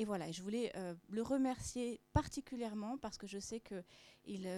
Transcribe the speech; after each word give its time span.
Et 0.00 0.06
voilà, 0.06 0.32
je 0.32 0.40
voulais 0.40 0.72
euh, 0.76 0.94
le 1.10 1.20
remercier 1.20 2.00
particulièrement 2.14 2.96
parce 2.96 3.18
que 3.18 3.26
je 3.26 3.38
sais 3.38 3.60
qu'il 3.60 3.84
il, 4.26 4.48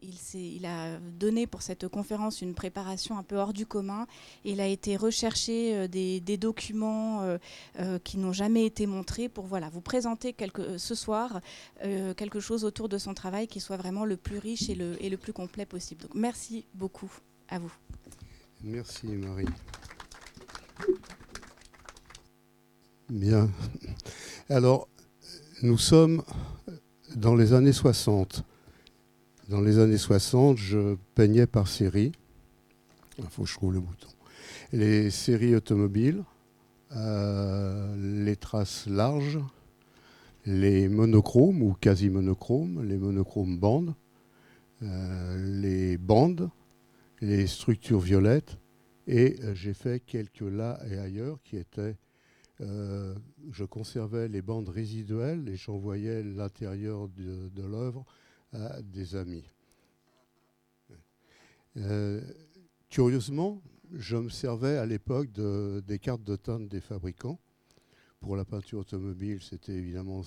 il, 0.00 0.40
il, 0.40 0.64
a 0.64 1.00
donné 1.00 1.48
pour 1.48 1.60
cette 1.60 1.88
conférence 1.88 2.40
une 2.40 2.54
préparation 2.54 3.18
un 3.18 3.24
peu 3.24 3.34
hors 3.34 3.52
du 3.52 3.66
commun. 3.66 4.06
Il 4.44 4.60
a 4.60 4.68
été 4.68 4.96
rechercher 4.96 5.88
des, 5.88 6.20
des, 6.20 6.36
documents 6.36 7.36
qui 8.04 8.16
n'ont 8.16 8.32
jamais 8.32 8.64
été 8.64 8.86
montrés 8.86 9.28
pour 9.28 9.46
voilà, 9.46 9.70
vous 9.70 9.80
présenter 9.80 10.36
ce 10.76 10.94
soir 10.94 11.40
quelque 12.16 12.38
chose 12.38 12.64
autour 12.64 12.88
de 12.88 12.96
son 12.96 13.12
travail 13.12 13.48
qui 13.48 13.58
soit 13.58 13.76
vraiment 13.76 14.04
le 14.04 14.16
plus 14.16 14.38
riche 14.38 14.70
et 14.70 14.76
le, 14.76 14.96
et 15.02 15.10
le 15.10 15.16
plus 15.16 15.32
complet 15.32 15.66
possible. 15.66 16.02
Donc 16.02 16.14
merci 16.14 16.64
beaucoup 16.74 17.10
à 17.48 17.58
vous. 17.58 17.72
Merci 18.62 19.08
Marie. 19.08 19.46
Bien. 23.10 23.50
Alors, 24.48 24.88
nous 25.62 25.76
sommes 25.76 26.22
dans 27.14 27.34
les 27.34 27.52
années 27.52 27.72
60. 27.72 28.44
Dans 29.50 29.60
les 29.60 29.78
années 29.78 29.98
60, 29.98 30.56
je 30.56 30.96
peignais 31.14 31.46
par 31.46 31.68
série. 31.68 32.12
Il 33.18 33.26
faut 33.26 33.42
que 33.42 33.48
je 33.48 33.54
trouve 33.54 33.74
le 33.74 33.80
bouton. 33.80 34.08
Les 34.72 35.10
séries 35.10 35.54
automobiles, 35.54 36.24
euh, 36.96 38.24
les 38.24 38.36
traces 38.36 38.86
larges, 38.86 39.38
les 40.46 40.88
monochromes 40.88 41.62
ou 41.62 41.74
quasi 41.78 42.08
monochromes, 42.08 42.82
les 42.88 42.96
monochromes 42.96 43.58
bandes, 43.58 43.94
euh, 44.82 45.60
les 45.60 45.98
bandes, 45.98 46.48
les 47.20 47.46
structures 47.46 48.00
violettes, 48.00 48.56
et 49.06 49.36
euh, 49.42 49.54
j'ai 49.54 49.74
fait 49.74 50.00
quelques 50.00 50.40
là 50.40 50.80
et 50.90 50.96
ailleurs 50.96 51.38
qui 51.44 51.58
étaient 51.58 51.96
euh, 52.60 53.14
je 53.50 53.64
conservais 53.64 54.28
les 54.28 54.40
bandes 54.40 54.68
résiduelles 54.68 55.48
et 55.48 55.56
j'envoyais 55.56 56.22
l'intérieur 56.22 57.08
de, 57.08 57.62
l'œuvre 57.62 58.04
à 58.52 58.80
des 58.80 59.16
amis. 59.16 59.44
Euh, 61.76 62.20
curieusement, 62.90 63.60
je 63.92 64.16
me 64.16 64.28
servais 64.28 64.76
à 64.76 64.86
l'époque 64.86 65.30
des 65.32 65.98
cartes 65.98 66.22
de 66.22 66.36
teinte 66.36 66.68
des 66.68 66.80
fabricants. 66.80 67.40
Pour 68.20 68.36
la 68.36 68.44
peinture 68.44 68.78
automobile, 68.78 69.42
c'était 69.42 69.74
évidemment 69.74 70.22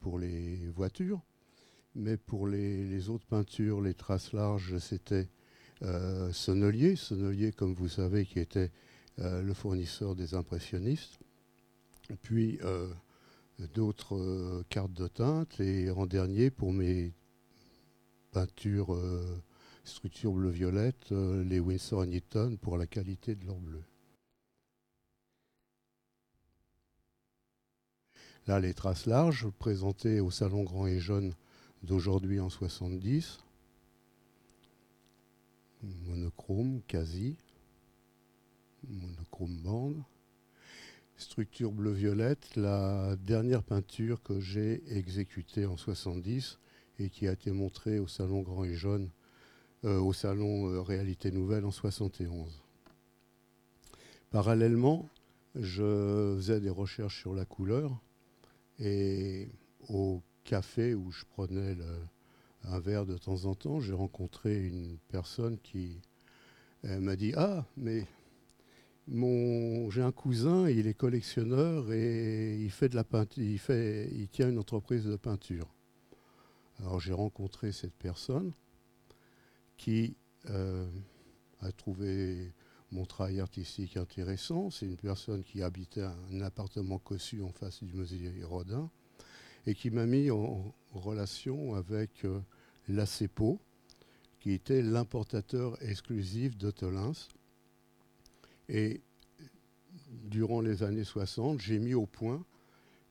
pour 0.00 0.18
les 0.18 0.68
voitures, 0.68 1.22
mais 1.94 2.18
pour 2.18 2.46
les, 2.46 3.08
autres 3.08 3.26
peintures, 3.26 3.80
les 3.80 3.94
traces 3.94 4.32
larges, 4.32 4.78
c'était 4.78 5.28
euh, 5.82 6.30
Sonnelier, 6.32 6.94
Sonnelier, 6.96 7.52
comme 7.52 7.72
vous 7.72 7.88
savez, 7.88 8.26
qui 8.26 8.38
était 8.38 8.70
le 9.18 9.54
fournisseur 9.54 10.14
des 10.14 10.34
impressionnistes 10.34 11.18
puis 12.14 12.58
euh, 12.62 12.92
d'autres 13.74 14.16
euh, 14.16 14.64
cartes 14.68 14.92
de 14.92 15.08
teinte, 15.08 15.60
et 15.60 15.90
en 15.90 16.06
dernier, 16.06 16.50
pour 16.50 16.72
mes 16.72 17.12
peintures 18.30 18.94
euh, 18.94 19.42
structure 19.84 20.32
bleu-violette, 20.32 21.10
les 21.10 21.60
Winsor 21.60 22.06
Newton 22.06 22.58
pour 22.58 22.76
la 22.76 22.86
qualité 22.86 23.34
de 23.34 23.44
leur 23.46 23.58
bleu. 23.58 23.82
Là, 28.46 28.60
les 28.60 28.74
traces 28.74 29.06
larges 29.06 29.48
présentées 29.58 30.20
au 30.20 30.30
Salon 30.30 30.62
Grand 30.62 30.86
et 30.86 31.00
Jaune 31.00 31.34
d'aujourd'hui 31.82 32.40
en 32.40 32.48
70. 32.48 33.38
Monochrome, 35.82 36.80
quasi. 36.86 37.36
Monochrome 38.88 39.56
bande 39.62 40.02
structure 41.16 41.72
bleu-violette, 41.72 42.56
la 42.56 43.16
dernière 43.16 43.62
peinture 43.62 44.22
que 44.22 44.38
j'ai 44.40 44.82
exécutée 44.96 45.66
en 45.66 45.76
70 45.76 46.58
et 46.98 47.08
qui 47.08 47.26
a 47.26 47.32
été 47.32 47.50
montrée 47.52 47.98
au 47.98 48.06
Salon 48.06 48.42
Grand 48.42 48.64
et 48.64 48.74
Jaune, 48.74 49.10
euh, 49.84 49.98
au 49.98 50.12
Salon 50.12 50.68
euh, 50.68 50.82
Réalité 50.82 51.30
Nouvelle 51.30 51.64
en 51.64 51.70
71. 51.70 52.62
Parallèlement, 54.30 55.08
je 55.54 56.34
faisais 56.36 56.60
des 56.60 56.70
recherches 56.70 57.20
sur 57.20 57.34
la 57.34 57.46
couleur 57.46 57.98
et 58.78 59.48
au 59.88 60.22
café 60.44 60.94
où 60.94 61.10
je 61.10 61.24
prenais 61.24 61.76
un 62.64 62.78
verre 62.78 63.06
de 63.06 63.16
temps 63.16 63.46
en 63.46 63.54
temps, 63.54 63.80
j'ai 63.80 63.94
rencontré 63.94 64.66
une 64.66 64.98
personne 65.08 65.58
qui 65.58 66.00
m'a 66.82 67.16
dit 67.16 67.32
Ah, 67.36 67.64
mais 67.76 68.06
j'ai 69.08 70.02
un 70.02 70.12
cousin, 70.12 70.68
il 70.68 70.86
est 70.86 70.94
collectionneur 70.94 71.92
et 71.92 72.56
il 72.56 72.70
fait 72.70 72.88
de 72.88 72.96
la 72.96 73.04
peinture, 73.04 73.44
il 73.44 74.28
tient 74.30 74.48
une 74.48 74.58
entreprise 74.58 75.04
de 75.04 75.16
peinture. 75.16 75.72
Alors 76.80 77.00
j'ai 77.00 77.12
rencontré 77.12 77.72
cette 77.72 77.94
personne 77.94 78.52
qui 79.76 80.16
euh, 80.50 80.86
a 81.60 81.72
trouvé 81.72 82.52
mon 82.90 83.04
travail 83.04 83.40
artistique 83.40 83.96
intéressant. 83.96 84.70
C'est 84.70 84.86
une 84.86 84.96
personne 84.96 85.42
qui 85.42 85.62
habitait 85.62 86.02
un 86.02 86.40
appartement 86.40 86.98
cossu 86.98 87.42
en 87.42 87.50
face 87.50 87.82
du 87.82 87.92
musée 87.92 88.32
Rodin 88.42 88.90
et 89.66 89.74
qui 89.74 89.90
m'a 89.90 90.06
mis 90.06 90.30
en 90.30 90.74
relation 90.92 91.74
avec 91.74 92.24
euh, 92.24 92.40
l'ACEPO, 92.88 93.58
qui 94.38 94.52
était 94.52 94.82
l'importateur 94.82 95.80
exclusif 95.82 96.56
de 96.56 96.70
Tolins 96.70 97.12
et 98.68 99.00
durant 100.24 100.60
les 100.60 100.82
années 100.82 101.04
60, 101.04 101.60
j'ai 101.60 101.78
mis 101.78 101.94
au 101.94 102.06
point, 102.06 102.44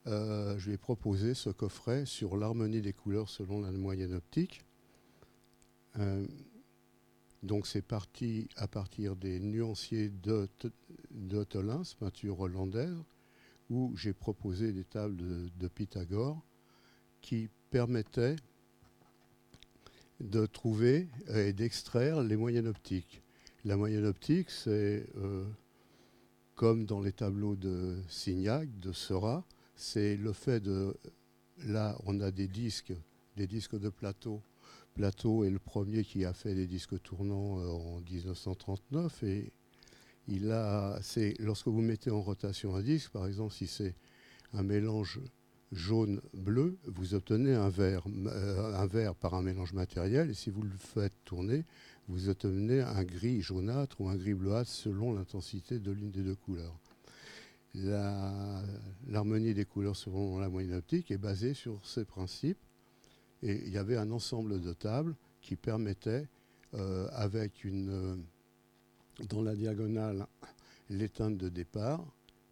euh, 0.07 0.57
je 0.57 0.67
lui 0.67 0.75
ai 0.75 0.77
proposé 0.77 1.33
ce 1.33 1.49
coffret 1.49 2.05
sur 2.05 2.37
l'harmonie 2.37 2.81
des 2.81 2.93
couleurs 2.93 3.29
selon 3.29 3.61
la 3.61 3.71
moyenne 3.71 4.13
optique. 4.13 4.65
Euh, 5.97 6.27
donc 7.41 7.67
c'est 7.67 7.81
parti 7.81 8.47
à 8.55 8.67
partir 8.67 9.15
des 9.15 9.39
nuanciers 9.39 10.09
de, 10.09 10.47
de 11.11 11.45
peinture 11.99 12.39
hollandaise, 12.39 12.97
où 13.69 13.95
j'ai 13.95 14.13
proposé 14.13 14.71
des 14.71 14.83
tables 14.83 15.17
de, 15.17 15.67
Pythagore 15.67 16.43
qui 17.21 17.49
permettaient 17.71 18.35
de 20.19 20.45
trouver 20.45 21.09
et 21.33 21.53
d'extraire 21.53 22.21
les 22.23 22.35
moyennes 22.35 22.67
optiques. 22.67 23.21
La 23.65 23.77
moyenne 23.77 24.05
optique, 24.05 24.51
c'est, 24.51 25.07
euh, 25.17 25.43
comme 26.53 26.85
dans 26.85 27.01
les 27.01 27.11
tableaux 27.11 27.55
de 27.55 27.97
Signac, 28.07 28.69
de 28.79 28.91
Seurat, 28.91 29.43
c'est 29.75 30.17
le 30.17 30.33
fait 30.33 30.59
de... 30.59 30.95
Là, 31.65 31.97
on 32.05 32.21
a 32.21 32.29
des 32.29 32.47
disques, 32.47 32.93
des 33.35 33.47
disques 33.47 33.79
de 33.79 33.89
plateau. 33.89 34.43
Plateau 34.93 35.43
est 35.45 35.49
le 35.49 35.57
premier 35.57 36.03
qui 36.03 36.25
a 36.25 36.33
fait 36.33 36.53
des 36.53 36.67
disques 36.67 37.01
tournants 37.01 37.59
euh, 37.59 37.69
en 37.69 38.01
1939 38.01 39.23
et 39.23 39.51
il 40.27 40.51
a, 40.51 40.99
c'est 41.01 41.33
lorsque 41.39 41.67
vous 41.67 41.81
mettez 41.81 42.11
en 42.11 42.21
rotation 42.21 42.75
un 42.75 42.83
disque, 42.83 43.09
par 43.13 43.25
exemple, 43.25 43.55
si 43.55 43.65
c'est 43.65 43.95
un 44.53 44.61
mélange 44.61 45.19
jaune-bleu, 45.71 46.77
vous 46.85 47.15
obtenez 47.15 47.53
un 47.53 47.69
vert, 47.69 48.05
euh, 48.07 48.75
un 48.75 48.85
vert 48.85 49.15
par 49.15 49.33
un 49.33 49.41
mélange 49.41 49.73
matériel, 49.73 50.29
et 50.29 50.33
si 50.33 50.49
vous 50.49 50.61
le 50.61 50.77
faites 50.77 51.15
tourner, 51.25 51.65
vous 52.07 52.29
obtenez 52.29 52.81
un 52.81 53.03
gris 53.03 53.41
jaunâtre 53.41 53.99
ou 53.99 54.09
un 54.09 54.15
gris 54.15 54.33
bleuâtre 54.33 54.69
selon 54.69 55.13
l'intensité 55.13 55.79
de 55.79 55.91
l'une 55.91 56.11
des 56.11 56.21
deux 56.21 56.35
couleurs. 56.35 56.77
L'harmonie 59.07 59.53
des 59.53 59.65
couleurs 59.65 59.95
selon 59.95 60.39
la 60.39 60.49
moyenne 60.49 60.75
optique 60.75 61.11
est 61.11 61.17
basée 61.17 61.53
sur 61.53 61.85
ces 61.85 62.05
principes. 62.05 62.59
Et 63.41 63.63
il 63.65 63.73
y 63.73 63.77
avait 63.77 63.97
un 63.97 64.11
ensemble 64.11 64.61
de 64.61 64.73
tables 64.73 65.15
qui 65.41 65.55
permettaient, 65.55 66.27
euh, 66.73 67.07
avec 67.11 67.63
une, 67.63 67.89
euh, 67.89 68.15
dans 69.29 69.41
la 69.41 69.55
diagonale, 69.55 70.25
l'éteinte 70.89 71.37
de 71.37 71.49
départ 71.49 72.05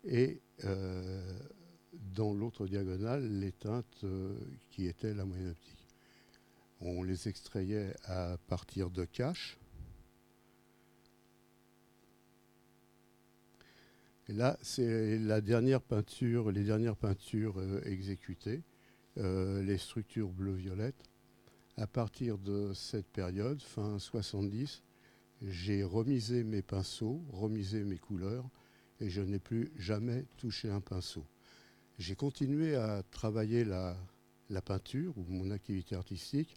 et 0.03 0.41
euh, 0.65 1.39
dans 2.15 2.33
l'autre 2.33 2.67
diagonale, 2.67 3.25
l'éteinte 3.39 4.05
qui 4.69 4.87
était 4.87 5.13
la 5.13 5.25
moyenne 5.25 5.51
optique 5.51 5.82
on 6.83 7.03
les 7.03 7.27
extrayait 7.27 7.95
à 8.03 8.37
partir 8.47 8.89
de 8.89 9.05
caches. 9.05 9.57
Et 14.27 14.33
là, 14.33 14.57
c'est 14.61 15.17
la 15.19 15.41
dernière 15.41 15.81
peinture, 15.81 16.51
les 16.51 16.63
dernières 16.63 16.95
peintures 16.95 17.59
euh, 17.59 17.81
exécutées, 17.85 18.63
euh, 19.17 19.61
les 19.63 19.77
structures 19.77 20.29
bleu-violette. 20.29 21.03
À 21.75 21.87
partir 21.87 22.37
de 22.37 22.71
cette 22.73 23.07
période, 23.07 23.61
fin 23.61 23.99
70, 23.99 24.83
j'ai 25.41 25.83
remisé 25.83 26.43
mes 26.43 26.61
pinceaux, 26.61 27.21
remisé 27.31 27.83
mes 27.83 27.97
couleurs, 27.97 28.49
et 29.01 29.09
je 29.09 29.21
n'ai 29.21 29.39
plus 29.39 29.71
jamais 29.77 30.25
touché 30.37 30.69
un 30.69 30.79
pinceau. 30.79 31.25
J'ai 31.97 32.15
continué 32.15 32.75
à 32.75 33.03
travailler 33.11 33.65
la 33.65 34.61
peinture 34.63 35.17
ou 35.17 35.25
mon 35.27 35.51
activité 35.51 35.95
artistique 35.95 36.55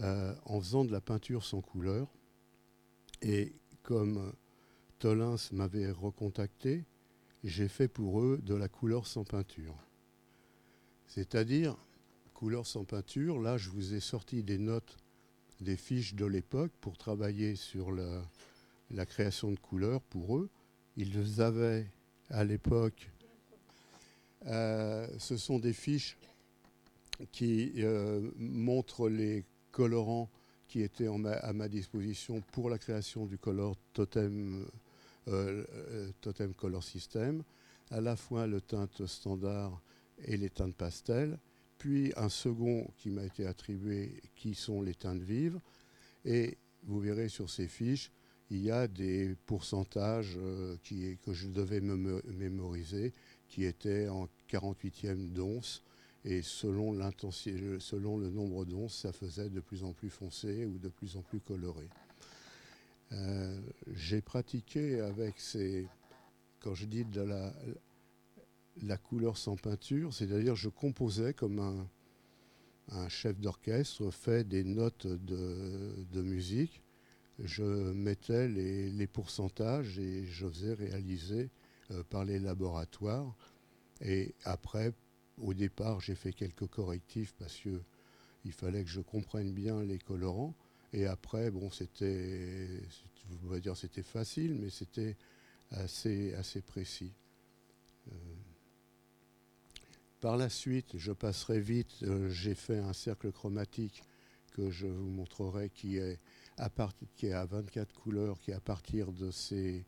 euh, 0.00 0.34
en 0.44 0.60
faisant 0.60 0.84
de 0.84 0.92
la 0.92 1.00
peinture 1.00 1.44
sans 1.44 1.60
couleur. 1.60 2.08
Et 3.22 3.54
comme 3.82 4.32
Tolins 4.98 5.36
m'avait 5.52 5.90
recontacté, 5.90 6.84
j'ai 7.44 7.68
fait 7.68 7.88
pour 7.88 8.20
eux 8.20 8.38
de 8.42 8.54
la 8.54 8.68
couleur 8.68 9.06
sans 9.06 9.24
peinture. 9.24 9.74
C'est-à-dire, 11.06 11.76
couleur 12.34 12.66
sans 12.66 12.84
peinture, 12.84 13.40
là 13.40 13.56
je 13.56 13.70
vous 13.70 13.94
ai 13.94 14.00
sorti 14.00 14.42
des 14.42 14.58
notes, 14.58 14.96
des 15.60 15.76
fiches 15.76 16.14
de 16.14 16.26
l'époque 16.26 16.72
pour 16.80 16.98
travailler 16.98 17.56
sur 17.56 17.90
la, 17.90 19.06
création 19.06 19.50
de 19.50 19.58
couleurs 19.58 20.02
pour 20.02 20.36
eux. 20.36 20.50
Ils 20.96 21.40
avaient 21.40 21.86
à 22.28 22.44
l'époque, 22.44 23.10
euh, 24.46 25.06
ce 25.18 25.36
sont 25.36 25.58
des 25.58 25.72
fiches 25.72 26.18
qui 27.32 27.72
euh, 27.78 28.30
montrent 28.36 29.08
les 29.08 29.44
colorants 29.76 30.30
qui 30.68 30.80
étaient 30.80 31.06
à 31.06 31.52
ma 31.52 31.68
disposition 31.68 32.42
pour 32.52 32.70
la 32.70 32.78
création 32.78 33.26
du 33.26 33.36
color 33.36 33.76
totem, 33.92 34.66
euh, 35.28 36.10
totem 36.22 36.54
color 36.54 36.82
system, 36.82 37.42
à 37.90 38.00
la 38.00 38.16
fois 38.16 38.46
le 38.46 38.62
teinte 38.62 39.06
standard 39.06 39.82
et 40.24 40.38
les 40.38 40.48
teintes 40.48 40.74
pastel, 40.74 41.38
puis 41.76 42.10
un 42.16 42.30
second 42.30 42.90
qui 42.96 43.10
m'a 43.10 43.24
été 43.24 43.46
attribué 43.46 44.22
qui 44.34 44.54
sont 44.54 44.80
les 44.80 44.94
teintes 44.94 45.22
vives. 45.22 45.60
Et 46.24 46.56
vous 46.84 46.98
verrez 46.98 47.28
sur 47.28 47.50
ces 47.50 47.68
fiches, 47.68 48.10
il 48.48 48.62
y 48.62 48.70
a 48.70 48.88
des 48.88 49.36
pourcentages 49.44 50.38
euh, 50.38 50.76
que 51.22 51.34
je 51.34 51.48
devais 51.48 51.82
me 51.82 52.22
mémoriser 52.32 53.12
qui 53.46 53.66
étaient 53.66 54.08
en 54.08 54.26
48e 54.50 55.34
d'once. 55.34 55.82
Et 56.26 56.42
selon, 56.42 56.98
selon 57.78 58.18
le 58.18 58.30
nombre 58.30 58.64
d'onces, 58.64 58.96
ça 58.96 59.12
faisait 59.12 59.48
de 59.48 59.60
plus 59.60 59.84
en 59.84 59.92
plus 59.92 60.10
foncé 60.10 60.66
ou 60.66 60.76
de 60.76 60.88
plus 60.88 61.16
en 61.16 61.22
plus 61.22 61.38
coloré. 61.38 61.88
Euh, 63.12 63.60
j'ai 63.94 64.20
pratiqué 64.20 64.98
avec 64.98 65.38
ces, 65.38 65.86
quand 66.58 66.74
je 66.74 66.86
dis 66.86 67.04
de 67.04 67.20
la, 67.20 67.54
la 68.82 68.96
couleur 68.96 69.36
sans 69.36 69.56
peinture, 69.56 70.12
c'est-à-dire 70.12 70.56
je 70.56 70.68
composais 70.68 71.32
comme 71.32 71.60
un, 71.60 73.08
chef 73.08 73.38
d'orchestre 73.38 74.10
fait 74.10 74.42
des 74.46 74.64
notes 74.64 75.06
de, 75.06 76.22
musique, 76.22 76.82
je 77.38 77.62
mettais 77.92 78.48
les, 78.48 79.06
pourcentages 79.06 80.00
et 80.00 80.24
je 80.26 80.48
faisais 80.48 80.74
réaliser 80.74 81.50
euh, 81.92 82.02
par 82.10 82.24
les 82.24 82.40
laboratoires. 82.40 83.32
Et 84.00 84.34
après, 84.44 84.92
au 85.38 85.54
départ, 85.54 86.00
j'ai 86.00 86.14
fait 86.14 86.32
quelques 86.32 86.66
correctifs 86.66 87.34
parce 87.38 87.56
que 87.58 87.82
il 88.44 88.52
fallait 88.52 88.84
que 88.84 88.90
je 88.90 89.00
comprenne 89.00 89.52
bien 89.52 89.82
les 89.82 89.98
colorants. 89.98 90.54
Et 90.92 91.06
après, 91.06 91.50
bon, 91.50 91.68
c'était, 91.70 92.80
dire, 93.60 93.76
c'était 93.76 94.04
facile, 94.04 94.54
mais 94.54 94.70
c'était 94.70 95.16
assez, 95.72 96.32
assez 96.34 96.62
précis. 96.62 97.12
Euh, 98.08 98.14
par 100.20 100.36
la 100.36 100.48
suite, 100.48 100.96
je 100.96 101.12
passerai 101.12 101.60
vite, 101.60 102.02
euh, 102.02 102.28
j'ai 102.30 102.54
fait 102.54 102.78
un 102.78 102.92
cercle 102.92 103.32
chromatique 103.32 104.02
que 104.52 104.70
je 104.70 104.86
vous 104.86 105.10
montrerai 105.10 105.68
qui 105.70 105.98
est 105.98 106.18
à, 106.56 106.70
qui 107.16 107.26
est 107.26 107.32
à 107.32 107.44
24 107.44 107.92
couleurs, 107.94 108.38
qui 108.38 108.52
est 108.52 108.54
à 108.54 108.60
partir 108.60 109.12
de 109.12 109.30
ces, 109.30 109.84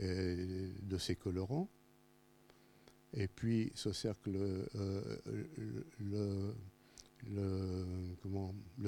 euh, 0.00 0.70
de 0.82 0.98
ces 0.98 1.16
colorants. 1.16 1.68
Et 3.14 3.28
puis 3.28 3.72
ce 3.74 3.92
cercle, 3.92 4.32
euh, 4.74 5.16
le, 6.00 6.54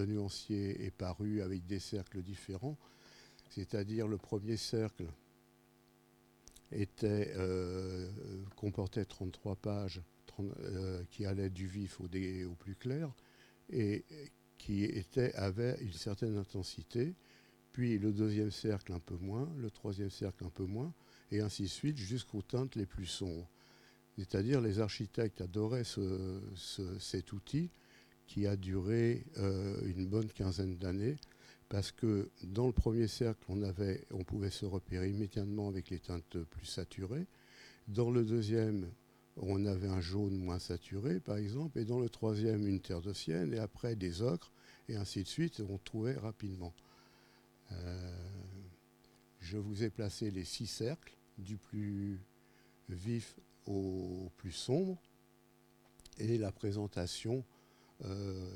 nuancier 0.07 0.85
est 0.85 0.91
paru 0.91 1.43
avec 1.43 1.67
des 1.67 1.79
cercles 1.79 2.23
différents. 2.23 2.79
C'est-à-dire 3.51 4.09
le 4.09 4.19
premier 4.19 4.57
cercle 4.57 5.07
était, 6.73 7.35
comportait 8.57 9.05
33 9.05 9.57
pages 9.57 10.03
euh, 10.41 11.05
qui 11.11 11.27
allait 11.27 11.51
du 11.51 11.67
vif 11.69 12.01
au, 12.01 12.07
au, 12.07 12.55
plus 12.57 12.75
clair 12.75 13.15
et 13.71 14.05
qui 14.59 14.83
était, 14.83 15.33
avait 15.35 15.77
une 15.81 15.93
certaine 15.93 16.37
intensité. 16.37 17.15
Puis 17.73 17.99
le 17.99 18.13
deuxième 18.13 18.51
cercle 18.51 18.93
un 18.93 18.99
peu 18.99 19.17
moins, 19.17 19.49
le 19.57 19.71
troisième 19.71 20.11
cercle 20.11 20.45
un 20.45 20.51
peu 20.51 20.65
moins, 20.65 20.93
et 21.31 21.41
ainsi 21.41 21.63
de 21.63 21.69
suite 21.69 21.97
jusqu'aux 21.97 22.43
teintes 22.43 22.75
les 22.75 22.87
plus 22.87 23.07
sombres. 23.07 23.49
C'est-à-dire 24.17 24.61
les 24.61 24.79
architectes 24.79 25.41
adoraient 25.41 25.85
cet 26.99 27.33
outil 27.33 27.71
qui 28.27 28.47
a 28.47 28.57
duré 28.57 29.25
euh, 29.39 29.81
une 29.87 30.07
bonne 30.07 30.29
quinzaine 30.29 30.77
d'années 30.77 31.17
parce 31.69 31.91
que 31.93 32.31
dans 32.45 32.67
le 32.67 32.73
premier 32.73 33.09
cercle, 33.09 33.45
on, 33.49 34.25
pouvait 34.25 34.51
se 34.51 34.65
repérer 34.65 35.11
immédiatement 35.11 35.69
avec 35.69 35.91
les 35.91 35.99
teintes 35.99 36.39
plus 36.45 36.67
saturées. 36.67 37.27
Dans 37.89 38.11
le 38.11 38.25
deuxième, 38.25 38.89
on 39.37 39.67
avait 39.67 39.89
un 39.89 40.01
jaune 40.01 40.37
moins 40.37 40.61
saturé, 40.61 41.19
par 41.19 41.37
exemple, 41.37 41.79
et 41.79 41.85
dans 41.85 41.99
le 41.99 42.09
troisième, 42.09 42.67
une 42.69 42.81
terre 42.81 43.01
de 43.01 43.13
sienne, 43.13 43.53
et 43.53 43.59
après 43.59 43.97
des 43.97 44.23
ocres, 44.23 44.53
et 44.89 44.97
ainsi 44.97 45.23
de 45.23 45.29
suite, 45.29 45.63
on 45.69 45.79
trouvait 45.79 46.15
rapidement. 46.15 46.73
Euh, 47.73 48.17
je 49.41 49.59
vous 49.59 49.83
ai 49.83 49.91
placé 49.91 50.31
les 50.31 50.45
six 50.45 50.67
cercles, 50.67 51.17
du 51.39 51.57
plus 51.57 52.21
vif 52.89 53.37
au 53.67 54.31
plus 54.37 54.53
sombre, 54.53 55.01
et 56.19 56.39
la 56.39 56.53
présentation 56.53 57.45
euh, 58.05 58.51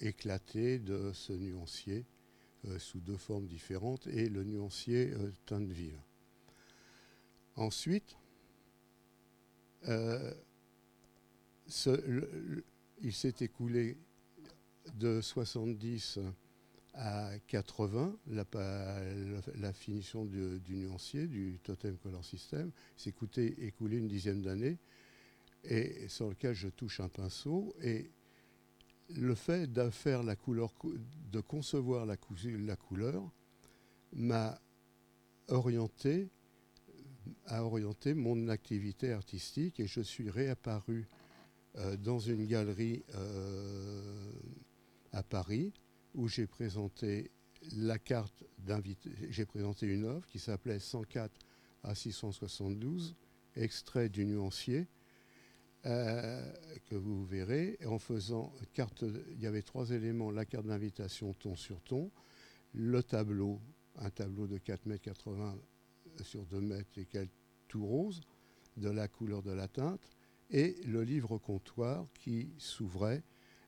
éclatée 0.00 0.78
de 0.78 1.12
ce 1.12 1.32
nuancier 1.32 2.04
euh, 2.66 2.78
sous 2.78 3.00
deux 3.00 3.16
formes 3.16 3.46
différentes, 3.46 4.06
et 4.08 4.28
le 4.28 4.44
nuancier 4.44 5.14
teinte 5.46 5.68
vive. 5.68 5.98
Ensuite, 7.54 8.16
euh, 9.88 10.34
il 13.00 13.12
s'est 13.12 13.34
écoulé 13.40 13.96
de 14.94 15.20
70 15.20 16.18
à 16.96 17.30
80, 17.48 18.16
la, 18.28 19.72
finition 19.72 20.24
du, 20.24 20.60
nuancier, 20.68 21.26
du 21.26 21.58
Totem 21.62 21.96
Color 21.98 22.24
System, 22.24 22.70
s'est 22.96 23.14
écoulé 23.58 23.98
une 23.98 24.08
dizaine 24.08 24.42
d'années, 24.42 24.78
et 25.64 26.08
sur 26.08 26.28
lequel 26.28 26.54
je 26.54 26.68
touche 26.68 27.00
un 27.00 27.08
pinceau. 27.08 27.74
Et 27.82 28.10
le 29.14 29.34
fait 29.34 29.68
la 29.76 30.36
couleur, 30.36 30.72
de 31.30 31.40
concevoir 31.40 32.06
la, 32.06 32.16
la 32.58 32.76
couleur, 32.76 33.30
m'a 34.12 34.58
orienté 35.48 36.30
a 37.46 37.64
orienté 37.64 38.14
mon 38.14 38.48
activité 38.48 39.12
artistique 39.12 39.80
et 39.80 39.86
je 39.86 40.00
suis 40.00 40.30
réapparu 40.30 41.08
euh, 41.76 41.96
dans 41.96 42.18
une 42.18 42.46
galerie 42.46 43.04
euh, 43.14 44.32
à 45.12 45.22
Paris 45.22 45.72
où 46.16 46.28
j'ai 46.28 46.46
présenté 46.46 47.30
la 47.76 47.98
carte 47.98 48.42
d'invité. 48.58 49.10
J'ai 49.30 49.46
présenté 49.46 49.86
une 49.86 50.04
œuvre 50.04 50.26
qui 50.26 50.38
s'appelait 50.38 50.80
104 50.80 51.30
à 51.84 51.94
672, 51.94 53.14
extrait 53.54 54.08
du 54.08 54.24
nuancier, 54.24 54.88
euh, 55.84 56.52
que 56.86 56.96
vous 56.96 57.24
verrez. 57.24 57.78
En 57.86 57.98
faisant 57.98 58.52
carte, 58.72 59.04
il 59.30 59.40
y 59.40 59.46
avait 59.46 59.62
trois 59.62 59.90
éléments 59.90 60.30
la 60.30 60.44
carte 60.44 60.66
d'invitation 60.66 61.34
ton 61.34 61.54
sur 61.54 61.80
ton, 61.82 62.10
le 62.72 63.02
tableau, 63.02 63.60
un 63.96 64.10
tableau 64.10 64.46
de 64.46 64.58
4 64.58 64.86
mètres 64.86 65.02
80 65.02 65.58
sur 66.22 66.46
2 66.46 66.60
mètres 66.60 66.98
et 66.98 67.06
tout 67.68 67.86
rose, 67.86 68.22
de 68.76 68.88
la 68.88 69.06
couleur 69.06 69.42
de 69.42 69.52
la 69.52 69.68
teinte, 69.68 70.10
et 70.50 70.76
le 70.86 71.02
livre 71.02 71.38
comptoir 71.38 72.06
qui 72.14 72.50
s'ouvrait 72.58 73.22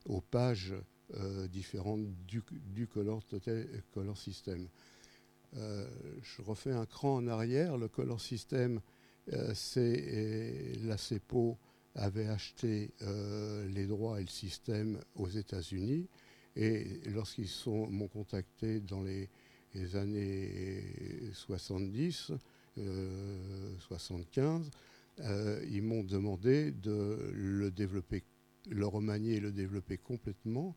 aux 0.06 0.20
pages 0.20 0.74
différentes 1.50 2.06
du, 2.26 2.86
color, 2.86 3.22
System. 4.16 4.68
Euh, 5.56 5.88
je 6.22 6.42
refais 6.42 6.72
un 6.72 6.86
cran 6.86 7.16
en 7.16 7.26
arrière. 7.26 7.78
Le 7.78 7.88
Color 7.88 8.20
System, 8.20 8.80
euh, 9.32 9.52
c'est 9.54 10.76
la 10.82 10.96
CEPO 10.96 11.56
avait 11.94 12.28
acheté 12.28 12.92
les 13.70 13.86
droits 13.86 14.20
et 14.20 14.22
le 14.22 14.28
système 14.28 15.00
aux 15.16 15.28
États-Unis. 15.28 16.06
Et 16.54 17.00
lorsqu'ils 17.06 17.50
m'ont 17.66 18.06
contacté 18.08 18.78
dans 18.80 19.02
les, 19.02 19.28
années 19.96 20.84
70, 21.32 22.32
75, 23.80 24.70
euh, 25.20 25.64
ils 25.70 25.82
m'ont 25.82 26.04
demandé 26.04 26.70
de 26.70 27.32
le 27.32 27.72
le 28.70 28.86
remanier 28.86 29.34
et 29.34 29.40
le 29.40 29.50
développer 29.50 29.98
complètement 29.98 30.76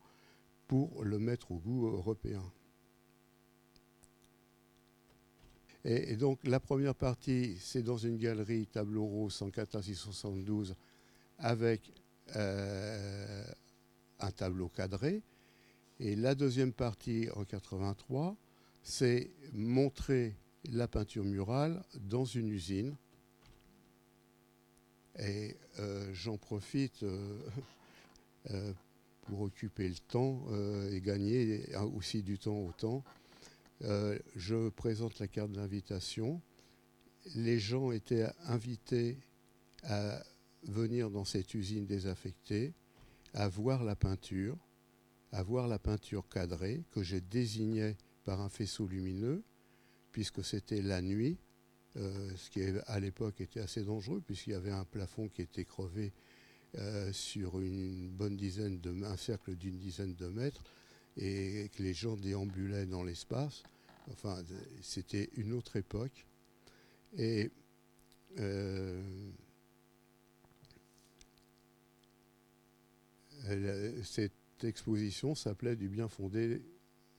pour 0.66 1.04
le 1.04 1.18
mettre 1.18 1.52
au 1.52 1.58
goût 1.58 1.86
européen. 1.86 2.42
Et, 5.84 6.16
donc 6.16 6.38
la 6.44 6.60
première 6.60 6.94
partie, 6.94 7.56
c'est 7.58 7.82
dans 7.82 7.96
une 7.96 8.16
galerie 8.16 8.66
tableau 8.66 9.04
rose 9.04 9.34
104 9.34 9.82
672 9.82 10.74
avec 11.38 11.92
euh, 12.36 13.44
un 14.20 14.30
tableau 14.30 14.68
cadré. 14.68 15.22
Et 15.98 16.16
la 16.16 16.34
deuxième 16.34 16.72
partie 16.72 17.28
en 17.34 17.44
83, 17.44 18.36
c'est 18.82 19.30
montrer 19.52 20.36
la 20.70 20.88
peinture 20.88 21.24
murale 21.24 21.82
dans 22.00 22.24
une 22.24 22.48
usine. 22.48 22.96
Et 25.18 25.56
euh, 25.78 26.10
j'en 26.14 26.38
profite, 26.38 27.02
euh, 27.02 27.52
pour 29.22 29.42
occuper 29.42 29.88
le 29.88 29.98
temps 30.08 30.46
et 30.90 31.00
gagner 31.00 31.64
aussi 31.94 32.22
du 32.22 32.38
temps 32.38 32.58
au 32.58 32.72
temps. 32.72 33.04
je 33.80 34.68
présente 34.70 35.18
la 35.18 35.28
carte 35.28 35.52
d'invitation. 35.52 36.40
Les 37.34 37.58
gens 37.58 37.92
étaient 37.92 38.26
invités 38.46 39.18
à 39.84 40.22
venir 40.64 41.10
dans 41.10 41.24
cette 41.24 41.54
usine 41.54 41.86
désaffectée, 41.86 42.72
à 43.34 43.48
voir 43.48 43.84
la 43.84 43.96
peinture, 43.96 44.56
à 45.32 45.42
voir 45.42 45.66
la 45.66 45.78
peinture 45.78 46.28
cadrée 46.28 46.84
que 46.90 47.02
j'ai 47.02 47.20
désignée 47.20 47.96
par 48.24 48.40
un 48.40 48.48
faisceau 48.48 48.86
lumineux, 48.86 49.42
puisque 50.12 50.44
c'était 50.44 50.82
la 50.82 51.00
nuit, 51.00 51.38
euh, 51.96 52.30
ce 52.36 52.50
qui 52.50 52.62
à 52.86 53.00
l'époque 53.00 53.40
était 53.40 53.60
assez 53.60 53.82
dangereux, 53.82 54.22
puisqu'il 54.24 54.50
y 54.50 54.54
avait 54.54 54.70
un 54.70 54.84
plafond 54.84 55.28
qui 55.28 55.42
était 55.42 55.64
crevé 55.64 56.12
euh, 56.78 57.12
sur 57.12 57.60
une 57.60 58.08
bonne 58.08 58.36
dizaine 58.36 58.80
de 58.80 59.04
un 59.04 59.16
cercle 59.16 59.54
d'une 59.56 59.78
dizaine 59.78 60.14
de 60.14 60.26
mètres, 60.26 60.64
et 61.16 61.70
que 61.76 61.82
les 61.82 61.92
gens 61.92 62.16
déambulaient 62.16 62.86
dans 62.86 63.04
l'espace. 63.04 63.62
Enfin, 64.10 64.42
c'était 64.80 65.28
une 65.36 65.52
autre 65.52 65.76
époque. 65.76 66.26
Euh, 67.18 69.02
cette 74.04 74.32
exposition 74.62 75.34
s'appelait 75.34 75.76
Du 75.76 75.88
bien 75.88 76.08
fondé 76.08 76.62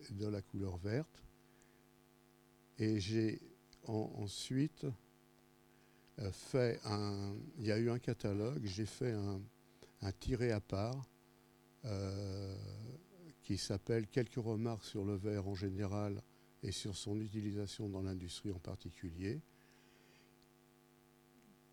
de 0.09 0.27
la 0.27 0.41
couleur 0.41 0.77
verte. 0.77 1.23
Et 2.79 2.99
j'ai 2.99 3.39
ensuite 3.85 4.85
un. 6.17 7.35
Il 7.57 7.65
y 7.65 7.71
a 7.71 7.77
eu 7.77 7.89
un 7.89 7.99
catalogue, 7.99 8.65
j'ai 8.65 8.85
fait 8.85 9.11
un, 9.11 9.41
tiré 10.19 10.51
à 10.51 10.59
part 10.59 11.09
euh, 11.85 12.55
qui 13.41 13.57
s'appelle 13.57 14.07
Quelques 14.07 14.35
remarques 14.35 14.83
sur 14.85 15.05
le 15.05 15.15
verre 15.15 15.47
en 15.47 15.55
général 15.55 16.21
et 16.61 16.71
sur 16.71 16.95
son 16.95 17.19
utilisation 17.19 17.89
dans 17.89 18.01
l'industrie 18.01 18.51
en 18.51 18.59
particulier. 18.59 19.41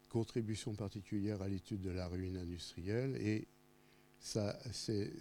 Contribution 0.08 0.74
particulière 0.74 1.42
à 1.42 1.48
l'étude 1.48 1.80
de 1.80 1.90
la 1.90 2.08
ruine 2.08 2.36
industrielle 2.36 3.16
et 3.16 3.46
ça, 4.18 4.58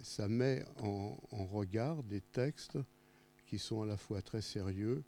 ça 0.02 0.28
met 0.28 0.64
en, 0.78 1.16
regard 1.46 2.02
des 2.02 2.20
textes 2.20 2.78
qui 3.46 3.58
sont 3.58 3.82
à 3.82 3.86
la 3.86 3.96
fois 3.96 4.20
très 4.20 4.42
sérieux 4.42 5.04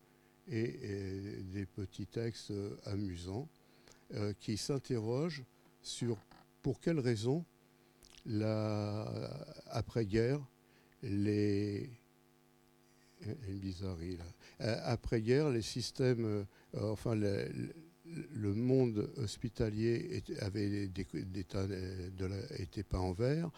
et, 0.49 1.42
des 1.42 1.66
petits 1.66 2.07
textes 2.07 2.52
amusants 2.85 3.49
euh, 4.14 4.33
qui 4.40 4.57
s'interrogent 4.57 5.45
sur 5.83 6.19
pour 6.62 6.81
quelles 6.81 7.00
raisons 7.00 7.45
après-guerre 9.71 10.40
les 11.02 11.90
là. 14.19 14.25
Euh, 14.61 14.81
après-guerre, 14.85 15.50
les 15.50 15.62
systèmes, 15.62 16.25
euh, 16.25 16.45
enfin, 16.75 17.14
le, 17.14 18.54
monde 18.54 19.11
hospitalier 19.16 20.09
était, 20.11 20.38
avait 20.40 20.88
des, 20.88 21.07
était 22.59 22.83
pas 22.83 22.99
en 22.99 23.12
vert, 23.12 23.50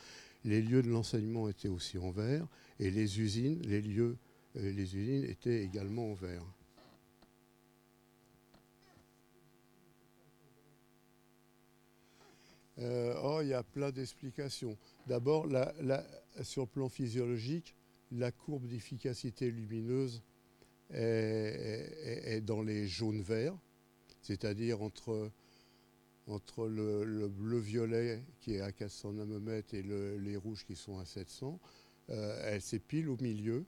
les 0.45 0.61
lieux 0.61 0.83
de 0.83 0.91
l'enseignement 0.91 1.49
étaient 1.49 1.69
aussi 1.69 1.99
en 1.99 2.11
vert, 2.11 2.47
et 2.79 2.91
les 2.91 3.21
usines, 3.21 3.61
les 3.63 3.81
lieux, 3.81 4.17
euh, 4.57 4.73
les 4.73 4.97
usines 4.97 5.25
étaient 5.25 5.63
également 5.63 6.11
en 6.11 6.15
vert. 12.77 13.21
oh, 13.25 13.41
il 13.43 13.49
y 13.49 13.55
a 13.55 13.63
plein 13.63 13.91
d'explications. 13.91 14.77
D'abord, 15.07 15.47
sur 16.43 16.63
le 16.63 16.69
plan 16.69 16.89
physiologique, 16.89 17.75
la 18.13 18.31
courbe 18.33 18.67
d'efficacité 18.67 19.51
lumineuse 19.51 20.23
est, 20.91 22.41
dans 22.43 22.63
les 22.63 22.87
jaunes-verts, 22.87 23.57
c'est-à-dire 24.23 24.83
entre, 24.83 25.31
entre 26.27 26.69
le, 26.69 27.29
bleu-violet 27.29 28.23
qui 28.41 28.55
est 28.55 28.61
à 28.61 28.73
400 28.73 29.15
nanomètres 29.15 29.75
et 29.75 29.83
les 29.83 30.37
rouges 30.37 30.65
qui 30.65 30.77
sont 30.77 30.99
à 30.99 31.05
700. 31.05 31.59
Euh, 32.11 32.41
elle 32.45 32.61
s'épile 32.61 33.09
au 33.09 33.17
milieu, 33.17 33.65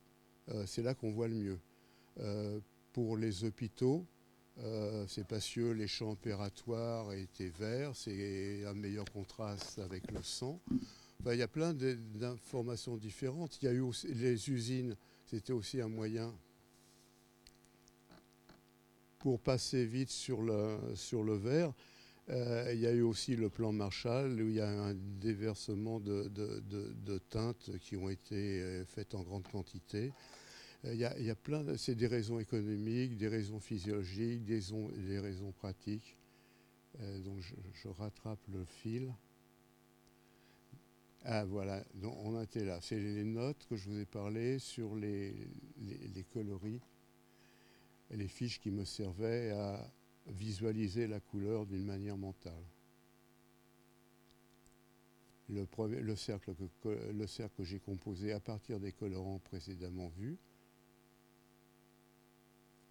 euh, 0.51 0.67
c'est 0.67 0.83
là 0.83 0.95
qu'on 0.95 1.11
voit 1.11 1.29
le 1.29 1.35
mieux. 1.35 1.59
Euh, 2.19 2.61
pour 2.93 3.17
les 3.17 3.45
hôpitaux, 3.45 4.07
c'est 5.07 5.27
parce 5.27 5.49
que 5.49 5.73
les 5.73 5.87
champs 5.87 6.13
opératoires 6.13 7.13
étaient 7.13 7.53
verts, 7.59 7.95
c'est 7.95 8.65
un 8.67 8.75
meilleur 8.75 9.05
contraste 9.05 9.79
avec 9.79 10.11
le 10.11 10.23
sang. 10.23 10.61
il 11.27 11.37
y 11.37 11.43
a 11.43 11.49
plein 11.49 11.75
d'informations 11.75 12.97
différentes. 12.97 13.59
Il 13.61 13.67
y 13.67 13.69
a 13.69 13.73
eu 13.73 13.81
aussi, 13.81 14.09
les 14.09 14.49
usines, 14.51 14.97
c'était 15.27 15.53
aussi 15.53 15.81
un 15.81 15.89
moyen 15.89 16.33
pour 19.19 19.41
passer 19.41 19.85
vite 19.85 20.11
sur 20.11 20.41
le, 20.41 20.79
sur 20.95 21.25
le 21.25 21.35
verre. 21.35 21.73
Euh, 22.29 22.71
il 22.73 22.81
y 22.81 22.87
a 22.87 22.93
eu 22.93 23.03
aussi 23.03 23.37
le 23.37 23.49
plan 23.49 23.73
Marshall 23.73 24.41
où 24.41 24.49
il 24.49 24.55
y 24.55 24.61
a 24.61 24.69
un 24.69 24.95
déversement 24.95 26.01
de, 26.01 26.29
de, 26.29 27.19
teintes 27.31 27.71
qui 27.81 27.97
ont 27.97 28.09
été 28.09 28.63
euh, 28.63 28.85
faites 28.85 29.15
en 29.15 29.23
grande 29.23 29.47
quantité. 29.47 30.13
Euh, 30.87 30.95
il, 30.95 31.25
y 31.25 31.31
a, 31.31 31.35
plein, 31.35 31.77
c'est 31.77 31.95
des 31.95 32.07
raisons 32.07 32.39
économiques, 32.39 33.17
des 33.17 33.29
raisons 33.29 33.61
physiologiques, 33.61 34.45
des, 34.45 35.19
raisons 35.19 35.53
pratiques. 35.53 36.17
donc 37.25 37.41
je, 37.41 37.89
rattrape 37.89 38.41
le 38.53 38.65
fil. 38.65 39.13
Ah 41.25 41.45
voilà, 41.45 41.85
on 42.03 42.41
était 42.41 42.65
là. 42.65 42.79
C'est 42.81 42.99
les 43.01 43.25
notes 43.25 43.67
que 43.69 43.77
je 43.77 43.89
vous 43.89 43.99
ai 43.99 44.05
parlé 44.05 44.59
sur 44.59 44.95
les, 44.95 45.35
coloris 46.33 46.81
les 48.11 48.29
fiches 48.29 48.61
qui 48.61 48.71
me 48.71 48.85
servaient 48.85 49.51
à 49.51 49.91
visualiser 50.29 51.09
la 51.09 51.19
couleur 51.19 51.67
d'une 51.67 51.85
manière 51.85 52.17
mentale. 52.17 52.63
Le 55.49 56.17
cercle 56.17 56.55
que 57.57 57.65
j'ai 57.65 57.81
composé 57.81 58.33
à 58.33 58.39
partir 58.39 58.79
des 58.79 58.93
colorants 58.93 59.41
précédemment 59.41 60.09
vus, 60.17 60.39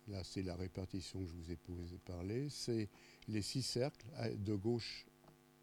là 0.08 0.24
c'est 0.24 0.44
la 0.44 0.56
répartition 0.56 1.20
que 1.20 1.28
je 1.28 1.34
vous 1.34 1.52
ai 1.52 1.98
parler, 2.06 2.50
c'est 2.50 2.90
les 3.28 3.42
six 3.42 3.64
cercles 3.64 4.06
de 4.38 4.56
gauche 4.56 5.06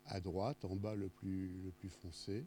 à 0.06 0.20
droite, 0.20 0.64
en 0.64 0.76
bas 0.76 0.94
le 0.94 1.08
plus, 1.08 1.72
foncé. 2.00 2.44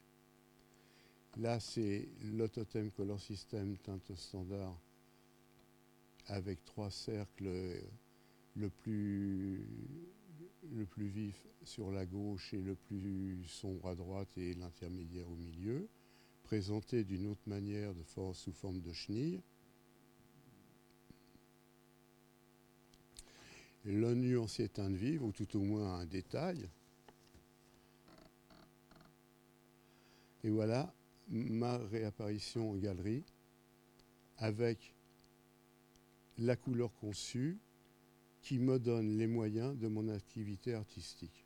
Là 1.38 1.60
c'est 1.60 2.08
l'autothème 2.24 2.92
color 2.92 3.20
system 3.20 3.78
teinte 3.78 4.16
standard 4.16 4.78
avec 6.28 6.64
trois 6.66 6.90
cercles, 6.90 7.82
le 8.56 8.70
plus, 8.70 9.68
le 10.72 10.86
plus 10.86 11.08
vif 11.08 11.48
sur 11.64 11.92
la 11.92 12.06
gauche 12.06 12.54
et 12.54 12.62
le 12.62 12.75
plus 12.75 13.44
sombre 13.48 13.90
à 13.90 13.96
droite 13.96 14.30
et 14.38 14.54
l'intermédiaire 14.54 15.30
au 15.30 15.36
milieu, 15.36 15.88
présenté 16.44 17.04
d'une 17.04 17.28
autre 17.28 17.48
manière 17.48 17.94
sous 18.34 18.52
forme 18.54 18.82
de 18.82 18.94
chenille. 18.94 19.42
Le 23.86 24.15
nuancier 24.15 24.68
teinte 24.68 24.96
vive, 24.96 25.24
ou 25.24 25.32
tout 25.32 25.56
au 25.58 25.62
moins 25.62 26.00
un 26.00 26.06
détail. 26.06 26.68
Et 30.44 30.50
voilà 30.50 30.94
ma 31.27 31.77
réapparition 31.77 32.72
en 32.72 32.75
galerie 32.75 33.24
avec 34.38 34.94
la 36.38 36.56
couleur 36.56 36.94
conçue 37.00 37.58
qui 38.42 38.60
me 38.60 38.77
donne 38.77 39.18
les 39.18 39.27
moyens 39.27 39.77
de 39.77 39.88
mon 39.88 40.08
activité 40.10 40.75
artistique. 40.75 41.46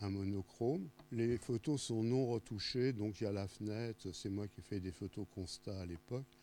Un 0.00 0.08
monochrome. 0.08 0.88
Les 1.12 1.36
photos 1.36 1.82
sont 1.82 2.02
non 2.02 2.26
retouchées, 2.26 2.94
donc 2.94 3.20
il 3.20 3.24
y 3.24 3.26
a 3.26 3.32
la 3.32 3.48
fenêtre, 3.48 4.12
c'est 4.12 4.30
moi 4.30 4.48
qui 4.48 4.60
ai 4.60 4.62
fait 4.62 4.80
des 4.80 4.92
photos 4.92 5.26
constat 5.34 5.78
à 5.78 5.84
l'époque. 5.84 6.39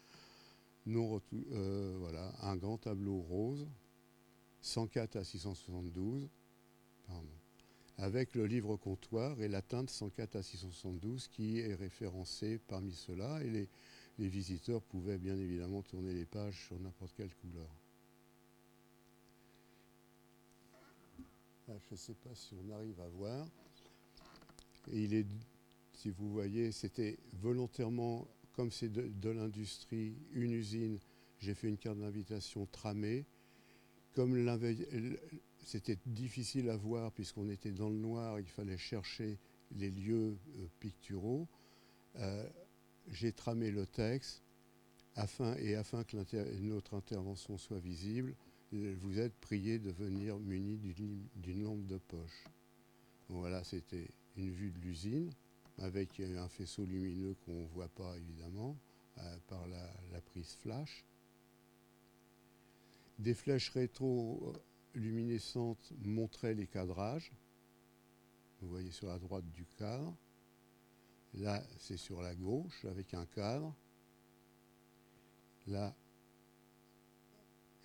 Euh, 0.87 1.95
voilà, 1.99 2.33
un 2.41 2.55
grand 2.55 2.77
tableau 2.77 3.19
rose, 3.19 3.67
104 4.61 5.17
à 5.17 5.23
672, 5.23 6.29
avec 7.97 8.35
le 8.35 8.45
livre 8.45 8.77
comptoir 8.77 9.41
et 9.41 9.47
la 9.47 9.61
teinte 9.61 9.89
104 9.89 10.35
à 10.35 10.43
672 10.43 11.27
qui 11.27 11.59
est 11.59 11.75
référencée 11.75 12.59
parmi 12.67 12.93
ceux-là. 12.93 13.41
Et 13.43 13.49
les, 13.49 13.69
les 14.19 14.29
visiteurs 14.29 14.81
pouvaient 14.81 15.17
bien 15.17 15.37
évidemment 15.37 15.81
tourner 15.81 16.13
les 16.13 16.25
pages 16.25 16.67
sur 16.67 16.79
n'importe 16.79 17.13
quelle 17.15 17.33
couleur. 17.35 17.69
Ah, 21.69 21.73
je 21.89 21.95
ne 21.95 21.97
sais 21.97 22.13
pas 22.13 22.33
si 22.33 22.55
on 22.55 22.73
arrive 22.73 22.99
à 23.01 23.09
voir. 23.09 23.45
il 24.93 25.13
est, 25.13 25.25
si 25.93 26.11
vous 26.11 26.31
voyez, 26.31 26.71
c'était 26.71 27.17
volontairement, 27.33 28.25
comme 28.57 28.71
c'est 28.71 28.89
de, 28.91 29.29
l'industrie, 29.29 30.15
une 30.33 30.51
usine, 30.51 30.97
j'ai 31.39 31.53
fait 31.53 31.69
une 31.69 31.77
carte 31.77 31.99
d'invitation 31.99 32.65
tramée. 32.65 33.23
Comme 34.15 34.35
c'était 35.63 35.99
difficile 36.07 36.71
à 36.71 36.75
voir 36.75 37.11
puisqu'on 37.11 37.49
était 37.49 37.71
dans 37.71 37.89
le 37.89 37.97
noir, 37.97 38.39
il 38.39 38.47
fallait 38.47 38.79
chercher 38.79 39.37
les 39.75 39.91
lieux 39.91 40.35
picturaux, 40.79 41.47
j'ai 43.09 43.31
tramé 43.31 43.69
le 43.69 43.85
texte 43.85 44.41
afin, 45.15 45.55
et 45.57 45.75
afin 45.75 46.03
que 46.03 46.17
notre 46.59 46.95
intervention 46.95 47.59
soit 47.59 47.79
visible, 47.79 48.33
vous 48.71 49.19
êtes 49.19 49.35
prié 49.35 49.77
de 49.77 49.91
venir 49.91 50.39
muni 50.39 50.79
d'une 51.35 51.63
lampe 51.63 51.85
de 51.85 51.99
poche. 51.99 52.43
voilà, 53.29 53.63
c'était 53.63 54.07
une 54.35 54.49
vue 54.49 54.71
de 54.71 54.79
l'usine 54.79 55.29
avec 55.79 56.19
un 56.19 56.47
faisceau 56.49 56.85
lumineux 56.85 57.35
qu'on 57.45 57.63
ne 57.63 57.67
voit 57.67 57.89
pas 57.89 58.17
évidemment 58.17 58.77
par 59.47 59.67
la, 59.67 60.21
prise 60.21 60.53
flash. 60.55 61.05
Des 63.19 63.33
flèches 63.33 63.71
rétro-luminescentes 63.71 65.91
montraient 66.03 66.53
les 66.53 66.67
cadrages. 66.67 67.33
Vous 68.61 68.69
voyez 68.69 68.91
sur 68.91 69.07
la 69.07 69.19
droite 69.19 69.51
du 69.51 69.65
cadre. 69.77 70.15
Là, 71.33 71.61
c'est 71.79 71.97
sur 71.97 72.21
la 72.21 72.33
gauche 72.35 72.85
avec 72.85 73.13
un 73.13 73.25
cadre. 73.25 73.75
Là. 75.67 75.93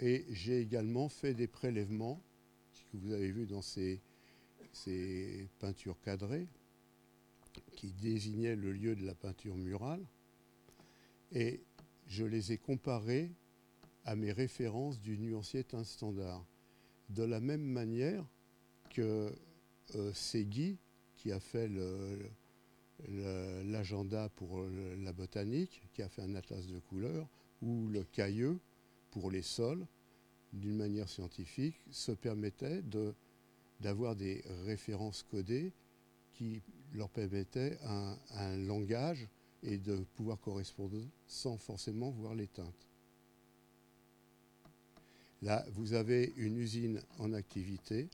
Et 0.00 0.24
j'ai 0.30 0.60
également 0.60 1.08
fait 1.08 1.34
des 1.34 1.48
prélèvements 1.48 2.22
que 2.90 2.96
vous 2.96 3.12
avez 3.12 3.30
vu 3.30 3.46
dans 3.46 3.62
ces, 3.62 4.00
ces 4.72 5.48
peintures 5.58 6.00
cadrées 6.00 6.48
qui 7.76 7.92
désignaient 7.92 8.56
le 8.56 8.72
lieu 8.72 8.94
de 8.96 9.04
la 9.04 9.14
peinture 9.14 9.56
murale. 9.56 10.04
Et 11.32 11.60
je 12.06 12.24
les 12.24 12.52
ai 12.52 12.58
comparés 12.58 13.30
à 14.04 14.16
mes 14.16 14.32
références 14.32 15.00
du 15.00 15.18
nuancier 15.18 15.64
teint 15.64 15.84
standard. 15.84 16.44
De 17.08 17.22
la 17.22 17.40
même 17.40 17.62
manière 17.62 18.24
que 18.90 19.32
euh, 19.94 20.12
Segui, 20.12 20.78
qui 21.16 21.32
a 21.32 21.40
fait 21.40 21.70
l'agenda 23.08 24.28
pour 24.30 24.64
la 24.98 25.12
botanique, 25.12 25.82
qui 25.92 26.02
a 26.02 26.08
fait 26.08 26.22
un 26.22 26.34
atlas 26.34 26.66
de 26.66 26.78
couleurs, 26.78 27.28
ou 27.60 27.88
le 27.88 28.02
cailleux 28.02 28.58
pour 29.10 29.30
les 29.30 29.42
sols, 29.42 29.86
d'une 30.52 30.76
manière 30.76 31.08
scientifique, 31.08 31.80
se 31.90 32.12
permettait 32.12 32.82
d'avoir 33.80 34.16
des 34.16 34.42
références 34.64 35.22
codées 35.22 35.72
qui 36.32 36.60
leur 36.92 37.08
permettaient 37.08 37.78
un 37.82 38.56
langage 38.56 39.28
et 39.62 39.78
de 39.78 39.96
pouvoir 40.14 40.40
correspondre 40.40 40.98
sans 41.26 41.56
forcément 41.56 42.10
voir 42.10 42.34
les 42.34 42.48
teintes. 42.48 42.88
Là, 45.42 45.64
vous 45.72 45.94
avez 45.94 46.32
une 46.36 46.56
usine 46.56 47.02
en 47.18 47.32
activité 47.32 48.08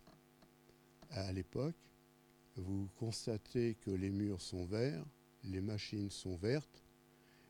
à 1.10 1.30
l'époque. 1.32 1.76
Vous 2.56 2.88
constatez 2.96 3.76
que 3.84 3.90
les 3.90 4.10
murs 4.10 4.40
sont 4.40 4.64
verts, 4.64 5.04
les 5.44 5.60
machines 5.60 6.10
sont 6.10 6.36
vertes, 6.36 6.82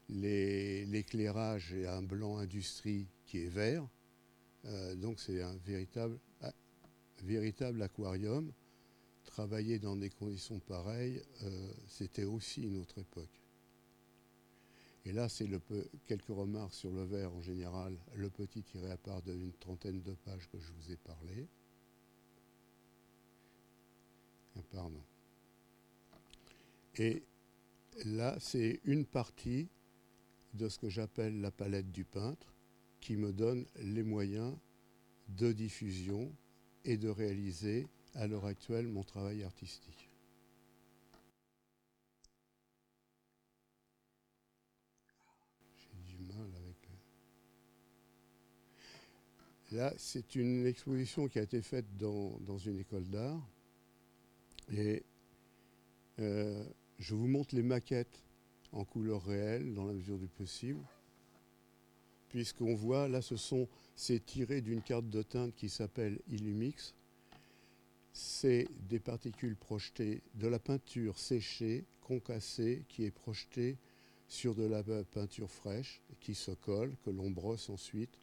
l'éclairage 0.08 1.74
est 1.74 1.86
un 1.86 2.02
blanc 2.02 2.38
industrie 2.38 3.06
qui 3.24 3.44
est 3.44 3.48
vert. 3.48 3.86
Euh, 4.64 4.96
donc 4.96 5.20
c'est 5.20 5.42
un 5.42 5.56
véritable, 5.64 6.18
véritable 7.22 7.80
aquarium. 7.82 8.52
Travailler 9.28 9.78
dans 9.78 9.94
des 9.94 10.08
conditions 10.08 10.58
pareilles, 10.58 11.22
euh, 11.42 11.72
c'était 11.86 12.24
aussi 12.24 12.62
une 12.62 12.78
autre 12.78 12.98
époque. 12.98 13.42
Et 15.04 15.12
là, 15.12 15.28
c'est 15.28 15.46
quelques 16.06 16.28
remarques 16.28 16.72
sur 16.72 16.90
le 16.90 17.04
verre 17.04 17.32
en 17.34 17.42
général, 17.42 17.98
le 18.14 18.30
petit 18.30 18.62
tiré 18.62 18.90
à 18.90 18.96
part 18.96 19.20
d'une 19.20 19.52
trentaine 19.52 20.00
de 20.00 20.14
pages 20.14 20.48
que 20.48 20.58
je 20.58 20.72
vous 20.72 20.90
ai 20.90 20.96
parlé. 20.96 21.46
Ah, 24.56 24.62
pardon. 24.70 25.04
Et 26.96 27.22
là, 28.06 28.34
c'est 28.40 28.80
une 28.84 29.04
partie 29.04 29.68
de 30.54 30.70
ce 30.70 30.78
que 30.78 30.88
j'appelle 30.88 31.42
la 31.42 31.50
palette 31.50 31.92
du 31.92 32.06
peintre 32.06 32.54
qui 33.00 33.14
me 33.16 33.34
donne 33.34 33.66
les 33.76 34.02
moyens 34.02 34.56
de 35.28 35.52
diffusion 35.52 36.34
et 36.86 36.96
de 36.96 37.10
réaliser 37.10 37.88
à 38.18 38.26
l'heure 38.26 38.46
actuelle 38.46 38.88
mon 38.88 39.04
travail 39.04 39.44
artistique. 39.44 40.10
Là, 49.70 49.92
c'est 49.98 50.34
une 50.34 50.66
exposition 50.66 51.28
qui 51.28 51.38
a 51.38 51.42
été 51.42 51.60
faite 51.60 51.84
dans, 51.98 52.58
une 52.58 52.80
école 52.80 53.04
d'art. 53.04 53.40
Et 54.72 55.04
euh, 56.20 56.64
je 56.98 57.14
vous 57.14 57.28
montre 57.28 57.54
les 57.54 57.62
maquettes 57.62 58.24
en 58.72 58.84
couleur 58.84 59.24
réelle, 59.24 59.74
dans 59.74 59.84
la 59.84 59.92
mesure 59.92 60.18
du 60.18 60.26
possible. 60.26 60.80
Puisqu'on 62.30 62.74
voit, 62.74 63.08
là, 63.08 63.20
ce 63.20 63.36
sont, 63.36 63.68
c'est 63.94 64.24
tiré 64.24 64.62
d'une 64.62 64.82
carte 64.82 65.08
de 65.10 65.22
teinte 65.22 65.54
qui 65.54 65.68
s'appelle 65.68 66.18
Illumix. 66.28 66.94
C'est 68.12 68.68
des 68.88 68.98
particules 68.98 69.56
projetées 69.56 70.22
de 70.34 70.48
la 70.48 70.58
peinture 70.58 71.18
séchée, 71.18 71.84
concassée, 72.00 72.84
qui 72.88 73.04
est 73.04 73.10
projetée 73.10 73.76
sur 74.28 74.54
de 74.54 74.64
la 74.64 74.82
peinture 74.82 75.50
fraîche, 75.50 76.02
qui 76.20 76.34
se 76.34 76.50
colle, 76.50 76.96
que 77.04 77.10
l'on 77.10 77.30
brosse 77.30 77.70
ensuite 77.70 78.18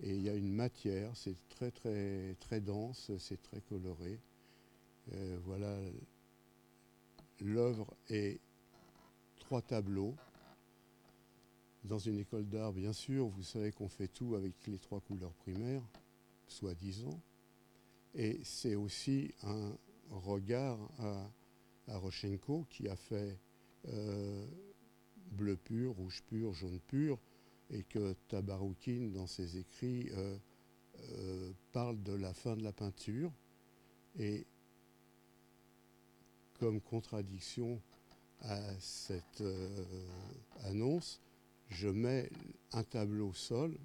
et 0.00 0.14
il 0.14 0.22
y 0.22 0.28
a 0.28 0.34
une 0.34 0.52
matière, 0.52 1.10
c'est 1.14 1.36
très 1.48 1.70
très 1.70 2.34
très 2.40 2.60
dense, 2.60 3.10
c'est 3.18 3.40
très 3.42 3.60
coloré. 3.62 4.20
Euh, 5.12 5.38
voilà, 5.44 5.74
l'œuvre 7.40 7.94
est 8.08 8.40
trois 9.38 9.62
tableaux. 9.62 10.14
Dans 11.84 11.98
une 11.98 12.18
école 12.18 12.46
d'art, 12.48 12.72
bien 12.72 12.92
sûr, 12.92 13.28
vous 13.28 13.44
savez 13.44 13.70
qu'on 13.70 13.88
fait 13.88 14.08
tout 14.08 14.34
avec 14.34 14.54
les 14.66 14.78
trois 14.78 15.00
couleurs 15.00 15.32
primaires, 15.34 15.82
soi-disant. 16.48 17.20
Et 18.18 18.40
c'est 18.44 18.74
aussi 18.74 19.30
un 19.42 19.76
regard 20.10 20.78
à, 20.98 21.30
à 21.88 22.00
qui 22.70 22.88
a 22.88 22.96
fait 22.96 23.38
euh, 23.88 24.46
bleu 25.32 25.56
pur, 25.56 25.92
rouge 25.92 26.22
pur, 26.26 26.54
jaune 26.54 26.80
pur, 26.88 27.18
et 27.68 27.82
que 27.82 28.14
Tabaroukine, 28.28 29.12
dans 29.12 29.26
ses 29.26 29.58
écrits, 29.58 30.08
euh, 30.12 30.38
euh, 31.10 31.52
parle 31.72 32.02
de 32.02 32.14
la 32.14 32.32
fin 32.32 32.56
de 32.56 32.62
la 32.62 32.72
peinture. 32.72 33.30
Et 34.18 34.46
comme 36.58 36.80
contradiction 36.80 37.82
à 38.40 38.58
cette 38.80 39.44
annonce, 40.62 41.20
je 41.68 41.88
mets 41.88 42.30
un 42.72 42.82
tableau 42.82 43.34
sol. 43.34 43.76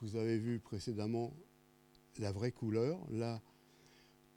Vous 0.00 0.16
avez 0.16 0.38
vu 0.38 0.60
précédemment 0.60 1.32
la 2.18 2.32
vraie 2.32 2.52
couleur. 2.52 2.98
Là, 3.10 3.40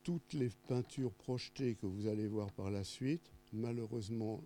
toutes 0.04 0.34
les 0.34 0.50
peintures 0.68 1.14
projetées 1.14 1.76
que 1.76 1.86
vous 1.86 2.08
allez 2.08 2.28
voir 2.28 2.52
par 2.52 2.70
la 2.70 2.84
suite, 2.84 3.32
malheureusement, 3.54 4.42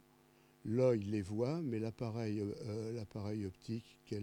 L'œil 0.65 1.03
les 1.03 1.21
voit, 1.21 1.61
mais 1.61 1.79
l'appareil 1.79 2.41
euh, 2.41 3.45
optique, 3.47 3.99
qui 4.05 4.15
est 4.15 4.19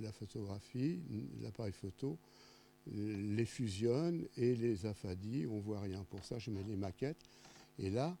la, 0.00 0.12
photographie, 0.12 1.00
l'appareil 1.40 1.72
photo, 1.72 2.18
les 2.92 3.46
fusionne 3.46 4.26
et 4.36 4.56
les 4.56 4.86
affadit. 4.86 5.46
On 5.46 5.56
ne 5.56 5.60
voit 5.60 5.80
rien. 5.80 6.04
Pour 6.10 6.24
ça, 6.24 6.38
je 6.38 6.50
mets 6.50 6.64
les 6.64 6.76
maquettes. 6.76 7.22
Et 7.78 7.90
là, 7.90 8.16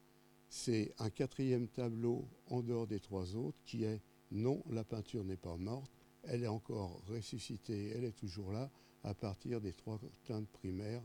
c'est 0.48 0.94
un 0.98 1.10
quatrième 1.10 1.66
tableau 1.66 2.24
en 2.48 2.62
dehors 2.62 2.86
des 2.86 3.00
trois 3.00 3.34
autres 3.34 3.58
qui 3.64 3.84
est 3.84 4.00
non, 4.30 4.62
la 4.70 4.84
peinture 4.84 5.24
n'est 5.24 5.36
pas 5.36 5.56
morte, 5.56 5.90
elle 6.24 6.44
est 6.44 6.48
encore 6.48 7.00
ressuscitée, 7.08 7.92
elle 7.94 8.04
est 8.04 8.16
toujours 8.16 8.52
là 8.52 8.70
à 9.06 9.14
partir 9.14 9.60
des 9.60 9.72
trois 9.72 10.00
teintes 10.24 10.48
primaires 10.48 11.02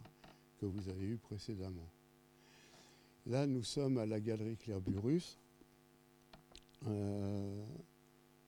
que 0.60 0.66
vous 0.66 0.90
avez 0.90 1.06
eues 1.06 1.18
précédemment. 1.18 1.88
Là, 3.28 3.46
nous 3.46 3.64
sommes 3.64 4.00
à 4.00 4.08
la 4.08 4.20
galerie 4.20 4.58
Clairburus. 4.58 5.38
Euh, 6.88 7.64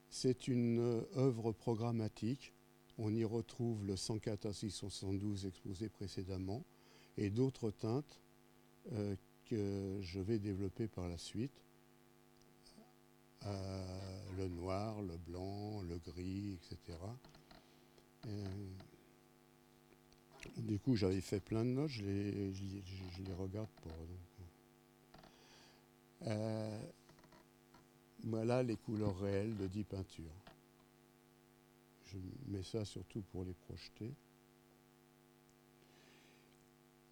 c'est 0.10 0.48
une 0.48 1.06
œuvre 1.16 1.52
programmatique. 1.52 2.52
On 2.98 3.14
y 3.14 3.24
retrouve 3.24 3.86
le 3.86 3.96
114 3.96 4.56
672 4.58 5.46
exposé 5.46 5.88
précédemment 5.88 6.64
et 7.18 7.30
d'autres 7.30 7.70
teintes 7.70 8.20
euh, 8.94 9.16
que 9.46 10.00
je 10.02 10.20
vais 10.20 10.40
développer 10.40 10.88
par 10.88 11.08
la 11.08 11.20
suite. 11.20 11.64
Euh, 13.46 14.24
le 14.36 14.48
noir, 14.48 15.00
le 15.04 15.18
blanc, 15.18 15.84
le 15.84 16.00
gris, 16.00 16.54
etc. 16.54 16.98
du 20.58 20.80
coup, 20.80 20.96
j'avais 20.96 21.22
fait 21.22 21.40
plein 21.40 21.64
de 21.64 21.70
notes, 21.70 21.90
je 21.90 22.04
les, 22.04 23.34
regarde 23.38 23.70
pour. 23.82 23.92
Euh, 26.26 26.80
voilà 28.24 28.64
les 28.64 28.78
couleurs 28.78 29.18
réelles 29.20 29.56
de 29.58 29.68
10 29.68 29.84
peintures. 29.84 30.32
Je 32.06 32.18
mets 32.48 32.64
ça 32.64 32.86
surtout 32.86 33.22
pour 33.32 33.44
les 33.44 33.54
projeter. 33.54 34.14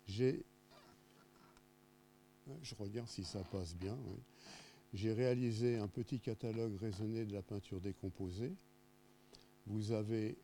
J'ai 0.07 0.43
Je 2.63 2.75
regarde 2.75 3.07
si 3.07 3.23
ça 3.23 3.43
passe 3.43 3.75
bien. 3.75 3.97
J'ai 4.93 5.13
réalisé 5.13 5.77
un 5.77 5.87
petit 5.87 6.19
catalogue 6.19 6.75
raisonné 6.77 7.25
de 7.25 7.33
la 7.33 7.41
peinture 7.41 7.79
décomposée. 7.79 8.53
Vous 9.65 9.91
avez 9.91 10.37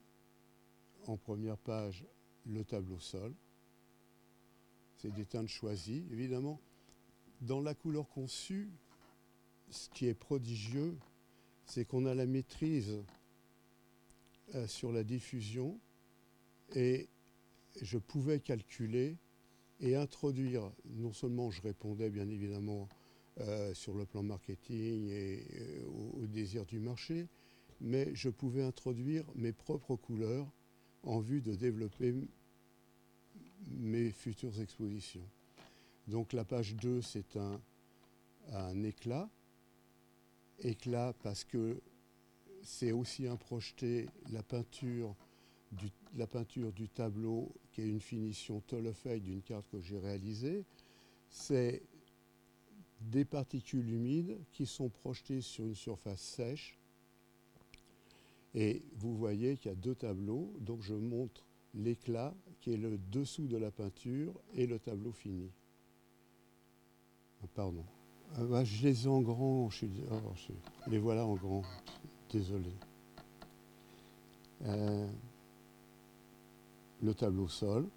en 1.06 1.18
première 1.18 1.58
page 1.58 2.06
le 2.52 2.64
tableau 2.64 3.00
sol. 3.00 3.34
C'est 4.98 5.14
des 5.14 5.26
teintes 5.26 5.50
choisies. 5.50 6.06
Évidemment, 6.12 6.60
dans 7.42 7.62
la 7.62 7.74
couleur 7.74 8.10
conçue, 8.10 8.70
ce 9.70 9.90
qui 9.90 10.08
est 10.08 10.14
prodigieux, 10.14 10.98
c'est 11.66 11.86
qu'on 11.86 12.06
a 12.06 12.16
la 12.16 12.26
maîtrise 12.26 12.98
euh, 14.56 14.66
sur 14.68 14.92
la 14.92 15.04
diffusion 15.04 15.80
et 16.74 17.08
je 17.82 17.98
pouvais 17.98 18.40
calculer 18.40 19.18
et 19.80 19.96
introduire, 19.96 20.72
non 20.86 21.14
seulement 21.14 21.52
je 21.52 21.62
répondais 21.62 22.10
bien 22.10 22.30
évidemment 22.30 22.88
euh, 23.40 23.74
sur 23.74 23.94
le 23.94 24.06
plan 24.06 24.24
marketing 24.24 25.10
et 25.10 25.46
euh, 25.54 25.86
au, 26.16 26.26
désir 26.26 26.66
du 26.66 26.80
marché, 26.80 27.28
mais 27.82 28.10
je 28.16 28.30
pouvais 28.30 28.64
introduire 28.64 29.26
mes 29.36 29.52
propres 29.52 29.96
couleurs 29.96 30.48
en 31.04 31.20
vue 31.20 31.42
de 31.42 31.54
développer 31.54 32.16
mes 33.70 34.12
futures 34.12 34.60
expositions. 34.62 35.28
Donc 36.08 36.34
la 36.34 36.46
page 36.46 36.76
2, 36.76 37.02
c'est 37.02 37.36
un, 37.38 37.60
un 38.54 38.84
éclat. 38.84 39.30
Éclat 40.60 41.14
parce 41.22 41.44
que 41.44 41.82
c'est 42.64 42.92
aussi 42.92 43.28
un 43.28 43.36
projeté 43.36 44.08
la 44.32 44.44
peinture 44.44 45.16
du, 45.72 45.90
la 46.16 46.28
peinture 46.28 46.72
du 46.72 46.90
tableau 46.90 47.54
qui 47.72 47.82
est 47.82 47.88
une 47.88 48.00
finition 48.00 48.62
Tolofei 48.62 49.20
d'une 49.20 49.42
carte 49.42 49.68
que 49.70 49.80
j'ai 49.80 50.00
réalisée. 50.00 50.66
C'est 51.30 51.84
des 53.02 53.26
particules 53.26 53.90
humides 53.90 54.38
qui 54.52 54.66
sont 54.66 54.90
projetées 54.90 55.42
sur 55.42 55.66
une 55.66 55.76
surface 55.76 56.22
sèche. 56.22 56.78
Et 58.56 58.82
vous 58.96 59.16
voyez 59.16 59.58
qu'il 59.58 59.70
y 59.70 59.74
a 59.74 59.76
deux 59.76 59.96
tableaux. 59.96 60.54
Donc 60.60 60.82
je 60.82 60.94
montre 60.94 61.47
l'éclat 61.78 62.34
qui 62.62 62.74
est 62.74 62.78
le 62.78 62.98
dessous 63.12 63.48
de 63.48 63.58
la 63.58 63.72
peinture 63.72 64.34
et 64.56 64.68
le 64.68 64.80
tableau 64.80 65.12
fini. 65.12 65.50
Ah, 67.44 67.48
pardon. 67.56 67.86
Ah, 68.36 68.44
bah, 68.44 68.64
je 68.64 68.84
les 68.84 69.06
ai 69.06 69.08
en 69.08 69.22
grand. 69.22 69.70
Oh, 69.70 70.34
les 70.88 70.98
voilà 70.98 71.26
en 71.26 71.36
grand. 71.36 71.64
Désolé. 72.32 72.72
Euh, 74.64 75.08
le 77.02 77.14
tableau 77.14 77.48
sol. 77.48 77.88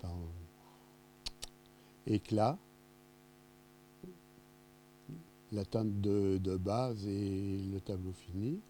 Pardon 0.00 0.28
éclat, 2.08 2.58
la 5.52 5.64
teinte 5.64 6.00
de, 6.00 6.56
base 6.56 7.06
et 7.06 7.58
le 7.72 7.80
tableau 7.80 8.12
fini. 8.12 8.60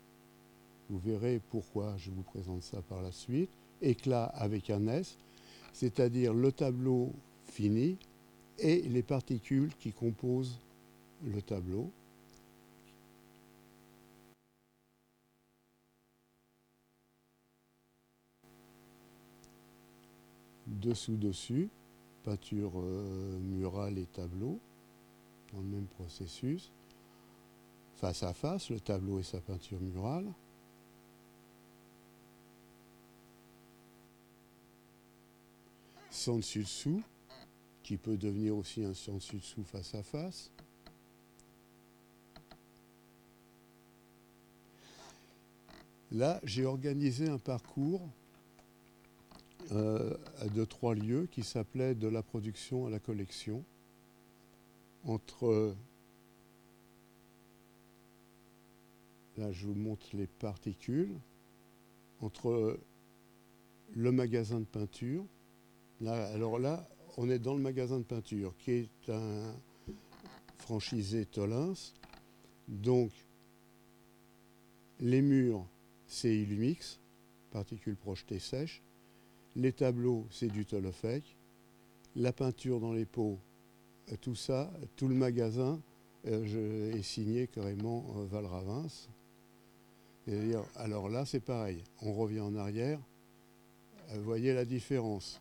Vous 0.89 0.99
verrez 0.99 1.41
pourquoi 1.51 1.97
je 1.97 2.11
vous 2.11 2.23
présente 2.23 2.63
ça 2.63 2.81
par 2.83 3.03
la 3.03 3.13
suite. 3.13 3.51
Éclat 3.81 4.25
avec 4.25 4.71
un 4.71 4.87
S, 4.89 5.19
c'est-à-dire 5.73 6.35
le 6.35 6.51
tableau 6.51 7.13
fini 7.45 7.99
et 8.59 8.83
les 8.83 9.03
particules 9.03 9.75
qui 9.77 9.93
composent 9.93 10.61
le 11.25 11.41
tableau. 11.43 11.91
Dessous-dessus 20.67 21.69
peinture 22.29 22.73
euh, 22.77 23.39
murale 23.39 23.99
et 23.99 24.07
tableau, 24.07 24.59
dans 25.53 25.61
le 25.61 25.67
même 25.67 25.87
processus. 25.87 26.71
Face 27.97 28.23
à 28.23 28.35
face, 28.35 28.69
le 28.71 28.81
tableau 28.81 29.19
et 29.19 29.23
sa 29.23 29.41
peinture 29.41 29.81
murale. 29.81 30.27
Sans 36.19 36.39
dessus-dessous, 36.39 37.01
qui 37.85 37.97
peut 37.97 38.17
devenir 38.17 38.57
aussi 38.57 38.83
un 38.83 38.93
sans 38.93 39.15
dessus-dessous 39.15 39.63
face 39.63 39.95
à 39.95 40.03
face. 40.03 40.51
Là, 46.11 46.41
j'ai 46.43 46.65
organisé 46.65 47.29
un 47.29 47.39
parcours 47.39 48.03
euh, 49.71 50.17
de 50.57 50.65
trois 50.65 50.97
lieux 50.97 51.29
qui 51.31 51.45
s'appelaient 51.45 51.95
de 51.95 52.09
la 52.09 52.25
production 52.25 52.89
à 52.89 52.91
la 52.91 52.99
collection. 52.99 53.65
Entre. 55.05 55.77
Là, 59.37 59.53
je 59.53 59.67
vous 59.67 59.75
montre 59.75 60.17
les 60.17 60.27
particules. 60.27 61.15
Entre 62.21 62.81
le 63.95 64.11
magasin 64.11 64.59
de 64.59 64.65
peinture. 64.65 65.25
Alors 66.07 66.59
là, 66.59 66.89
on 67.17 67.29
est 67.29 67.39
dans 67.39 67.55
le 67.55 67.61
magasin 67.61 67.99
de 67.99 68.05
peinture 68.05 68.55
qui 68.59 68.71
est 68.71 69.11
un 69.11 69.53
franchisé 70.59 71.25
Tolins. 71.27 71.75
Donc, 72.69 73.11
les 75.01 75.23
murs, 75.23 75.67
c'est 76.07 76.35
Illumix, 76.35 77.01
particules 77.51 77.97
projetées 77.97 78.39
sèches. 78.39 78.83
Les 79.57 79.73
tableaux, 79.73 80.27
c'est 80.31 80.49
du 80.49 80.67
Tolofec. 80.67 81.37
La 82.15 82.33
peinture 82.33 82.81
dans 82.81 82.93
les 82.93 83.07
pots, 83.07 83.39
euh, 84.13 84.17
tout 84.21 84.35
ça, 84.35 84.71
tout 84.97 85.09
le 85.09 85.15
magasin 85.15 85.81
euh, 86.27 86.45
je, 86.45 86.97
est 86.97 87.03
signé 87.03 87.47
carrément 87.49 88.05
euh, 88.17 88.27
Valravins. 88.27 88.87
Alors 90.77 91.09
là, 91.09 91.25
c'est 91.25 91.41
pareil. 91.41 91.83
On 92.03 92.13
revient 92.13 92.41
en 92.41 92.55
arrière. 92.55 93.01
Vous 94.15 94.25
voyez 94.25 94.53
la 94.53 94.67
différence. 94.67 95.41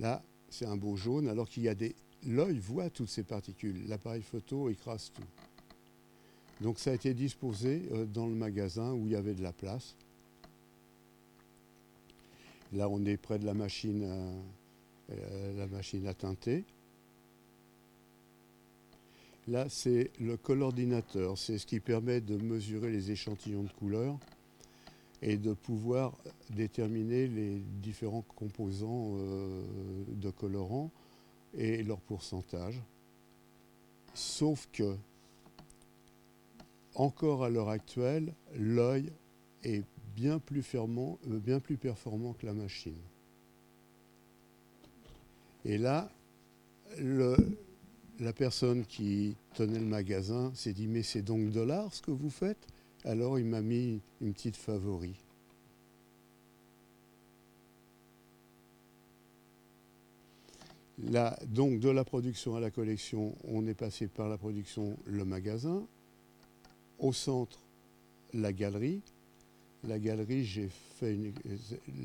Là, 0.00 0.22
c'est 0.48 0.66
un 0.66 0.76
beau 0.76 0.96
jaune, 0.96 1.28
alors 1.28 1.48
qu'il 1.48 1.62
y 1.62 1.68
a 1.68 1.74
des. 1.74 1.94
L'œil 2.26 2.58
voit 2.58 2.90
toutes 2.90 3.08
ces 3.08 3.22
particules. 3.22 3.86
L'appareil 3.86 4.22
photo 4.22 4.68
écrase 4.68 5.12
tout. 5.14 5.22
Donc 6.60 6.78
ça 6.78 6.90
a 6.90 6.94
été 6.94 7.14
disposé 7.14 7.82
dans 8.12 8.26
le 8.26 8.34
magasin 8.34 8.92
où 8.92 9.06
il 9.06 9.12
y 9.12 9.16
avait 9.16 9.34
de 9.34 9.42
la 9.42 9.52
place. 9.52 9.94
Là, 12.72 12.88
on 12.88 13.04
est 13.04 13.16
près 13.16 13.38
de 13.38 13.46
la 13.46 13.54
machine, 13.54 14.04
à, 14.04 15.12
euh, 15.12 15.58
la 15.58 15.66
machine 15.66 16.06
à 16.06 16.14
teinter. 16.14 16.64
Là, 19.48 19.68
c'est 19.68 20.10
le 20.20 20.36
colordinateur. 20.36 21.36
C'est 21.36 21.58
ce 21.58 21.66
qui 21.66 21.80
permet 21.80 22.20
de 22.20 22.36
mesurer 22.36 22.90
les 22.92 23.10
échantillons 23.10 23.64
de 23.64 23.72
couleurs 23.72 24.18
et 25.22 25.36
de 25.36 25.52
pouvoir 25.52 26.16
déterminer 26.50 27.28
les 27.28 27.60
différents 27.82 28.24
composants 28.36 29.16
euh, 29.16 29.62
de 30.08 30.30
colorants 30.30 30.90
et 31.54 31.82
leur 31.82 32.00
pourcentage. 32.00 32.80
Sauf 34.14 34.68
que, 34.72 34.96
encore 36.94 37.44
à 37.44 37.50
l'heure 37.50 37.68
actuelle, 37.68 38.34
l'œil 38.56 39.12
est 39.62 39.84
bien 40.16 40.38
plus, 40.38 40.64
euh, 40.74 41.76
performant 41.80 42.32
que 42.34 42.46
la 42.46 42.54
machine. 42.54 42.98
Et 45.64 45.76
là, 45.78 46.10
la 46.98 48.32
personne 48.32 48.84
qui 48.86 49.36
tenait 49.54 49.78
le 49.78 49.84
magasin 49.84 50.50
s'est 50.54 50.72
dit 50.72 50.86
mais 50.86 51.02
c'est 51.02 51.22
donc 51.22 51.50
de 51.50 51.60
l'art 51.60 51.92
ce 51.92 52.02
que 52.02 52.10
vous 52.10 52.30
faites? 52.30 52.66
Alors 53.04 53.38
il 53.38 53.46
m'a 53.46 53.62
mis 53.62 54.00
une 54.20 54.32
petite 54.34 54.56
favori. 54.56 55.14
Donc 61.46 61.80
de 61.80 61.88
la 61.88 62.04
production 62.04 62.56
à 62.56 62.60
la 62.60 62.70
collection, 62.70 63.34
on 63.44 63.66
est 63.66 63.74
passé 63.74 64.06
par 64.06 64.28
la 64.28 64.36
production, 64.36 64.98
le 65.06 65.24
magasin, 65.24 65.86
au 66.98 67.12
centre, 67.12 67.58
la 68.34 68.52
galerie, 68.52 69.00
la 69.84 69.98
galerie, 69.98 70.44
j'ai 70.44 70.68
fait 70.68 71.14
une, 71.14 71.32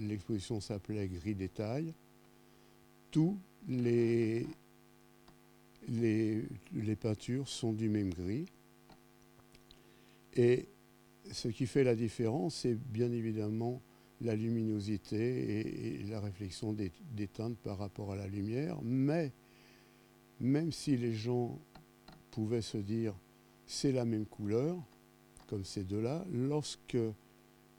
l'exposition 0.07 0.61
s'appelait 0.61 1.09
Gris 1.09 1.35
détail. 1.35 1.93
Tous 3.11 3.37
les, 3.67 4.47
les, 5.89 6.43
les 6.73 6.95
peintures 6.95 7.49
sont 7.49 7.73
du 7.73 7.89
même 7.89 8.13
gris. 8.13 8.45
Et 10.35 10.67
ce 11.31 11.47
qui 11.47 11.65
fait 11.65 11.83
la 11.83 11.95
différence, 11.95 12.55
c'est 12.55 12.75
bien 12.75 13.11
évidemment 13.11 13.81
la 14.21 14.35
luminosité 14.35 15.99
et, 15.99 16.03
la 16.03 16.19
réflexion 16.19 16.73
des, 16.73 16.91
teintes 17.27 17.57
par 17.57 17.77
rapport 17.77 18.11
à 18.11 18.15
la 18.15 18.27
lumière. 18.27 18.79
Mais 18.83 19.31
même 20.39 20.71
si 20.71 20.97
les 20.97 21.13
gens 21.13 21.59
pouvaient 22.31 22.61
se 22.61 22.77
dire 22.77 23.15
c'est 23.65 23.91
la 23.91 24.05
même 24.05 24.25
couleur, 24.25 24.77
comme 25.47 25.65
ces 25.65 25.83
deux-là, 25.83 26.25
lorsque 26.31 26.97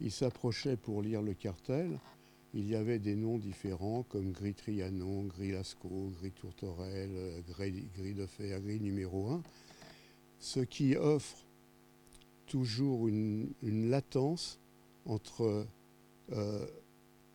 il 0.00 0.11
s'approchait 0.11 0.76
pour 0.76 1.02
lire 1.02 1.22
le 1.22 1.35
cartel, 1.35 1.98
il 2.54 2.68
y 2.68 2.74
avait 2.74 2.98
des 2.98 3.16
noms 3.16 3.38
différents 3.38 4.02
comme 4.04 4.32
gris 4.32 4.54
Trianon, 4.54 5.24
gris 5.24 5.52
Lascaux, 5.52 6.11
gris 6.18 6.32
Tourterelle, 6.32 7.42
gris, 7.48 7.88
gris 7.96 8.14
de 8.14 8.26
fer, 8.26 8.61
gris 8.61 8.80
numéro 8.80 9.28
1, 9.28 9.42
ce 10.38 10.61
qui 10.61 10.96
offre 10.96 11.45
toujours 12.46 13.09
une, 13.09 13.52
latence 13.62 14.59
entre 15.04 15.66
euh, 16.32 16.66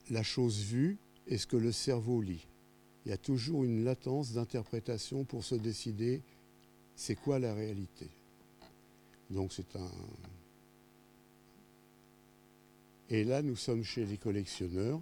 la 0.10 0.24
chose 0.24 0.60
vue 0.60 0.98
et 1.28 1.38
ce 1.38 1.48
que 1.48 1.58
le 1.58 1.72
cerveau 1.72 2.22
lit. 2.22 2.48
Il 3.06 3.10
y 3.10 3.14
a 3.14 3.18
toujours 3.18 3.64
une 3.64 3.84
latence 3.84 4.34
d'interprétation 4.34 5.24
pour 5.24 5.44
se 5.44 5.56
décider 5.56 6.22
c'est 6.96 7.16
quoi 7.16 7.40
la 7.40 7.54
réalité. 7.54 8.08
Donc 9.30 9.54
c'est 9.54 9.76
un... 9.76 9.92
Et 13.10 13.24
là, 13.24 13.42
nous 13.42 13.56
sommes 13.56 13.84
chez 13.84 14.06
les 14.06 14.18
collectionneurs. 14.18 15.02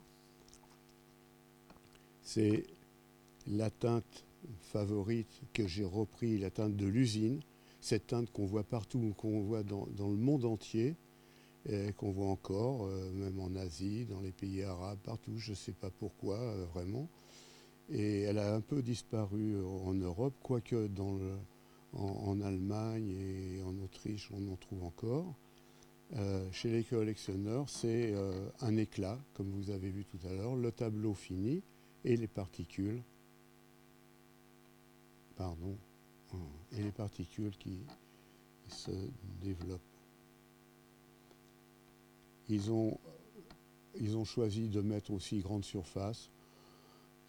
C'est 2.23 2.63
la 3.47 3.69
teinte 3.69 4.23
favorite 4.71 5.41
que 5.53 5.67
j'ai 5.67 5.83
repris, 5.83 6.37
la 6.37 6.49
teinte 6.49 6.75
de 6.75 6.85
l'usine, 6.85 7.41
cette 7.79 8.07
teinte 8.07 8.31
qu'on 8.31 8.45
voit 8.45 8.63
partout, 8.63 9.13
qu'on 9.17 9.41
voit 9.41 9.63
dans, 9.63 9.87
le 9.97 10.17
monde 10.17 10.45
entier, 10.45 10.95
qu'on 11.97 12.11
voit 12.11 12.27
encore, 12.27 12.85
euh, 12.85 13.11
même 13.11 13.39
en 13.39 13.55
Asie, 13.55 14.05
dans 14.05 14.21
les 14.21 14.31
pays 14.31 14.63
arabes, 14.63 14.99
partout, 15.03 15.37
je 15.37 15.51
ne 15.51 15.55
sais 15.55 15.73
pas 15.73 15.89
pourquoi 15.89 16.37
euh, 16.37 16.65
vraiment. 16.73 17.09
Et 17.89 18.21
elle 18.21 18.37
a 18.37 18.55
un 18.55 18.61
peu 18.61 18.81
disparu 18.81 19.55
en 19.63 19.93
Europe, 19.93 20.35
quoique 20.41 20.89
en, 21.93 22.41
Allemagne 22.41 23.09
et 23.09 23.63
en 23.63 23.77
Autriche, 23.79 24.29
on 24.31 24.51
en 24.51 24.55
trouve 24.55 24.83
encore. 24.83 25.35
Euh, 26.15 26.47
chez 26.51 26.71
les 26.71 26.83
collectionneurs, 26.83 27.69
c'est 27.69 28.13
euh, 28.13 28.49
un 28.61 28.77
éclat, 28.77 29.19
comme 29.35 29.51
vous 29.51 29.69
avez 29.69 29.89
vu 29.89 30.05
tout 30.05 30.19
à 30.27 30.33
l'heure, 30.33 30.55
le 30.55 30.71
tableau 30.71 31.13
fini 31.13 31.61
et 32.03 32.17
les 32.17 32.27
particules. 32.27 33.03
Pardon. 35.35 35.77
Et 36.73 36.83
les 36.83 36.91
particules 36.91 37.55
qui 37.57 37.79
se 38.67 38.91
développent. 39.41 39.81
Ils 42.47 42.71
ont, 42.71 42.97
ils 43.99 44.15
ont 44.17 44.25
choisi 44.25 44.69
de 44.69 44.81
mettre 44.81 45.11
aussi 45.11 45.39
grande 45.39 45.65
surface 45.65 46.29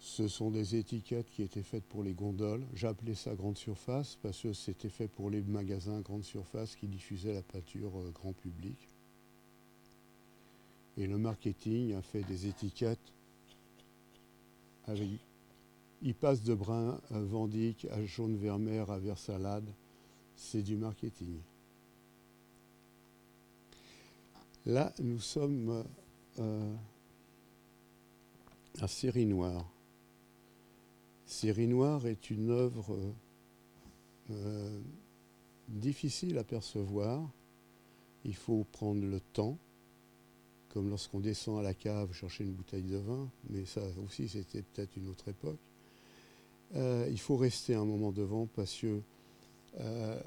ce 0.01 0.27
sont 0.27 0.49
des 0.49 0.75
étiquettes 0.75 1.29
qui 1.29 1.43
étaient 1.43 1.61
faites 1.61 1.83
pour 1.83 2.03
les 2.03 2.13
gondoles. 2.13 2.65
J'appelais 2.73 3.13
ça 3.13 3.35
grande 3.35 3.57
surface 3.57 4.17
parce 4.23 4.41
que 4.41 4.51
c'était 4.51 4.89
fait 4.89 5.07
pour 5.07 5.29
les 5.29 5.41
magasins 5.41 6.01
grande 6.01 6.23
surface 6.23 6.75
qui 6.75 6.87
diffusaient 6.87 7.35
la 7.35 7.43
peinture 7.43 7.95
euh, 7.99 8.09
grand 8.09 8.33
public. 8.33 8.89
Et 10.97 11.05
le 11.05 11.19
marketing 11.19 11.93
a 11.93 12.01
fait 12.01 12.23
des 12.23 12.47
étiquettes 12.47 13.13
avec. 14.85 15.07
Il 16.01 16.15
passe 16.15 16.41
de 16.41 16.55
brun 16.55 16.99
à 17.11 17.19
Vendic 17.19 17.85
à 17.91 18.03
jaune 18.03 18.35
vermeer 18.35 18.89
à 18.89 18.97
vert 18.97 19.17
salade. 19.17 19.69
C'est 20.35 20.63
du 20.63 20.75
marketing. 20.75 21.39
Là, 24.65 24.93
nous 24.99 25.19
sommes 25.19 25.83
euh, 26.39 26.75
à 28.79 28.87
série 28.87 29.25
noire. 29.25 29.65
Série 31.25 31.67
Noire 31.67 32.07
est 32.07 32.29
une 32.29 32.49
œuvre 32.49 33.15
euh, 34.29 34.81
difficile 35.69 36.37
à 36.37 36.43
percevoir. 36.43 37.27
Il 38.25 38.35
faut 38.35 38.65
prendre 38.65 39.05
le 39.05 39.21
temps, 39.21 39.57
comme 40.69 40.89
lorsqu'on 40.89 41.21
descend 41.21 41.57
à 41.57 41.63
la 41.63 41.73
cave 41.73 42.11
chercher 42.11 42.43
une 42.43 42.51
bouteille 42.51 42.83
de 42.83 42.97
vin, 42.97 43.29
mais 43.49 43.63
ça 43.65 43.81
aussi 44.05 44.27
c'était 44.27 44.61
peut-être 44.61 44.97
une 44.97 45.07
autre 45.07 45.29
époque. 45.29 45.70
Euh, 46.75 47.07
il 47.09 47.19
faut 47.19 47.37
rester 47.37 47.75
un 47.75 47.85
moment 47.85 48.11
devant 48.11 48.47
parce 48.47 48.75
que 48.77 49.01
euh, 49.79 50.19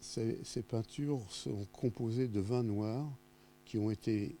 ces, 0.00 0.62
peintures 0.62 1.20
sont 1.30 1.66
composées 1.72 2.28
de 2.28 2.40
vins 2.40 2.64
noirs 2.64 3.08
qui 3.64 3.78
ont 3.78 3.90
été 3.90 4.36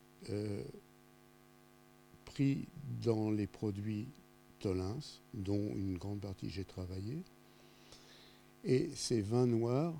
pris 2.24 2.66
dans 3.02 3.30
les 3.30 3.46
produits 3.46 4.08
Tolins, 4.60 4.98
dont 5.34 5.74
une 5.74 5.98
grande 5.98 6.20
partie 6.20 6.48
j'ai 6.48 6.64
travaillé. 6.64 7.22
Et 8.64 8.90
ces 8.94 9.20
vins 9.20 9.46
noirs 9.46 9.94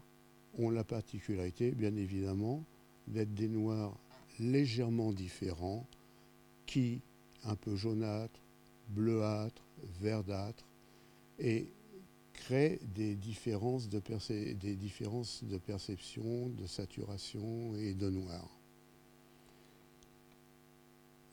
ont 0.59 0.71
la 0.71 0.85
particularité, 0.85 1.73
bien 1.73 1.95
évidemment, 1.97 2.65
d'être 3.09 3.35
des 3.35 3.49
noirs 3.49 3.97
légèrement 4.39 5.13
différents, 5.13 5.87
qui, 6.67 7.01
un 7.45 7.57
peu 7.57 7.75
jaunâtres, 7.75 8.41
bleuâtres, 8.89 9.65
verdâtres, 10.01 10.65
et 11.39 11.67
créent 12.33 12.81
des 12.95 13.15
différences 13.15 13.89
de, 13.89 14.01
des 14.55 14.75
différences 14.75 15.45
de 15.45 15.59
perception, 15.59 16.49
de 16.49 16.67
saturation 16.67 17.75
et 17.77 17.95
de 17.95 18.11
noir. 18.11 18.49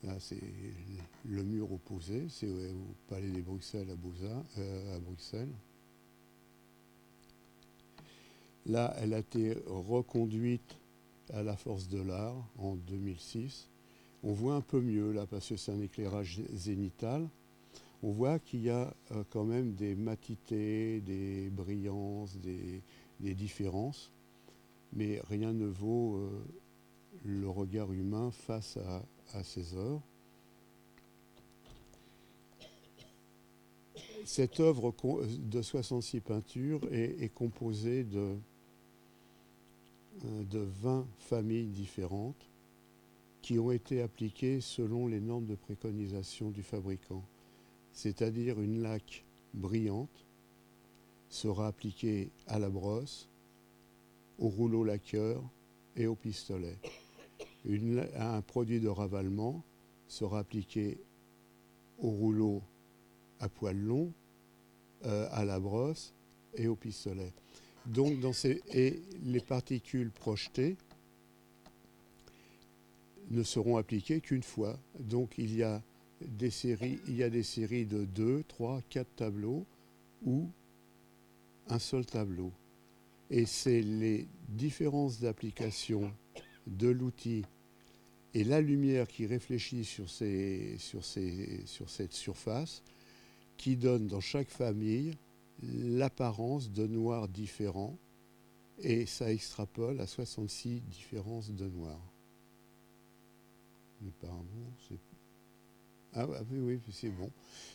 Là, 0.03 0.15
c'est 0.19 0.39
le 1.25 1.43
mur 1.43 1.71
opposé, 1.71 2.27
c'est 2.29 2.47
au 2.47 2.95
Palais 3.09 3.29
des 3.29 3.41
Bruxelles 3.41 3.89
à, 3.89 4.59
euh, 4.59 4.95
à 4.95 4.99
Bruxelles. 4.99 5.53
Là, 8.65 8.95
elle 8.99 9.13
a 9.13 9.19
été 9.19 9.57
reconduite 9.65 10.77
à 11.33 11.43
la 11.43 11.55
Force 11.55 11.87
de 11.89 12.01
l'Art 12.01 12.47
en 12.57 12.75
2006. 12.75 13.67
On 14.23 14.33
voit 14.33 14.55
un 14.55 14.61
peu 14.61 14.79
mieux 14.79 15.11
là 15.11 15.25
parce 15.25 15.49
que 15.49 15.55
c'est 15.55 15.71
un 15.71 15.81
éclairage 15.81 16.41
zénital. 16.53 17.27
On 18.01 18.11
voit 18.11 18.39
qu'il 18.39 18.61
y 18.61 18.69
a 18.69 18.93
euh, 19.11 19.23
quand 19.29 19.43
même 19.43 19.73
des 19.73 19.93
matités, 19.95 21.01
des 21.01 21.49
brillances, 21.49 22.37
des, 22.37 22.81
différences, 23.19 24.11
mais 24.93 25.19
rien 25.29 25.51
ne 25.51 25.65
vaut 25.65 26.15
euh, 26.15 26.29
le 27.25 27.49
regard 27.49 27.91
humain 27.91 28.31
face 28.31 28.77
à, 29.33 29.43
ces 29.43 29.75
œuvres. 29.75 30.01
Cette 34.25 34.59
œuvre 34.59 34.93
de 35.39 35.61
66 35.61 36.21
peintures 36.21 36.81
est, 36.91 37.33
composée 37.33 38.03
de, 38.03 38.37
de 40.23 40.59
20 40.81 41.05
familles 41.19 41.67
différentes 41.67 42.49
qui 43.41 43.59
ont 43.59 43.71
été 43.71 44.01
appliquées 44.01 44.61
selon 44.61 45.07
les 45.07 45.19
normes 45.19 45.45
de 45.45 45.55
préconisation 45.55 46.49
du 46.51 46.63
fabricant. 46.63 47.23
C'est-à-dire 48.01 48.61
une 48.61 48.81
laque 48.81 49.25
brillante 49.53 50.25
sera 51.27 51.67
appliquée 51.67 52.31
à 52.47 52.57
la 52.57 52.69
brosse, 52.69 53.29
au 54.37 54.47
rouleau 54.47 54.83
laqueur 54.83 55.43
et 55.95 56.07
au 56.07 56.15
pistolet 56.15 56.77
un 58.15 58.41
produit 58.41 58.79
de 58.79 58.87
ravalement 58.87 59.63
sera 60.07 60.39
appliqué 60.39 60.97
au 61.99 62.09
rouleau 62.09 62.61
à 63.39 63.49
poil 63.49 63.77
long, 63.77 64.13
euh, 65.05 65.27
à 65.31 65.45
la 65.45 65.59
brosse 65.59 66.13
et 66.55 66.67
au 66.67 66.75
pistolet. 66.75 67.33
Donc, 67.85 68.19
dans 68.19 68.33
ces, 68.33 68.61
et 68.73 69.01
les 69.23 69.39
particules 69.39 70.11
projetées 70.11 70.77
ne 73.29 73.43
seront 73.43 73.77
appliquées 73.77 74.21
qu'une 74.21 74.43
fois. 74.43 74.77
Donc, 74.99 75.37
il 75.37 75.55
y 75.55 75.63
a 75.63 75.81
des 76.21 76.49
séries, 76.49 76.99
il 77.07 77.15
y 77.15 77.23
a 77.23 77.29
des 77.29 77.43
séries 77.43 77.85
de 77.85 78.05
2, 78.05 78.43
3, 78.47 78.81
4 78.89 79.07
tableaux 79.15 79.65
ou 80.23 80.49
un 81.67 81.79
seul 81.79 82.05
tableau. 82.05 82.51
Et 83.29 83.45
c'est 83.45 83.81
les 83.81 84.27
différences 84.47 85.19
d'application 85.19 86.11
de 86.67 86.87
l'outil 86.87 87.45
et 88.33 88.43
la 88.43 88.61
lumière 88.61 89.07
qui 89.07 89.25
réfléchit 89.25 89.83
sur, 89.83 90.09
ces, 90.09 90.75
sur, 90.77 91.03
ces, 91.03 91.65
sur 91.65 91.89
cette 91.89 92.13
surface 92.13 92.83
qui 93.57 93.75
donne 93.75 94.07
dans 94.07 94.21
chaque 94.21 94.49
famille 94.49 95.17
l'apparence 95.61 96.71
de 96.71 96.87
noirs 96.87 97.27
différents 97.27 97.97
et 98.79 99.05
ça 99.05 99.31
extrapole 99.31 99.99
à 99.99 100.07
66 100.07 100.81
différences 100.81 101.51
de 101.51 101.67
noirs. 101.67 102.13
Mais 104.01 104.11
pardon, 104.21 104.73
c'est... 104.87 105.08
Ah, 106.15 106.25
ah 106.27 106.41
oui, 106.51 106.59
oui, 106.59 106.79
c'est 106.91 107.09
bon. 107.09 107.29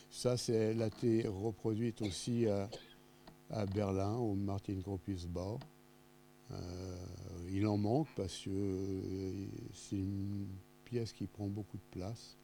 Ça, 0.09 0.35
elle 0.49 0.81
a 0.81 0.87
été 0.87 1.27
reproduite 1.27 2.01
aussi 2.01 2.47
à, 2.47 2.69
à 3.49 3.65
Berlin, 3.65 4.15
au 4.15 4.33
Martin 4.35 4.73
Gropius 4.75 5.25
Bau. 5.25 5.59
Euh, 6.51 6.95
il 7.51 7.65
en 7.67 7.77
manque 7.77 8.07
parce 8.15 8.37
que 8.39 8.49
euh, 8.49 9.47
c'est 9.73 9.95
une 9.95 10.47
pièce 10.83 11.13
qui 11.13 11.25
prend 11.25 11.47
beaucoup 11.47 11.77
de 11.77 11.99
place. 11.99 12.37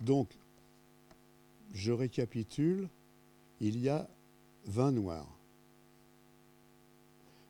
Donc, 0.00 0.28
je 1.72 1.92
récapitule, 1.92 2.88
il 3.60 3.78
y 3.78 3.88
a 3.88 4.08
20 4.66 4.92
noirs. 4.92 5.38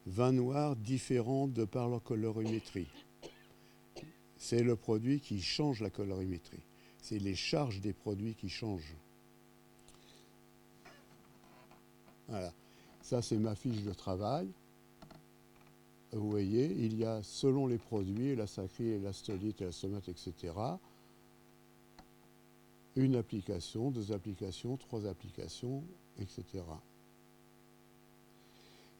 20 0.06 0.32
noirs 0.32 0.76
différents 0.76 1.48
de 1.48 1.64
par 1.64 1.88
leur 1.88 2.02
colorimétrie. 2.02 2.88
C'est 4.42 4.64
le 4.64 4.74
produit 4.74 5.20
qui 5.20 5.40
change 5.40 5.80
la 5.80 5.88
colorimétrie. 5.88 6.64
C'est 6.98 7.20
les 7.20 7.36
charges 7.36 7.80
des 7.80 7.92
produits 7.92 8.34
qui 8.34 8.48
changent. 8.48 8.96
Voilà. 12.26 12.52
Ça, 13.02 13.22
c'est 13.22 13.36
ma 13.36 13.54
fiche 13.54 13.82
de 13.82 13.92
travail. 13.92 14.48
Vous 16.10 16.28
voyez, 16.28 16.72
il 16.72 16.98
y 16.98 17.04
a, 17.04 17.22
selon 17.22 17.68
les 17.68 17.78
produits, 17.78 18.34
la 18.34 18.48
saccharine, 18.48 19.04
la 19.04 19.12
stolite, 19.12 19.60
la 19.60 19.70
stomate, 19.70 20.08
etc., 20.08 20.34
une 22.96 23.14
application, 23.14 23.92
deux 23.92 24.10
applications, 24.10 24.76
trois 24.76 25.06
applications, 25.06 25.84
etc. 26.18 26.64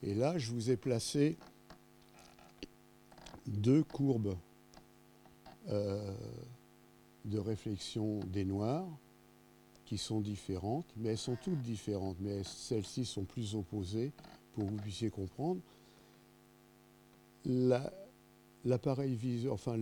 Et 0.05 0.15
là, 0.15 0.39
je 0.39 0.53
vous 0.53 0.71
ai 0.71 0.77
placé 0.77 1.37
deux 3.49 3.83
courbes 3.83 4.37
euh, 5.69 6.15
de 7.25 7.39
réflexion 7.39 8.19
des 8.27 8.45
noirs 8.45 8.89
qui 9.85 9.97
sont 9.99 10.21
différentes, 10.21 10.93
mais 10.97 11.11
elles 11.11 11.19
sont 11.19 11.37
toutes 11.37 11.63
différentes, 11.63 12.17
mais 12.21 12.43
celles-ci 12.45 13.05
sont 13.05 13.25
plus 13.25 13.55
opposées 13.55 14.13
pour 14.53 14.65
que 14.65 14.71
vous 14.71 14.79
puissiez 14.79 15.11
comprendre. 15.11 15.61
L'appareil 18.65 19.15
visuel, 19.15 19.53
enfin 19.53 19.77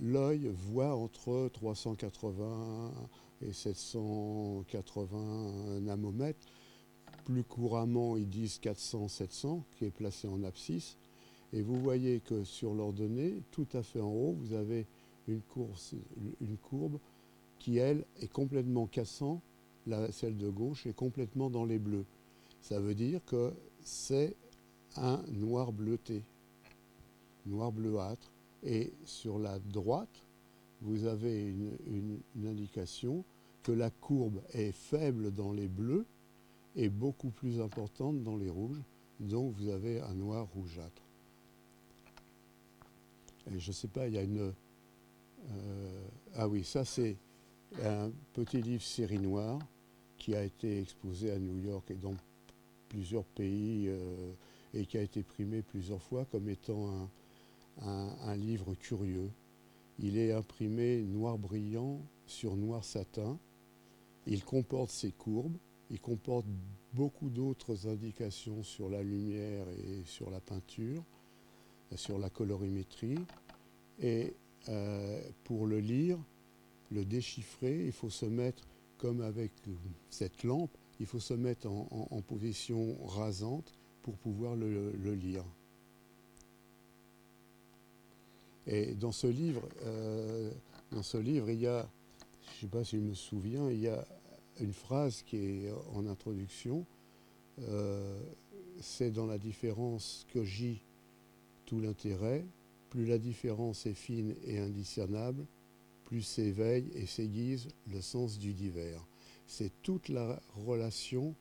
l'œil 0.00 0.50
voit 0.52 0.96
entre 0.96 1.48
380 1.52 2.92
et 3.42 3.52
780 3.52 5.80
nanomètres. 5.80 6.46
Plus 7.24 7.44
couramment, 7.44 8.16
ils 8.16 8.28
disent 8.28 8.58
400-700, 8.62 9.62
qui 9.76 9.84
est 9.84 9.90
placé 9.90 10.26
en 10.26 10.42
abscisse. 10.42 10.96
Et 11.52 11.62
vous 11.62 11.78
voyez 11.80 12.20
que 12.20 12.44
sur 12.44 12.74
l'ordonnée, 12.74 13.42
tout 13.50 13.66
à 13.74 13.82
fait 13.82 14.00
en 14.00 14.10
haut, 14.10 14.36
vous 14.38 14.54
avez 14.54 14.86
une, 15.30 16.56
courbe 16.56 16.98
qui, 17.58 17.78
elle, 17.78 18.04
est 18.20 18.32
complètement 18.32 18.86
cassant, 18.86 19.40
la, 19.86 20.10
celle 20.12 20.36
de 20.36 20.48
gauche 20.48 20.86
est 20.86 20.94
complètement 20.94 21.50
dans 21.50 21.64
les 21.64 21.78
bleus. 21.78 22.04
Ça 22.60 22.80
veut 22.80 22.94
dire 22.94 23.24
que 23.24 23.52
c'est 23.80 24.36
un 24.96 25.22
noir 25.30 25.72
bleuté, 25.72 26.22
noir 27.46 27.72
bleuâtre. 27.72 28.30
Et 28.62 28.92
sur 29.04 29.38
la 29.38 29.58
droite, 29.58 30.26
vous 30.82 31.06
avez 31.06 31.48
une, 31.48 32.20
une 32.36 32.46
indication 32.46 33.24
que 33.62 33.72
la 33.72 33.90
courbe 33.90 34.42
est 34.52 34.72
faible 34.72 35.32
dans 35.32 35.52
les 35.52 35.68
bleus 35.68 36.04
et 36.76 36.88
beaucoup 36.88 37.30
plus 37.30 37.60
importante 37.60 38.22
dans 38.22 38.36
les 38.36 38.50
rouges. 38.50 38.82
Donc 39.18 39.54
vous 39.56 39.68
avez 39.68 40.00
un 40.00 40.14
noir 40.14 40.46
rougeâtre. 40.54 41.02
Et 43.50 43.58
je 43.58 43.68
ne 43.68 43.74
sais 43.74 43.88
pas, 43.88 44.06
il 44.06 44.14
y 44.14 44.18
a 44.18 44.22
une... 44.22 44.52
Euh, 45.48 46.08
ah 46.34 46.48
oui, 46.48 46.64
ça 46.64 46.84
c'est 46.84 47.16
un 47.82 48.10
petit 48.32 48.60
livre 48.60 48.82
série 48.82 49.18
noire 49.18 49.58
qui 50.16 50.34
a 50.34 50.42
été 50.42 50.80
exposé 50.80 51.30
à 51.30 51.38
New 51.38 51.58
York 51.58 51.90
et 51.90 51.94
dans 51.94 52.14
plusieurs 52.88 53.24
pays 53.24 53.86
euh, 53.88 54.32
et 54.74 54.84
qui 54.86 54.98
a 54.98 55.02
été 55.02 55.22
primé 55.22 55.62
plusieurs 55.62 56.02
fois 56.02 56.24
comme 56.26 56.48
étant 56.48 57.08
un, 57.80 58.36
livre 58.36 58.74
curieux. 58.74 59.30
Il 59.98 60.18
est 60.18 60.32
imprimé 60.32 61.02
noir 61.02 61.38
brillant 61.38 62.00
sur 62.26 62.56
noir 62.56 62.84
satin. 62.84 63.38
Il 64.26 64.44
comporte 64.44 64.90
ses 64.90 65.12
courbes. 65.12 65.56
Il 65.90 66.00
comporte 66.00 66.46
beaucoup 66.92 67.30
d'autres 67.30 67.88
indications 67.88 68.62
sur 68.62 68.88
la 68.88 69.02
lumière 69.02 69.66
et 69.70 70.04
sur 70.04 70.30
la 70.30 70.40
peinture, 70.40 71.02
sur 71.96 72.18
la 72.18 72.30
colorimétrie. 72.30 73.18
Euh, 74.68 75.22
pour 75.44 75.66
le 75.66 75.80
lire, 75.80 76.18
le 76.90 77.04
déchiffrer, 77.04 77.86
il 77.86 77.92
faut 77.92 78.10
se 78.10 78.26
mettre, 78.26 78.66
comme 78.98 79.20
avec 79.20 79.52
cette 80.10 80.42
lampe, 80.44 80.76
il 80.98 81.06
faut 81.06 81.20
se 81.20 81.34
mettre 81.34 81.68
en, 81.68 82.20
position 82.20 82.96
rasante 83.06 83.72
pour 84.02 84.16
pouvoir 84.18 84.56
le, 84.56 85.14
lire. 85.14 85.44
Et 88.66 88.94
dans 88.94 89.12
ce 89.12 89.26
livre, 89.26 89.66
euh, 89.84 90.52
dans 90.90 91.02
ce 91.02 91.16
livre, 91.16 91.48
il 91.50 91.60
y 91.60 91.66
a, 91.66 91.88
je 92.42 92.56
ne 92.56 92.60
sais 92.60 92.66
pas 92.66 92.84
si 92.84 92.96
je 92.96 93.02
me 93.02 93.14
souviens, 93.14 93.70
il 93.70 93.80
y 93.80 93.88
a 93.88 94.04
une 94.60 94.74
phrase 94.74 95.22
qui 95.22 95.36
est 95.36 95.72
en 95.94 96.06
introduction. 96.06 96.84
Euh, 97.60 98.20
c'est 98.80 99.10
dans 99.10 99.26
la 99.26 99.38
différence 99.38 100.26
que 100.28 100.44
j'y 100.44 100.82
tout 101.66 101.80
l'intérêt. 101.80 102.44
Plus 102.90 103.06
la 103.06 103.18
différence 103.18 103.86
est 103.86 103.94
fine 103.94 104.34
et 104.44 104.58
indiscernable, 104.58 105.46
plus 106.04 106.22
s'éveille 106.22 106.90
et 106.94 107.06
s'aiguise 107.06 107.68
le 107.86 108.00
sens 108.00 108.38
du 108.38 108.52
divers. 108.52 109.06
C'est 109.46 109.70
toute 109.82 110.08
la 110.08 110.40
relation 110.56 111.34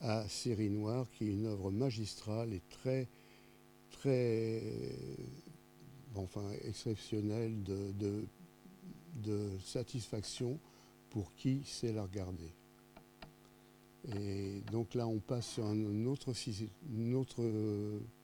à 0.00 0.28
Série 0.28 0.70
Noire 0.70 1.06
qui 1.12 1.24
est 1.24 1.32
une 1.32 1.46
œuvre 1.46 1.70
magistrale 1.70 2.52
et 2.52 2.62
très, 2.70 3.06
très 3.92 4.62
enfin, 6.16 6.50
exceptionnelle 6.64 7.62
de, 7.62 8.24
satisfaction 9.64 10.58
pour 11.10 11.32
qui 11.36 11.62
sait 11.64 11.92
la 11.92 12.02
regarder. 12.02 12.52
Et 14.16 14.60
donc 14.72 14.94
là, 14.94 15.06
on 15.06 15.18
passe 15.18 15.46
sur 15.46 15.70
une 15.70 16.06
autre 16.06 17.42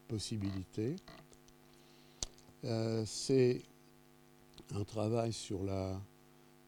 possibilité. 0.09 0.97
Euh, 2.65 3.05
c'est 3.07 3.63
un 4.75 4.85
travail 4.85 5.33
sur, 5.33 5.63
la, 5.63 6.01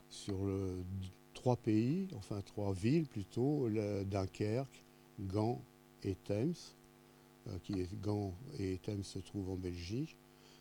sur 0.09 0.37
trois 1.35 1.57
pays, 1.57 2.09
enfin 2.15 2.41
trois 2.43 2.73
villes 2.73 3.07
plutôt, 3.07 3.69
Dunkerque, 4.07 4.85
Gand 5.21 5.63
et 6.03 6.15
Thames, 6.15 6.55
euh, 7.49 7.59
qui 7.63 7.81
est 7.81 8.01
Gand 8.01 8.35
et 8.59 8.79
Thames 8.79 9.03
se 9.03 9.19
trouvent 9.19 9.51
en 9.51 9.57
Belgique. 9.57 10.17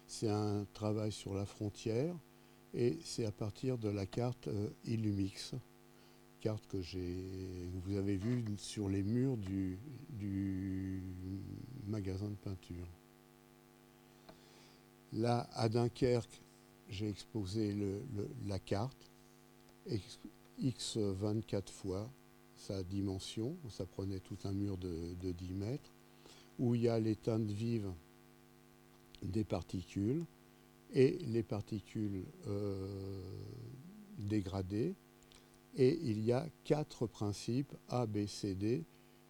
C'est 0.07 0.29
un 0.29 0.65
travail 0.73 1.11
sur 1.11 1.33
la 1.33 1.45
frontière 1.45 2.15
et 2.73 2.97
c'est 3.03 3.25
à 3.25 3.31
partir 3.31 3.77
de 3.77 3.89
la 3.89 4.05
carte 4.05 4.47
euh, 4.47 4.69
Illumix, 4.85 5.53
carte 6.39 6.65
que 6.67 6.77
vous 6.77 7.97
avez 7.97 8.15
vue 8.15 8.45
sur 8.57 8.89
les 8.89 9.03
murs 9.03 9.37
du 9.37 11.03
magasin 11.87 12.29
de 12.29 12.35
peinture. 12.35 12.87
Là, 15.13 15.49
à 15.53 15.69
Dunkerque, 15.69 16.41
j'ai 16.89 17.09
exposé 17.09 17.75
la 18.45 18.59
carte, 18.59 19.11
X 20.59 20.97
24 20.97 21.71
fois 21.71 22.09
sa 22.57 22.83
dimension, 22.83 23.55
ça 23.69 23.85
prenait 23.85 24.19
tout 24.19 24.37
un 24.43 24.51
mur 24.51 24.77
de, 24.77 25.31
10 25.31 25.53
mètres, 25.53 25.93
où 26.59 26.75
il 26.75 26.81
y 26.81 26.89
a 26.89 26.99
les 26.99 27.15
teintes 27.15 27.51
vives 27.51 27.91
des 29.21 29.43
particules 29.43 30.25
et 30.93 31.19
les 31.27 31.43
particules 31.43 32.25
euh, 32.47 33.21
dégradées. 34.17 34.95
Et 35.75 35.99
il 36.01 36.23
y 36.23 36.31
a 36.31 36.47
quatre 36.63 37.05
principes 37.05 37.73
A, 37.89 38.07
B, 38.07 38.25
C, 38.25 38.55
D 38.55 38.83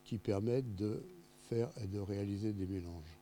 qui 0.06 0.18
permettent 0.18 0.76
de 0.76 1.04
faire 1.50 1.70
et 1.84 1.88
de 1.88 2.00
réaliser 2.00 2.54
des 2.54 2.66
mélanges. 2.66 3.17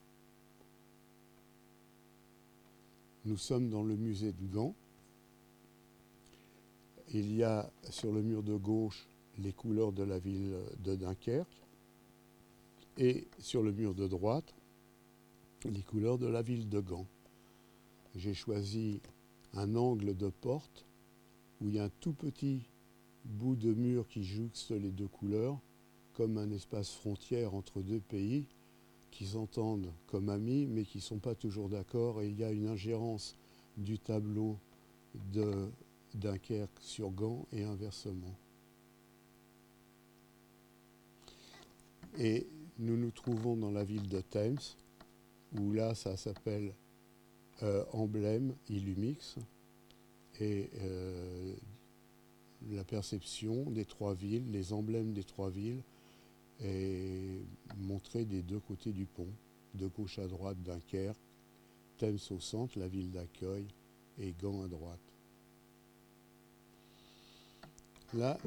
Nous 3.25 3.37
sommes 3.37 3.71
dans 3.71 3.81
le 3.81 3.95
musée 3.95 4.35
Gand. 4.53 4.75
Il 7.11 7.35
y 7.35 7.41
a 7.41 7.71
sur 7.89 8.11
le 8.11 8.21
mur 8.21 8.43
de 8.43 8.55
gauche 8.55 9.07
les 9.39 9.51
couleurs 9.51 9.91
de 9.91 10.03
la 10.03 10.19
ville 10.19 10.55
de 10.83 10.95
Dunkerque 10.95 11.63
et 12.99 13.27
sur 13.39 13.63
le 13.63 13.71
mur 13.71 13.95
de 13.95 14.07
droite 14.07 14.53
les 15.63 15.81
couleurs 15.81 16.19
de 16.19 16.27
la 16.27 16.43
ville 16.43 16.69
de 16.69 16.79
Gand. 16.79 17.07
J'ai 18.13 18.35
choisi 18.35 19.01
un 19.53 19.75
angle 19.75 20.15
de 20.15 20.29
porte 20.29 20.85
où 21.61 21.69
il 21.69 21.75
y 21.75 21.79
a 21.79 21.85
un 21.85 21.91
tout 21.99 22.13
petit 22.13 22.69
bout 23.23 23.55
de 23.55 23.73
mur 23.73 24.07
qui 24.07 24.23
jouxte 24.23 24.69
les 24.69 24.91
deux 24.91 25.07
couleurs 25.07 25.59
comme 26.13 26.37
un 26.37 26.51
espace 26.51 26.91
frontière 26.91 27.55
entre 27.55 27.81
deux 27.81 28.01
pays 28.01 28.45
qui 29.15 29.25
s'entendent 29.25 29.93
comme 30.07 30.27
amis, 30.27 30.65
mais 30.65 30.83
qui 30.83 30.97
ne 30.97 31.03
sont 31.03 31.19
pas 31.19 31.35
toujours 31.35 31.69
d'accord, 31.69 32.21
et 32.21 32.27
il 32.27 32.37
y 32.37 32.43
a 32.43 32.51
une 32.51 32.67
ingérence 32.67 33.37
du 33.77 33.97
tableau 33.97 34.57
de 35.31 35.69
Dunkerque 36.15 36.77
sur 36.81 37.11
Gand 37.11 37.47
et 37.53 37.63
inversement. 37.63 38.35
Et 42.17 42.45
nous 42.77 42.97
nous 42.97 43.11
trouvons 43.11 43.55
dans 43.55 43.71
la 43.71 43.85
ville 43.85 44.09
de 44.09 44.19
Thames, 44.19 44.59
où 45.57 45.71
là, 45.71 45.95
ça 45.95 46.17
s'appelle 46.17 46.73
euh, 47.63 47.85
emblème 47.93 48.53
Illumix, 48.67 49.37
et 50.41 50.69
euh, 50.81 51.55
la 52.69 52.83
perception 52.83 53.71
des 53.71 53.85
trois 53.85 54.13
villes, 54.13 54.51
les 54.51 54.73
emblèmes 54.73 55.13
des 55.13 55.23
trois 55.23 55.49
villes, 55.49 55.83
est 56.61 57.41
montré 57.77 58.25
des 58.25 58.41
deux 58.41 58.59
côtés 58.59 58.91
du 58.91 59.05
pont, 59.05 59.27
de 59.73 59.87
gauche 59.87 60.19
à 60.19 60.27
droite 60.27 60.61
Dunkerque, 60.63 61.19
Thames 61.97 62.17
au 62.31 62.39
centre, 62.39 62.77
la 62.77 62.87
ville 62.87 63.11
d'accueil, 63.11 63.67
et 64.17 64.33
gants 64.33 64.63
à 64.63 64.67
droite. 64.67 64.99
Là, 68.13 68.37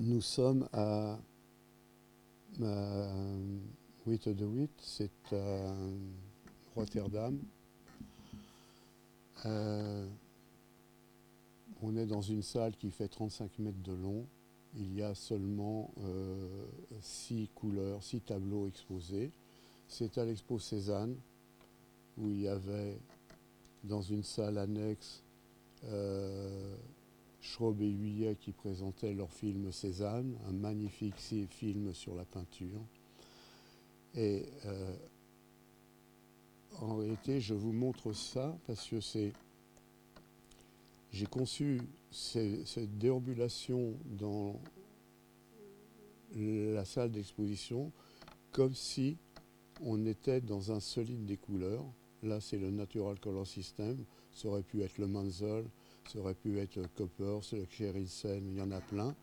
nous 0.00 0.20
sommes 0.20 0.68
à, 0.72 1.18
8 2.58 4.28
de 4.28 4.46
8, 4.46 4.70
c'est 4.82 5.32
à 5.32 5.74
Rotterdam. 6.74 7.38
Euh, 9.44 10.06
on 11.82 11.96
est 11.96 12.06
dans 12.06 12.22
une 12.22 12.42
salle 12.42 12.74
qui 12.76 12.90
fait 12.90 13.08
35 13.08 13.58
mètres 13.58 13.82
de 13.82 13.92
long. 13.92 14.26
Il 14.78 14.94
y 14.94 15.02
a 15.02 15.14
seulement 15.14 15.90
6 17.00 17.42
euh, 17.42 17.46
couleurs, 17.54 18.02
6 18.02 18.20
tableaux 18.20 18.68
exposés. 18.68 19.30
C'est 19.88 20.18
à 20.18 20.24
l'expo 20.24 20.58
Cézanne, 20.58 21.16
où 22.18 22.28
il 22.28 22.42
y 22.42 22.48
avait 22.48 22.98
dans 23.84 24.02
une 24.02 24.22
salle 24.22 24.58
annexe 24.58 25.22
euh, 25.84 26.76
et 27.80 27.84
Huyet 27.84 28.36
qui 28.36 28.52
présentaient 28.52 29.14
leur 29.14 29.30
film 29.30 29.70
Cézanne, 29.70 30.36
un 30.48 30.52
magnifique 30.52 31.16
film 31.16 31.94
sur 31.94 32.14
la 32.14 32.24
peinture. 32.24 32.80
Et 34.14 34.46
euh, 34.64 34.96
en 36.80 36.96
réalité, 36.96 37.40
je 37.40 37.54
vous 37.54 37.72
montre 37.72 38.12
ça 38.12 38.58
parce 38.66 38.88
que 38.88 39.00
c'est. 39.00 39.32
J'ai 41.12 41.26
conçu 41.26 41.80
cette 42.10 42.98
déambulation 42.98 43.94
dans 44.04 44.60
la 46.34 46.84
salle 46.84 47.10
d'exposition 47.10 47.92
comme 48.52 48.74
si 48.74 49.16
on 49.82 50.06
était 50.06 50.40
dans 50.40 50.72
un 50.72 50.80
solide 50.80 51.24
des 51.26 51.36
couleurs. 51.36 51.84
Là, 52.22 52.40
c'est 52.40 52.58
le 52.58 52.70
Natural 52.70 53.18
Color 53.20 53.46
System. 53.46 54.04
Ça 54.32 54.48
aurait 54.48 54.62
pu 54.62 54.82
être 54.82 54.98
le 54.98 55.06
Mansell, 55.06 55.64
ça 56.10 56.18
aurait 56.18 56.34
pu 56.34 56.58
être 56.58 56.76
le 56.76 56.88
Coppers, 56.94 57.40
le 57.52 57.64
Kjerissen, 57.66 58.46
il 58.46 58.58
y 58.58 58.60
en 58.60 58.70
a 58.70 58.80
plein. 58.80 59.14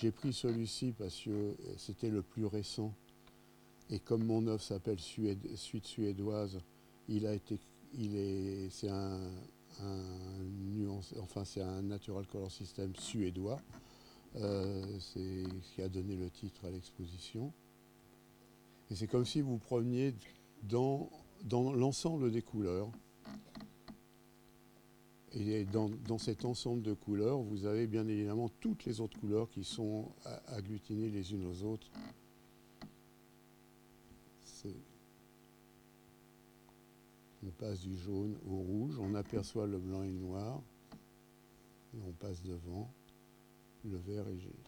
J'ai 0.00 0.10
pris 0.10 0.32
celui-ci 0.32 0.92
parce 0.92 1.20
que 1.20 1.54
c'était 1.76 2.10
le 2.10 2.22
plus 2.22 2.46
récent. 2.46 2.92
Et 3.90 3.98
comme 4.00 4.24
mon 4.24 4.46
œuvre 4.48 4.62
s'appelle 4.62 4.98
Suite 4.98 5.86
suédoise, 5.86 6.60
il 7.08 7.26
a 7.26 7.34
été, 7.34 7.58
il 7.94 8.16
est, 8.16 8.68
c'est 8.70 8.88
un, 8.88 9.20
enfin 11.20 11.44
c'est 11.44 11.62
un 11.62 11.82
Natural 11.82 12.26
Color 12.26 12.50
System 12.50 12.94
suédois. 12.96 13.60
Euh, 14.36 14.82
c'est 14.98 15.44
ce 15.62 15.74
qui 15.74 15.82
a 15.82 15.88
donné 15.88 16.16
le 16.16 16.30
titre 16.30 16.66
à 16.66 16.70
l'exposition. 16.70 17.52
Et 18.90 18.94
c'est 18.94 19.06
comme 19.06 19.24
si 19.24 19.40
vous 19.40 19.58
preniez 19.58 20.14
dans, 20.62 21.10
l'ensemble 21.50 22.30
des 22.30 22.42
couleurs. 22.42 22.90
Et 25.32 25.64
dans, 25.66 26.18
cet 26.18 26.44
ensemble 26.46 26.82
de 26.82 26.94
couleurs, 26.94 27.38
vous 27.38 27.66
avez 27.66 27.86
bien 27.86 28.06
évidemment 28.08 28.48
toutes 28.60 28.84
les 28.84 29.00
autres 29.00 29.18
couleurs 29.18 29.50
qui 29.50 29.64
sont 29.64 30.12
agglutinées 30.46 31.10
les 31.10 31.32
unes 31.32 31.44
aux 31.44 31.62
autres. 31.62 31.90
On 37.46 37.50
passe 37.50 37.80
du 37.80 37.96
jaune 37.96 38.36
au 38.44 38.56
rouge, 38.56 38.98
on 38.98 39.14
aperçoit 39.14 39.66
le 39.68 39.78
blanc 39.78 40.02
et 40.02 40.08
le 40.08 40.18
noir, 40.18 40.60
et 41.94 42.00
on 42.04 42.10
passe 42.12 42.42
devant 42.42 42.90
le 43.84 43.96
vert 43.98 44.26
et 44.28 44.36
gris. 44.36 44.64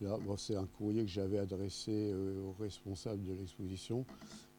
Là, 0.00 0.18
c'est 0.38 0.56
un 0.56 0.66
courrier 0.66 1.02
que 1.02 1.10
j'avais 1.10 1.38
adressé 1.38 1.92
euh, 2.12 2.42
au 2.42 2.52
responsable 2.60 3.22
de 3.22 3.32
l'exposition 3.32 4.04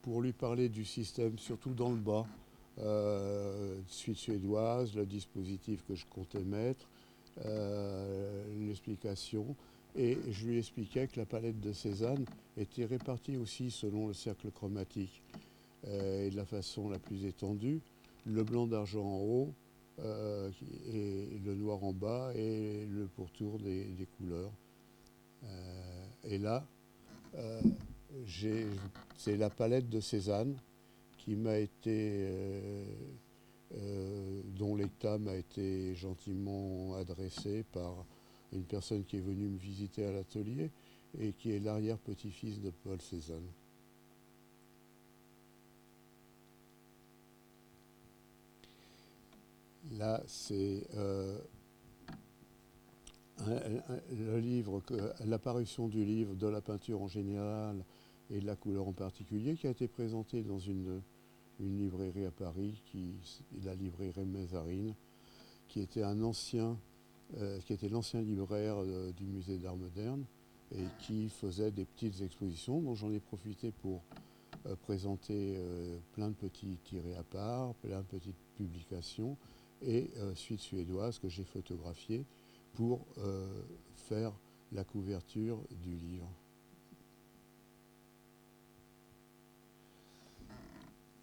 pour 0.01 0.21
lui 0.21 0.33
parler 0.33 0.69
du 0.69 0.85
système, 0.85 1.37
surtout 1.39 1.73
dans 1.73 1.89
le 1.89 1.97
bas, 1.97 2.25
euh, 2.79 3.75
suite 3.87 4.17
suédoise, 4.17 4.95
le 4.95 5.05
dispositif 5.05 5.83
que 5.87 5.95
je 5.95 6.05
comptais 6.05 6.43
mettre, 6.43 6.87
euh, 7.43 8.43
l'explication. 8.67 9.55
Et 9.97 10.17
je 10.29 10.47
lui 10.47 10.57
expliquais 10.57 11.07
que 11.07 11.19
la 11.19 11.25
palette 11.25 11.59
de 11.59 11.71
Cézanne 11.71 12.25
était 12.57 12.85
répartie 12.85 13.37
aussi 13.37 13.71
selon 13.71 14.07
le 14.07 14.13
cercle 14.13 14.51
chromatique 14.51 15.21
et 15.87 16.29
de 16.29 16.35
la 16.35 16.45
façon 16.45 16.89
la 16.89 16.99
plus 16.99 17.25
étendue. 17.25 17.79
Le 18.25 18.43
blanc 18.43 18.67
d'argent 18.67 19.05
en 19.05 19.21
haut, 19.21 19.53
et 20.91 21.39
le 21.45 21.55
noir 21.55 21.81
en 21.83 21.93
bas 21.93 22.33
et 22.35 22.85
le 22.85 23.07
pourtour 23.07 23.59
des 23.59 24.07
couleurs. 24.17 24.51
Euh, 25.43 26.05
et 26.23 26.37
là, 26.37 26.65
euh, 27.35 27.61
c'est 29.17 29.37
la 29.37 29.49
palette 29.49 29.89
de 29.89 29.99
Cézanne 29.99 30.55
qui 31.17 31.35
m'a 31.35 31.57
été, 31.57 32.27
euh, 33.77 34.41
dont 34.57 34.75
l'état 34.75 35.17
m'a 35.17 35.35
été 35.35 35.95
gentiment 35.95 36.95
adressé 36.95 37.63
par 37.71 38.05
une 38.51 38.63
personne 38.63 39.03
qui 39.03 39.17
est 39.17 39.21
venue 39.21 39.47
me 39.47 39.57
visiter 39.57 40.05
à 40.05 40.11
l'atelier 40.11 40.71
et 41.19 41.33
qui 41.33 41.51
est 41.51 41.59
l'arrière-petit-fils 41.59 42.61
de 42.61 42.69
Paul 42.69 43.01
Cézanne. 43.01 43.47
Là, 49.91 50.21
c'est 50.25 50.87
livre, 54.39 54.81
l'apparition 55.25 55.87
du 55.87 56.03
livre, 56.03 56.35
de 56.35 56.47
la 56.47 56.61
peinture 56.61 57.01
en 57.01 57.07
général 57.07 57.83
et 58.31 58.39
de 58.39 58.45
la 58.45 58.55
couleur 58.55 58.87
en 58.87 58.93
particulier, 58.93 59.55
qui 59.55 59.67
a 59.67 59.69
été 59.69 59.87
présenté 59.87 60.41
dans 60.41 60.59
une, 60.59 61.01
librairie 61.59 62.25
à 62.25 62.31
Paris, 62.31 62.81
qui, 62.85 63.13
la 63.63 63.75
librairie 63.75 64.25
Mézarine, 64.25 64.93
qui 65.67 65.79
était 65.81 66.03
un 66.03 66.21
ancien, 66.21 66.77
euh, 67.37 67.59
qui 67.61 67.73
était 67.73 67.89
l'ancien 67.89 68.21
libraire 68.21 68.75
euh, 68.77 69.11
du 69.11 69.25
musée 69.25 69.57
d'art 69.57 69.75
moderne 69.75 70.23
et 70.71 70.85
qui 70.99 71.29
faisait 71.29 71.71
des 71.71 71.83
petites 71.83 72.21
expositions 72.21 72.79
dont 72.81 72.93
j'en 72.93 73.11
ai 73.11 73.19
profité 73.19 73.71
pour 73.71 74.03
euh, 74.67 74.75
présenter 74.75 75.59
plein 76.13 76.29
de 76.29 76.35
petits 76.35 76.77
tirés 76.83 77.15
à 77.15 77.23
part, 77.23 77.73
plein 77.75 77.99
de 77.99 78.05
petites 78.05 78.37
publications 78.55 79.37
et 79.81 80.09
suite 80.35 80.61
suédoise 80.61 81.19
que 81.19 81.27
j'ai 81.27 81.43
photographiée 81.43 82.23
pour 82.73 83.05
faire 83.95 84.31
la 84.71 84.83
couverture 84.83 85.59
du 85.83 85.91
livre. 85.91 86.29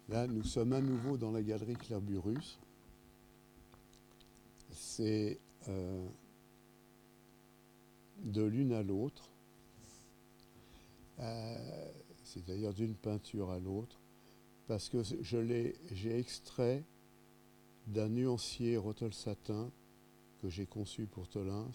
Là, 0.07 0.27
nous 0.27 0.43
sommes 0.43 0.73
à 0.73 0.81
nouveau 0.81 1.17
dans 1.17 1.31
la 1.31 1.41
galerie 1.41 1.75
Clairburus. 1.75 2.59
C'est 4.69 5.39
euh, 5.69 6.07
de 8.23 8.43
l'une 8.43 8.73
à 8.73 8.83
l'autre, 8.83 9.29
euh, 11.19 11.91
c'est-à-dire 12.23 12.73
d'une 12.73 12.95
peinture 12.95 13.51
à 13.51 13.59
l'autre, 13.59 13.99
parce 14.67 14.89
que 14.89 15.03
j'ai 15.21 16.17
extrait 16.17 16.83
d'un 17.87 18.09
nuancier 18.09 18.77
rotol 18.77 19.13
satin 19.13 19.71
que 20.41 20.49
j'ai 20.49 20.65
conçu 20.65 21.05
pour 21.05 21.27
Tolins 21.27 21.71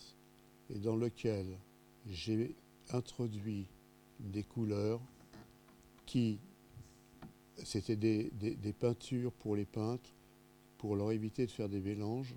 et 0.71 0.79
dans 0.79 0.97
lequel 0.97 1.47
j'ai 2.07 2.55
introduit 2.91 3.67
des 4.21 4.43
couleurs 4.43 5.01
qui, 6.07 6.39
c'était 7.65 7.97
des, 7.97 8.73
peintures 8.79 9.33
pour 9.33 9.57
les 9.57 9.67
peintres, 9.67 10.11
pour 10.79 10.97
leur 10.97 11.13
éviter 11.13 11.47
de 11.47 11.51
faire 11.51 11.69
des 11.69 11.81
mélanges, 11.81 12.35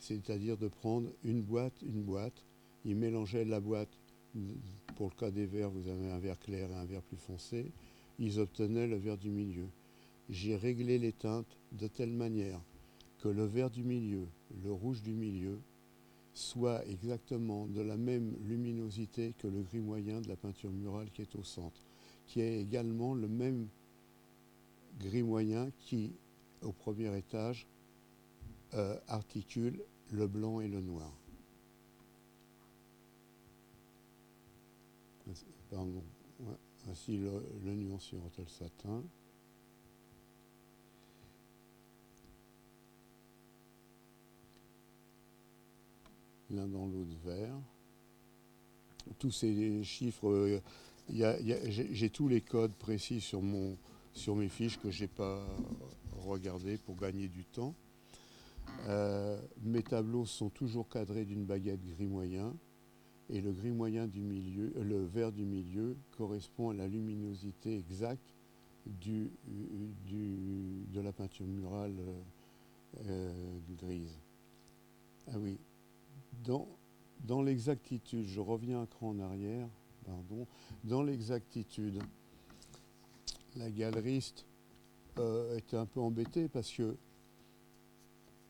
c'est-à-dire 0.00 0.56
de 0.56 0.68
prendre 0.68 1.08
une 1.22 1.42
boîte, 1.42 1.80
une 1.82 2.02
boîte, 2.02 2.44
ils 2.84 2.96
mélangeaient 2.96 3.44
la 3.44 3.60
boîte, 3.60 3.96
pour 4.96 5.10
le 5.10 5.14
cas 5.14 5.30
des 5.30 5.46
verts, 5.46 5.70
vous 5.70 5.88
avez 5.88 6.10
un 6.10 6.18
vert 6.18 6.38
clair 6.38 6.70
et 6.70 6.74
un 6.74 6.84
vert 6.84 7.02
plus 7.02 7.16
foncé, 7.16 7.70
ils 8.18 8.38
obtenaient 8.40 8.86
le 8.86 8.96
vert 8.96 9.18
du 9.18 9.30
milieu. 9.30 9.66
J'ai 10.28 10.56
réglé 10.56 10.98
les 10.98 11.12
teintes 11.12 11.58
de 11.72 11.86
telle 11.86 12.12
manière 12.12 12.60
que 13.18 13.28
le 13.28 13.44
vert 13.44 13.70
du 13.70 13.84
milieu, 13.84 14.26
le 14.64 14.72
rouge 14.72 15.02
du 15.02 15.12
milieu 15.12 15.58
soit 16.32 16.86
exactement 16.86 17.66
de 17.66 17.82
la 17.82 17.96
même 17.96 18.36
luminosité 18.46 19.34
que 19.38 19.48
le 19.48 19.62
gris 19.62 19.80
moyen 19.80 20.20
de 20.20 20.28
la 20.28 20.36
peinture 20.36 20.70
murale 20.70 21.10
qui 21.10 21.22
est 21.22 21.36
au 21.36 21.42
centre, 21.42 21.80
qui 22.26 22.40
est 22.40 22.60
également 22.60 23.14
le 23.14 23.28
même 23.28 23.68
gris 24.98 25.22
moyen 25.22 25.70
qui, 25.80 26.12
au 26.62 26.72
premier 26.72 27.16
étage, 27.18 27.66
euh, 28.74 28.98
articule 29.08 29.82
le 30.10 30.26
blanc 30.26 30.60
et 30.60 30.68
le 30.68 30.80
noir. 30.80 31.12
Pardon. 35.70 36.02
Voici 36.84 37.16
le, 37.16 37.30
le 37.64 37.74
nuancier 37.74 38.18
hôtel 38.18 38.48
satin. 38.48 39.02
l'un 46.50 46.66
dans 46.66 46.86
l'autre 46.86 47.16
vert. 47.24 47.54
Tous 49.18 49.30
ces 49.30 49.82
chiffres 49.82 50.60
J'ai 51.08 52.10
tous 52.10 52.28
les 52.28 52.40
codes 52.40 52.74
précis 52.74 53.20
sur, 53.20 53.42
mon, 53.42 53.76
sur 54.12 54.36
mes 54.36 54.48
fiches 54.48 54.78
que 54.78 54.90
je 54.90 55.02
n'ai 55.02 55.08
pas 55.08 55.46
regardé 56.18 56.76
pour 56.78 56.96
gagner 56.96 57.28
du 57.28 57.44
temps. 57.44 57.74
Euh, 58.88 59.40
mes 59.62 59.82
tableaux 59.82 60.24
sont 60.24 60.48
toujours 60.48 60.88
cadrés 60.88 61.24
d'une 61.24 61.44
baguette 61.44 61.84
gris 61.84 62.06
moyen 62.06 62.56
et 63.28 63.40
le 63.40 63.52
gris 63.52 63.70
moyen 63.70 64.06
du 64.06 64.20
milieu, 64.20 64.72
euh, 64.76 64.82
le 64.82 65.04
vert 65.04 65.32
du 65.32 65.44
milieu 65.44 65.96
correspond 66.16 66.70
à 66.70 66.74
la 66.74 66.88
luminosité 66.88 67.78
exacte 67.78 68.34
du, 68.86 69.30
de 69.46 71.00
la 71.00 71.12
peinture 71.12 71.46
murale 71.46 71.94
euh, 73.06 73.32
grise. 73.78 74.18
Ah 75.28 75.38
oui, 75.38 75.58
dans, 76.42 76.66
dans 77.22 77.42
l'exactitude, 77.42 78.26
je 78.26 78.40
reviens 78.40 78.80
un 78.80 78.86
cran 78.86 79.10
en 79.10 79.20
arrière, 79.20 79.68
pardon, 80.04 80.46
dans 80.82 81.02
l'exactitude, 81.02 82.02
la 83.54 83.70
galeriste 83.70 84.46
était 85.54 85.76
un 85.76 85.86
peu 85.86 86.00
embêtée 86.00 86.48
parce 86.48 86.72
que 86.72 86.96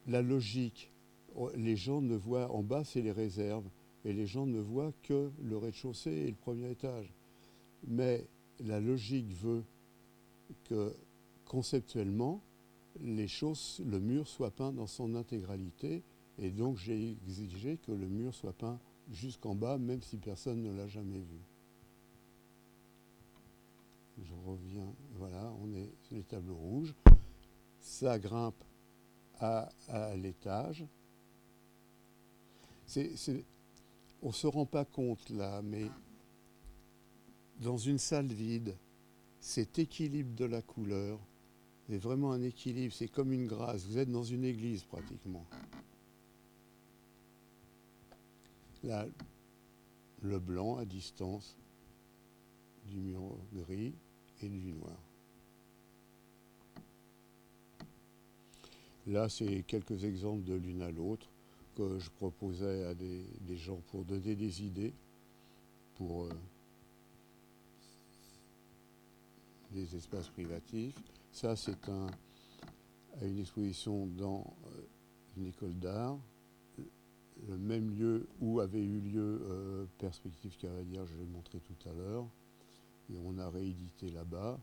la 0.07 0.23
logique, 0.23 0.91
oh, 1.35 1.51
les 1.55 1.77
gens 1.77 2.01
ne 2.01 2.17
voient, 2.17 2.51
en 2.53 2.63
bas 2.63 2.85
c'est 2.85 3.03
les 3.03 3.13
réserves, 3.13 3.69
et 4.05 4.13
les 4.13 4.27
gens 4.27 4.47
ne 4.47 4.61
voient 4.61 4.93
que 5.03 5.31
le 5.43 5.57
rez-de-chaussée 5.57 6.11
et 6.11 6.29
le 6.29 6.37
premier 6.37 6.71
étage. 6.71 7.13
Mais 7.87 8.27
la 8.61 8.81
logique 8.81 9.31
veut 9.33 9.65
que 10.65 10.95
conceptuellement, 11.45 12.43
les 13.01 13.29
choses, 13.29 13.83
le 13.87 14.01
mur 14.01 14.27
soit 14.27 14.51
peint 14.51 14.73
dans 14.73 14.87
son 14.87 15.15
intégralité, 15.15 16.03
et 16.39 16.51
donc 16.51 16.77
j'ai 16.79 17.11
exigé 17.11 17.77
que 17.79 17.93
le 17.93 18.09
mur 18.09 18.35
soit 18.35 18.53
peint 18.53 18.79
jusqu'en 19.11 19.55
bas, 19.55 19.79
même 19.79 20.03
si 20.03 20.17
personne 20.17 20.63
ne 20.63 20.75
l'a 20.75 20.87
jamais 20.89 21.19
vu. 21.19 21.41
Je 24.23 24.35
reviens, 24.47 24.93
voilà, 25.15 25.53
on 25.63 25.73
est 25.75 25.91
sur 26.03 26.17
les 26.17 26.23
tableaux 26.23 26.57
rouges. 26.57 26.95
Ça 27.81 28.19
grimpe 28.19 28.63
à, 29.41 29.71
l'étage. 30.17 30.85
on 34.23 34.29
ne 34.29 34.33
se 34.33 34.47
rend 34.47 34.67
pas 34.67 34.85
compte 34.85 35.31
là, 35.31 35.63
mais 35.63 35.87
dans 37.61 37.79
une 37.79 37.99
salle 37.99 38.27
vide, 38.27 38.77
cet 39.41 39.79
équilibre 39.79 40.35
de 40.35 40.45
la 40.45 40.63
couleur 40.63 41.19
est 41.89 41.99
vraiment 41.99 42.33
un 42.33 42.43
équilibre, 42.43 42.95
c'est 42.95 43.09
comme 43.09 43.33
une 43.33 43.47
grâce. 43.47 43.85
Vous 43.87 43.99
êtes 43.99 44.11
dans 44.11 44.23
une 44.23 44.45
église 44.45 44.85
pratiquement. 44.85 45.45
Là, 48.83 49.07
le 50.23 50.39
blanc 50.39 50.77
à 50.77 50.85
distance 50.85 51.57
du 52.87 52.99
mur 52.99 53.37
gris 53.53 53.95
et 54.43 54.49
du 54.49 54.73
noir. 54.73 55.10
Là, 59.11 59.29
c'est 59.29 59.65
quelques 59.67 60.05
exemples 60.05 60.45
de 60.45 60.55
l'une 60.55 60.83
à 60.83 60.91
l'autre 60.93 61.27
que 61.75 61.99
je 61.99 62.09
proposais 62.11 62.85
à 62.85 62.95
des, 62.95 63.57
gens 63.57 63.81
pour 63.89 64.05
donner 64.05 64.37
des 64.37 64.63
idées 64.63 64.93
pour 65.97 66.27
euh, 66.27 66.31
des 69.73 69.97
espaces 69.97 70.29
privatifs. 70.29 70.95
Ça, 71.33 71.57
c'est 71.57 71.89
un, 71.89 72.07
une 73.23 73.41
exposition 73.41 74.07
dans 74.07 74.55
euh, 74.67 74.83
une 75.39 75.49
école 75.49 75.75
d'art, 75.75 76.17
le 77.49 77.59
même 77.59 77.91
lieu 77.91 78.29
où 78.41 78.61
avait 78.61 78.79
eu 78.79 79.01
lieu 79.01 79.43
euh, 79.43 79.87
Perspective 79.99 80.57
Cavalière, 80.57 81.05
je 81.07 81.17
l'ai 81.17 81.27
montré 81.27 81.59
tout 81.59 81.89
à 81.89 81.93
l'heure, 81.93 82.29
et 83.13 83.17
on 83.25 83.39
a 83.39 83.51
réédité 83.51 84.09
là-bas. 84.11 84.61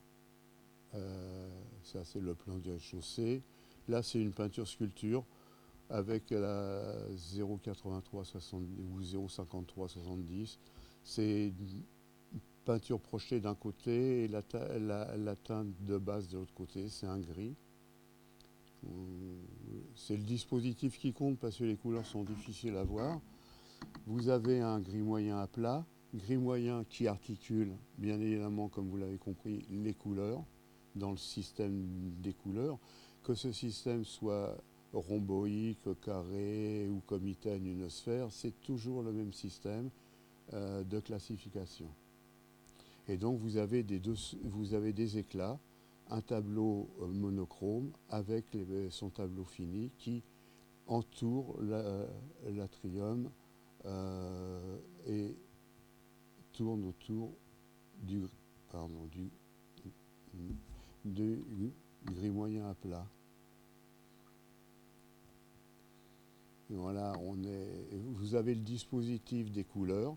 ça, 1.83 2.05
c'est 2.05 2.21
le 2.21 2.33
plan 2.33 2.57
du 2.59 2.69
rez-de-chaussée. 2.69 3.43
Là, 3.87 4.03
c'est 4.03 4.19
une 4.19 4.33
peinture 4.33 4.67
sculpture 4.67 5.23
avec 5.89 6.31
la 6.31 6.93
0,83 7.15 8.55
ou 8.55 9.01
0,53 9.01 9.87
70. 9.87 10.59
C'est 11.03 11.47
une 11.47 11.83
peinture 12.65 12.99
projetée 12.99 13.39
d'un 13.39 13.55
côté 13.55 14.25
et 14.25 14.27
la, 14.27 14.41
teinte 15.35 15.67
de 15.85 15.97
base 15.97 16.27
de 16.27 16.37
l'autre 16.37 16.53
côté. 16.53 16.89
C'est 16.89 17.07
un 17.07 17.19
gris. 17.19 17.55
C'est 19.95 20.17
le 20.17 20.23
dispositif 20.23 20.99
qui 20.99 21.13
compte 21.13 21.39
parce 21.39 21.57
que 21.57 21.63
les 21.63 21.77
couleurs 21.77 22.05
sont 22.05 22.23
difficiles 22.23 22.75
à 22.75 22.83
voir. 22.83 23.21
Vous 24.05 24.29
avez 24.29 24.59
un 24.59 24.79
gris 24.79 25.01
moyen 25.01 25.39
à 25.39 25.47
plat, 25.47 25.85
gris 26.13 26.37
moyen 26.37 26.83
qui 26.89 27.07
articule, 27.07 27.75
bien 27.97 28.19
évidemment, 28.19 28.69
comme 28.69 28.89
vous 28.89 28.97
l'avez 28.97 29.17
compris, 29.17 29.65
les 29.69 29.93
couleurs 29.93 30.43
dans 30.95 31.11
le 31.11 31.17
système 31.17 31.85
des 32.21 32.33
couleurs 32.33 32.79
que 33.27 33.33
ce 33.33 33.51
système 33.51 34.05
soit 34.05 34.55
rhomboïque, 34.93 35.99
carré 35.99 36.87
ou 36.87 37.01
comme 37.05 37.27
une 37.45 37.89
sphère, 37.89 38.31
c'est 38.31 38.57
toujours 38.61 39.03
le 39.03 39.11
même 39.11 39.33
système 39.33 39.89
euh, 40.53 40.81
de 40.85 41.01
classification. 41.01 41.89
Et 43.09 43.17
donc 43.17 43.37
vous 43.39 43.57
avez 43.57 43.83
des, 43.83 44.01
vous 44.45 44.73
avez 44.73 44.93
des 44.93 45.17
éclats, 45.17 45.59
un 46.09 46.21
tableau 46.21 46.89
euh, 47.01 47.07
monochrome 47.07 47.91
avec 48.09 48.45
son 48.91 49.09
tableau 49.09 49.43
fini 49.43 49.91
qui 49.97 50.23
entoure 50.87 51.59
l'atrium 52.55 53.29
euh, 53.83 54.77
et 55.05 55.35
tourne 56.53 56.85
autour 56.85 57.33
du, 58.03 58.21
du 61.03 61.73
gris 62.05 62.29
moyen 62.29 62.69
à 62.69 62.73
plat. 62.73 63.05
Voilà, 66.69 67.13
on 67.23 67.41
est, 67.43 67.87
vous 67.93 68.35
avez 68.35 68.53
le 68.53 68.61
dispositif 68.61 69.51
des 69.51 69.63
couleurs. 69.63 70.15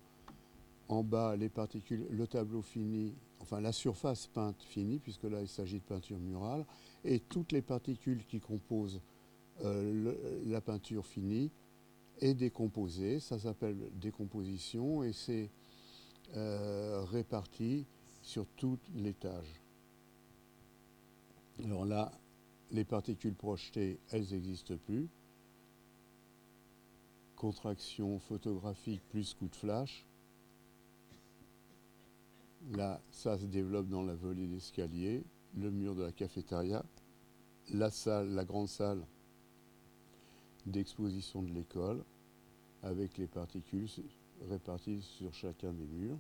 En 0.88 1.04
bas, 1.04 1.36
les 1.36 1.48
particules, 1.48 2.04
le 2.10 2.26
tableau 2.26 2.62
fini, 2.62 3.14
enfin 3.38 3.60
la 3.60 3.70
surface 3.70 4.26
peinte 4.26 4.60
finie, 4.64 4.98
puisque 4.98 5.22
là 5.24 5.40
il 5.40 5.48
s'agit 5.48 5.78
de 5.78 5.84
peinture 5.84 6.18
murale, 6.18 6.66
et 7.04 7.20
toutes 7.20 7.52
les 7.52 7.62
particules 7.62 8.24
qui 8.26 8.40
composent 8.40 9.00
euh, 9.62 10.42
la 10.46 10.60
peinture 10.60 11.06
finie 11.06 11.52
est 12.18 12.34
décomposée. 12.34 13.20
Ça 13.20 13.38
s'appelle 13.38 13.76
décomposition 14.00 15.04
et 15.04 15.12
c'est 15.12 15.50
euh, 16.36 17.04
réparti 17.04 17.86
sur 18.22 18.46
tout 18.56 18.78
l'étage. 18.96 19.62
Alors 21.64 21.84
là, 21.84 22.10
les 22.72 22.84
particules 22.84 23.34
projetées, 23.34 24.00
elles 24.10 24.26
n'existent 24.32 24.76
plus 24.76 25.08
contraction 27.40 28.18
photographique 28.18 29.00
plus 29.08 29.32
coup 29.32 29.48
de 29.48 29.56
flash. 29.56 30.04
Là, 32.72 33.00
ça 33.10 33.38
se 33.38 33.46
développe 33.46 33.88
dans 33.88 34.02
la 34.02 34.14
volée 34.14 34.46
d'escalier, 34.46 35.24
le 35.56 35.70
mur 35.70 35.94
de 35.94 36.02
la 36.02 36.12
cafétéria, 36.12 36.84
la 37.70 37.90
salle, 37.90 38.28
la 38.34 38.44
grande 38.44 38.68
salle 38.68 39.02
d'exposition 40.66 41.42
de 41.42 41.50
l'école, 41.54 42.04
avec 42.82 43.16
les 43.16 43.26
particules 43.26 43.88
réparties 44.50 45.00
sur 45.00 45.32
chacun 45.32 45.72
des 45.72 45.86
murs. 45.86 46.18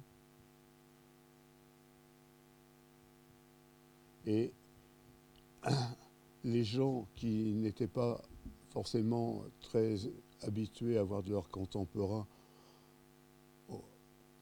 Et 4.24 4.54
les 6.44 6.64
gens 6.64 7.06
qui 7.14 7.52
n'étaient 7.52 7.86
pas 7.86 8.22
forcément 8.70 9.44
très 9.60 9.96
habitués 10.42 10.98
à 10.98 11.02
voir 11.02 11.22
de 11.22 11.30
leurs 11.30 11.48
contemporains 11.48 12.26
oh, 13.68 13.82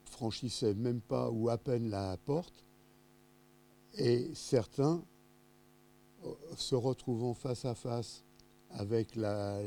franchissaient 0.04 0.74
même 0.74 1.00
pas 1.00 1.30
ou 1.30 1.48
à 1.48 1.58
peine 1.58 1.90
la 1.90 2.16
porte, 2.18 2.64
et 3.94 4.30
certains, 4.34 5.02
oh, 6.24 6.36
se 6.56 6.74
retrouvant 6.74 7.34
face 7.34 7.64
à 7.64 7.74
face 7.74 8.24
avec 8.70 9.16
la, 9.16 9.60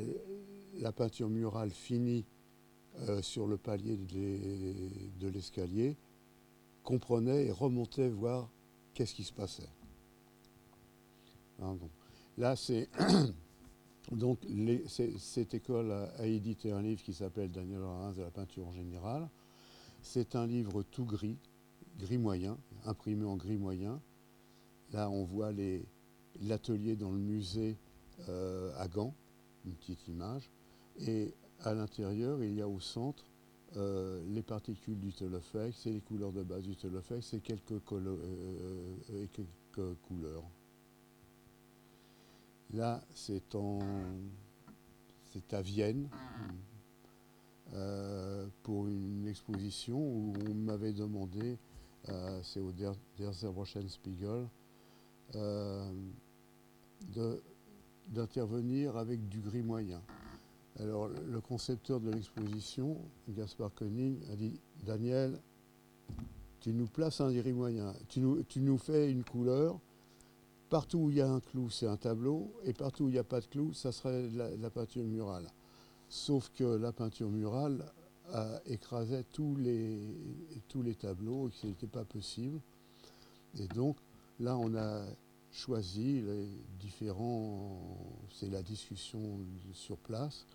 peinture 0.96 1.30
murale 1.30 1.72
finie 1.72 2.26
euh, 3.00 3.22
sur 3.22 3.48
le 3.48 3.58
palier 3.58 3.98
de 3.98 5.28
l'escalier, 5.28 5.98
comprenaient 6.84 7.46
et 7.46 7.52
remontaient 7.52 8.10
voir 8.10 8.50
qu'est-ce 8.94 9.14
qui 9.14 9.24
se 9.24 9.34
passait. 9.34 9.70
Là, 12.38 12.56
c'est 12.56 12.90
Donc 14.12 14.40
cette 14.88 15.54
école 15.54 15.92
a, 15.92 16.28
édité 16.28 16.72
un 16.72 16.82
livre 16.82 17.02
qui 17.02 17.14
s'appelle 17.14 17.50
Daniel 17.50 17.80
Lorenz 17.80 18.16
de 18.18 18.22
la 18.22 18.32
peinture 18.32 18.68
en 18.68 18.74
général. 18.74 19.30
C'est 20.02 20.36
un 20.36 20.46
livre 20.46 20.84
tout 20.84 21.06
gris, 21.06 21.38
gris 21.98 22.18
moyen, 22.18 22.58
imprimé 22.86 23.26
en 23.26 23.38
gris 23.38 23.58
moyen. 23.58 24.02
Là, 24.92 25.10
on 25.10 25.24
voit 25.24 25.52
l'atelier 26.42 26.98
dans 26.98 27.12
le 27.12 27.20
musée 27.20 27.78
euh, 28.28 28.74
à 28.78 28.90
Gand, 28.90 29.14
une 29.66 29.74
petite 29.74 30.08
image. 30.10 30.50
Et 31.00 31.34
à 31.62 31.74
l'intérieur, 31.74 32.44
il 32.44 32.56
y 32.56 32.62
a 32.62 32.68
au 32.68 32.82
centre 32.82 33.24
euh, 33.78 34.22
les 34.28 34.42
particules 34.42 35.00
du 35.00 35.14
Tolofex, 35.14 35.78
c'est 35.78 35.92
les 35.92 36.02
couleurs 36.02 36.34
de 36.34 36.44
base 36.44 36.64
du 36.64 36.76
Tolofex 36.76 37.34
et 37.34 37.38
euh, 37.38 39.28
quelques 39.32 39.96
couleurs. 40.02 40.44
Là, 42.74 43.04
c'est 43.14 43.54
à 45.52 45.62
Vienne 45.62 46.10
pour 48.64 48.88
une 48.88 49.28
exposition 49.28 49.98
où 49.98 50.34
on 50.50 50.54
m'avait 50.54 50.94
demandé, 50.94 51.58
c'est 52.44 52.60
au 52.60 52.72
Der, 52.72 52.94
Der 53.18 53.34
Spiegel, 53.88 54.48
d'intervenir 58.08 58.96
avec 58.98 59.28
du 59.28 59.40
gris 59.40 59.64
moyen. 59.64 60.02
Alors, 60.80 61.10
le 61.10 61.42
concepteur 61.42 62.00
de 62.00 62.10
l'exposition, 62.10 62.98
Gaspard 63.30 63.74
Koenig, 63.74 64.18
a 64.32 64.36
dit 64.38 64.60
Daniel, 64.86 65.38
tu 66.62 66.72
nous 66.74 66.88
places 66.88 67.20
un 67.20 67.34
gris 67.34 67.52
moyen, 67.52 67.94
tu 68.08 68.22
nous, 68.22 68.78
fais 68.78 69.12
une 69.12 69.26
couleur. 69.26 69.78
Partout 70.72 71.00
où 71.00 71.10
il 71.10 71.18
y 71.18 71.22
a 71.22 71.30
un 71.30 71.42
clou, 71.42 71.70
c'est 71.70 71.86
un 71.86 71.98
tableau, 71.98 72.54
et 72.64 72.72
partout 72.72 73.04
où 73.04 73.10
il 73.10 73.12
n'y 73.12 73.18
a 73.18 73.26
pas 73.26 73.42
de 73.42 73.46
clou, 73.46 73.74
ça 73.74 73.92
serait 73.92 74.30
la, 74.30 74.70
peinture 74.70 75.04
murale. 75.04 75.46
Sauf 76.08 76.50
que 76.56 76.64
la 76.64 76.94
peinture 76.94 77.30
murale 77.30 77.84
écrasait 78.66 79.26
tous 79.34 79.58
les, 79.58 80.00
tous 80.70 80.82
les 80.82 80.96
tableaux 80.96 81.50
et 81.50 81.52
que 81.52 81.58
ce 81.58 81.68
n'était 81.68 81.88
pas 81.88 82.06
possible. 82.06 82.62
Et 83.60 83.68
donc, 83.68 83.98
là, 84.40 84.56
on 84.56 84.74
a 84.76 85.04
choisi 85.52 86.22
les 86.22 86.48
différents, 86.80 87.78
c'est 88.30 88.50
la 88.50 88.64
discussion 88.64 89.40
sur 89.74 89.98
place. 89.98 90.46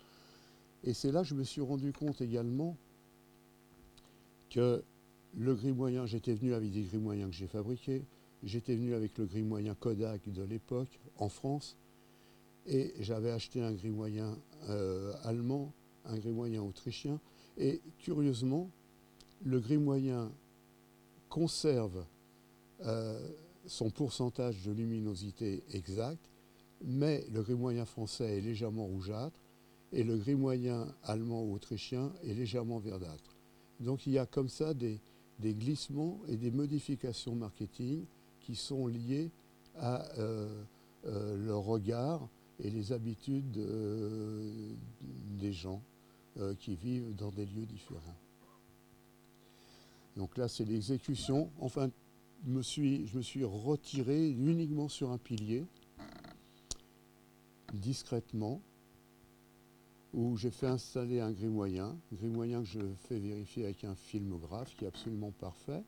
Et 0.83 0.95
c'est 0.95 1.11
là 1.11 1.21
que 1.21 1.27
je 1.27 1.35
me 1.35 1.43
suis 1.43 1.61
rendu 1.61 1.93
compte 1.93 2.21
également 2.21 2.75
que 4.49 4.83
le 5.35 5.53
gris 5.53 5.73
moyen, 5.73 6.07
j'étais 6.07 6.33
venu 6.33 6.55
avec 6.55 6.71
des 6.71 6.81
gris 6.81 6.97
moyens 6.97 7.29
que 7.29 7.35
j'ai 7.35 7.45
fabriqués, 7.45 8.03
j'étais 8.43 8.75
venu 8.75 8.93
avec 8.93 9.17
le 9.17 9.25
gris 9.25 9.43
moyen 9.43 9.75
Kodak 9.75 10.29
de 10.29 10.43
l'époque 10.43 10.99
en 11.17 11.29
France, 11.29 11.77
et 12.65 12.93
j'avais 12.99 13.31
acheté 13.31 13.61
un 13.61 13.71
gris 13.71 13.89
moyen 13.89 14.37
euh, 14.69 15.13
allemand, 15.23 15.73
un 16.05 16.17
gris 16.17 16.31
moyen 16.31 16.61
autrichien, 16.61 17.19
et 17.57 17.81
curieusement, 17.99 18.69
le 19.43 19.59
gris 19.59 19.77
moyen 19.77 20.31
conserve 21.29 22.05
euh, 22.85 23.29
son 23.65 23.89
pourcentage 23.89 24.63
de 24.63 24.71
luminosité 24.71 25.63
exact, 25.71 26.29
mais 26.83 27.25
le 27.31 27.41
gris 27.41 27.55
moyen 27.55 27.85
français 27.85 28.37
est 28.37 28.41
légèrement 28.41 28.85
rougeâtre 28.85 29.39
et 29.91 30.03
le 30.03 30.17
gris 30.17 30.35
moyen 30.35 30.93
allemand 31.03 31.43
ou 31.43 31.53
autrichien 31.53 32.11
est 32.23 32.33
légèrement 32.33 32.79
verdâtre. 32.79 33.35
Donc 33.79 34.05
il 34.07 34.13
y 34.13 34.17
a 34.17 34.25
comme 34.25 34.49
ça 34.49 34.73
des, 34.73 34.99
glissements 35.41 36.19
et 36.27 36.35
des 36.35 36.51
modifications 36.51 37.35
marketing 37.35 38.05
qui 38.47 38.55
sont 38.55 38.87
liées 38.87 39.29
à 39.75 40.05
euh, 40.19 40.63
euh, 41.05 41.35
le 41.35 41.53
regard 41.53 42.29
et 42.63 42.69
les 42.69 42.93
habitudes 42.93 43.57
euh, 43.57 44.73
des 45.37 45.51
gens 45.51 45.83
qui 46.59 46.75
vivent 46.75 47.15
dans 47.15 47.31
des 47.31 47.47
lieux 47.47 47.65
différents. 47.65 48.15
Donc 50.15 50.37
là, 50.37 50.47
c'est 50.47 50.65
l'exécution. 50.65 51.49
Enfin, 51.59 51.89
me 52.45 52.61
suis, 52.61 53.07
je 53.07 53.17
me 53.17 53.23
suis 53.23 53.43
retiré 53.43 54.29
uniquement 54.29 54.87
sur 54.87 55.09
un 55.09 55.17
pilier, 55.17 55.65
discrètement, 57.73 58.61
où 60.13 60.37
j'ai 60.37 60.51
fait 60.51 60.67
installer 60.67 61.21
un 61.21 61.31
gris 61.31 61.47
moyen, 61.47 61.97
gris 62.13 62.29
moyen 62.29 62.61
que 62.61 62.67
je 62.67 62.81
fais 63.07 63.17
vérifier 63.17 63.63
avec 63.63 63.83
un 63.83 63.95
filmographe 63.95 64.75
qui 64.75 64.85
est 64.85 64.87
absolument 64.87 65.31
parfait. 65.31 65.83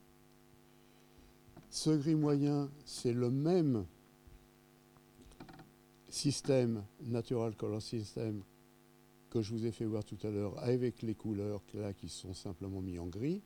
Ce 1.70 1.92
gris 1.92 2.16
moyen, 2.16 2.70
c'est 2.86 3.14
le 3.14 3.30
même 3.30 3.86
système, 6.10 6.84
Natural 7.04 7.56
Color 7.56 7.82
System, 7.82 8.42
que 9.30 9.42
je 9.42 9.54
vous 9.54 9.66
ai 9.66 9.72
fait 9.72 9.86
voir 9.86 10.04
tout 10.04 10.18
à 10.24 10.32
l'heure, 10.32 10.58
avec 10.64 11.04
les 11.04 11.14
couleurs 11.14 11.62
là 11.76 11.94
qui 11.94 12.10
sont 12.10 12.34
simplement 12.34 12.82
mis 12.82 12.98
en 12.98 13.06
gris. 13.06 13.42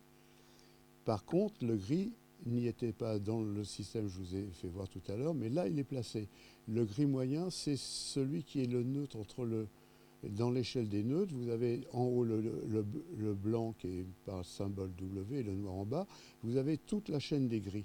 Par 1.04 1.26
contre, 1.26 1.64
le 1.64 1.76
gris 1.76 2.12
n'y 2.46 2.66
était 2.66 2.92
pas 2.92 3.18
dans 3.18 3.42
le 3.42 3.62
système 3.64 4.06
que 4.06 4.10
je 4.10 4.18
vous 4.18 4.36
ai 4.36 4.46
fait 4.52 4.68
voir 4.68 4.88
tout 4.88 5.02
à 5.08 5.16
l'heure, 5.16 5.34
mais 5.34 5.50
là, 5.50 5.68
il 5.68 5.78
est 5.78 5.84
placé. 5.84 6.28
Le 6.66 6.84
gris 6.84 7.06
moyen, 7.06 7.50
c'est 7.50 7.76
celui 7.76 8.42
qui 8.42 8.62
est 8.62 8.66
le 8.66 8.82
neutre 8.82 9.44
le... 9.44 9.68
Dans 10.30 10.50
l'échelle 10.50 10.88
des 10.88 11.02
neutres, 11.02 11.34
vous 11.34 11.50
avez 11.50 11.82
en 11.92 12.04
haut 12.04 12.24
le, 12.24 13.34
blanc 13.34 13.74
qui 13.78 13.88
est 13.88 14.06
par 14.24 14.42
symbole 14.42 14.90
W 14.94 15.40
et 15.40 15.42
le 15.42 15.54
noir 15.54 15.74
en 15.74 15.84
bas. 15.84 16.06
Vous 16.42 16.56
avez 16.56 16.78
toute 16.78 17.10
la 17.10 17.18
chaîne 17.18 17.46
des 17.46 17.60
gris. 17.60 17.84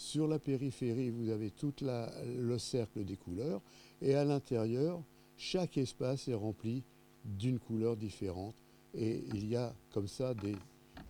Sur 0.00 0.26
la 0.26 0.38
périphérie, 0.38 1.10
vous 1.10 1.28
avez 1.28 1.50
tout 1.50 1.74
le 1.82 2.58
cercle 2.58 3.04
des 3.04 3.18
couleurs. 3.18 3.60
Et 4.00 4.14
à 4.14 4.24
l'intérieur, 4.24 5.02
chaque 5.36 5.76
espace 5.76 6.26
est 6.28 6.34
rempli 6.34 6.82
d'une 7.22 7.58
couleur 7.58 7.98
différente. 7.98 8.54
Et 8.94 9.22
il 9.34 9.46
y 9.46 9.56
a 9.56 9.74
comme 9.92 10.08
ça 10.08 10.32
des, 10.32 10.56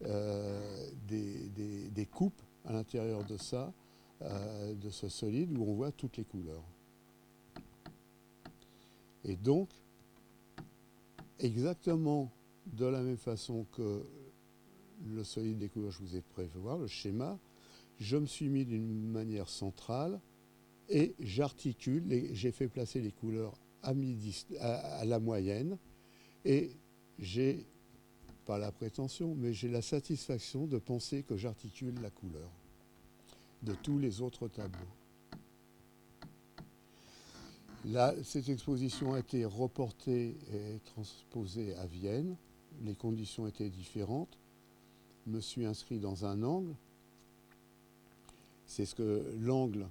euh, 0.03 0.91
coupes 2.11 2.43
à 2.65 2.73
l'intérieur 2.73 3.25
de 3.25 3.37
ça, 3.37 3.73
euh, 4.23 4.75
de 4.75 4.91
ce 4.91 5.09
solide, 5.09 5.57
où 5.57 5.63
on 5.63 5.75
voit 5.75 5.93
toutes 5.93 6.17
les 6.17 6.25
couleurs. 6.25 6.65
Et 9.23 9.37
donc, 9.37 9.69
exactement 11.39 12.33
de 12.67 12.87
la 12.87 13.03
même 13.03 13.19
façon 13.19 13.67
que 13.71 14.05
le 15.07 15.23
solide 15.23 15.59
des 15.59 15.69
couleurs, 15.69 15.93
je 15.93 16.01
vous 16.01 16.17
ai 16.17 16.23
prévoir, 16.23 16.77
le 16.77 16.89
schéma, 16.89 17.39
je 18.01 18.17
me 18.17 18.27
suis 18.27 18.49
mis 18.49 18.65
d'une 18.65 19.11
manière 19.11 19.49
centrale 19.49 20.21
et 20.89 21.15
j'articule, 21.21 22.03
j'ai 22.33 22.51
fait 22.51 22.67
placer 22.67 23.01
les 23.01 23.13
couleurs 23.13 23.61
à, 23.83 23.95
la 25.05 25.21
moyenne 25.21 25.79
et 26.45 26.71
j'ai 27.19 27.67
pas 28.47 28.59
la 28.59 28.73
prétention, 28.73 29.35
mais 29.35 29.53
j'ai 29.53 29.69
la 29.69 29.83
satisfaction 29.83 30.67
de 30.67 30.79
penser 30.79 31.23
que 31.23 31.37
j'articule 31.37 31.95
la 32.01 32.11
couleur 32.11 32.51
de 33.63 33.75
tous 33.75 33.99
les 33.99 34.23
autres 34.23 34.49
tableaux. 34.49 34.79
Cette 38.25 38.49
exposition 38.49 39.13
a 39.13 39.21
été 39.21 39.45
reportée 39.45 40.37
et 40.53 40.81
transposée 40.87 41.75
à 41.77 41.87
Vienne. 41.87 42.37
Les 42.83 42.95
conditions 42.95 43.47
étaient 43.47 43.71
différentes. 43.71 44.39
Je 45.27 45.33
me 45.33 45.41
suis 45.41 45.67
inscrit 45.67 45.99
dans 45.99 46.25
un 46.25 46.43
angle. 46.43 46.75
C'est 48.71 48.87
ce 48.87 48.95
que 48.95 49.25
l'angle, 49.41 49.89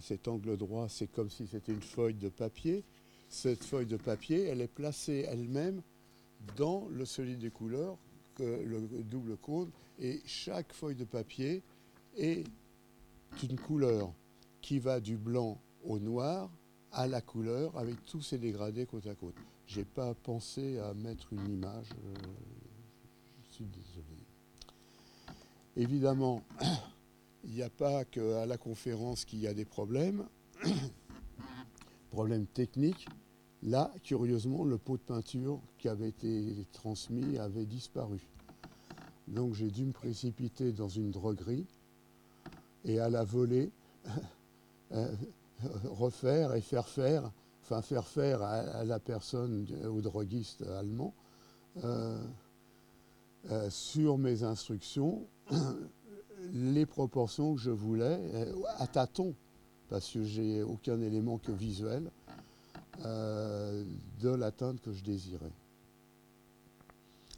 cet 0.00 0.28
angle 0.28 0.58
droit, 0.58 0.86
c'est 0.90 1.06
comme 1.06 1.30
si 1.30 1.46
c'était 1.46 1.72
une 1.72 1.80
feuille 1.80 2.12
de 2.12 2.28
papier. 2.28 2.84
Cette 3.30 3.64
feuille 3.64 3.86
de 3.86 3.96
papier, 3.96 4.42
elle 4.42 4.60
est 4.60 4.68
placée 4.68 5.24
elle-même 5.26 5.80
dans 6.58 6.86
le 6.90 7.06
solide 7.06 7.38
de 7.38 7.48
couleurs, 7.48 7.96
le 8.38 8.86
double 9.02 9.38
cône, 9.38 9.70
et 9.98 10.20
chaque 10.26 10.74
feuille 10.74 10.94
de 10.94 11.06
papier 11.06 11.62
est 12.18 12.44
une 13.42 13.58
couleur 13.58 14.12
qui 14.60 14.78
va 14.78 15.00
du 15.00 15.16
blanc 15.16 15.58
au 15.82 15.98
noir 15.98 16.50
à 16.92 17.06
la 17.06 17.22
couleur 17.22 17.78
avec 17.78 18.04
tous 18.04 18.20
ces 18.20 18.36
dégradés 18.36 18.84
côte 18.84 19.06
à 19.06 19.14
côte. 19.14 19.36
Je 19.66 19.78
n'ai 19.78 19.86
pas 19.86 20.12
pensé 20.12 20.78
à 20.80 20.92
mettre 20.92 21.32
une 21.32 21.48
image. 21.50 21.88
Euh, 21.92 22.14
je 23.42 23.54
suis 23.54 23.64
désolé. 23.64 24.04
Évidemment, 25.76 26.42
il 27.48 27.54
n'y 27.54 27.62
a 27.62 27.70
pas 27.70 28.04
qu'à 28.04 28.44
la 28.44 28.58
conférence 28.58 29.24
qu'il 29.24 29.40
y 29.40 29.46
a 29.46 29.54
des 29.54 29.64
problèmes. 29.64 30.26
problèmes 32.10 32.46
techniques. 32.46 33.08
Là, 33.62 33.90
curieusement, 34.02 34.64
le 34.64 34.76
pot 34.76 34.98
de 34.98 35.02
peinture 35.02 35.60
qui 35.78 35.88
avait 35.88 36.10
été 36.10 36.66
transmis 36.72 37.38
avait 37.38 37.64
disparu. 37.64 38.20
Donc 39.26 39.54
j'ai 39.54 39.70
dû 39.70 39.86
me 39.86 39.92
précipiter 39.92 40.72
dans 40.72 40.88
une 40.88 41.10
droguerie 41.10 41.66
et 42.84 43.00
à 43.00 43.08
la 43.08 43.24
volée, 43.24 43.72
euh, 44.92 45.14
refaire 45.84 46.54
et 46.54 46.60
faire 46.60 46.86
faire, 46.86 47.30
enfin 47.62 47.82
faire 47.82 48.06
faire 48.06 48.42
à, 48.42 48.84
la 48.84 49.00
personne, 49.00 49.66
au 49.86 50.00
droguiste 50.00 50.62
allemand, 50.62 51.14
euh, 51.82 52.22
euh, 53.50 53.70
sur 53.70 54.18
mes 54.18 54.42
instructions, 54.44 55.26
les 56.52 56.86
proportions 56.86 57.54
que 57.54 57.60
je 57.60 57.70
voulais, 57.70 58.20
à 58.78 58.86
tâtons, 58.86 59.34
parce 59.88 60.10
que 60.10 60.22
j'ai 60.22 60.62
aucun 60.62 61.00
élément 61.00 61.38
que 61.38 61.52
visuel, 61.52 62.10
de 63.04 64.28
la 64.28 64.50
teinte 64.50 64.80
que 64.80 64.92
je 64.92 65.02
désirais. 65.02 65.52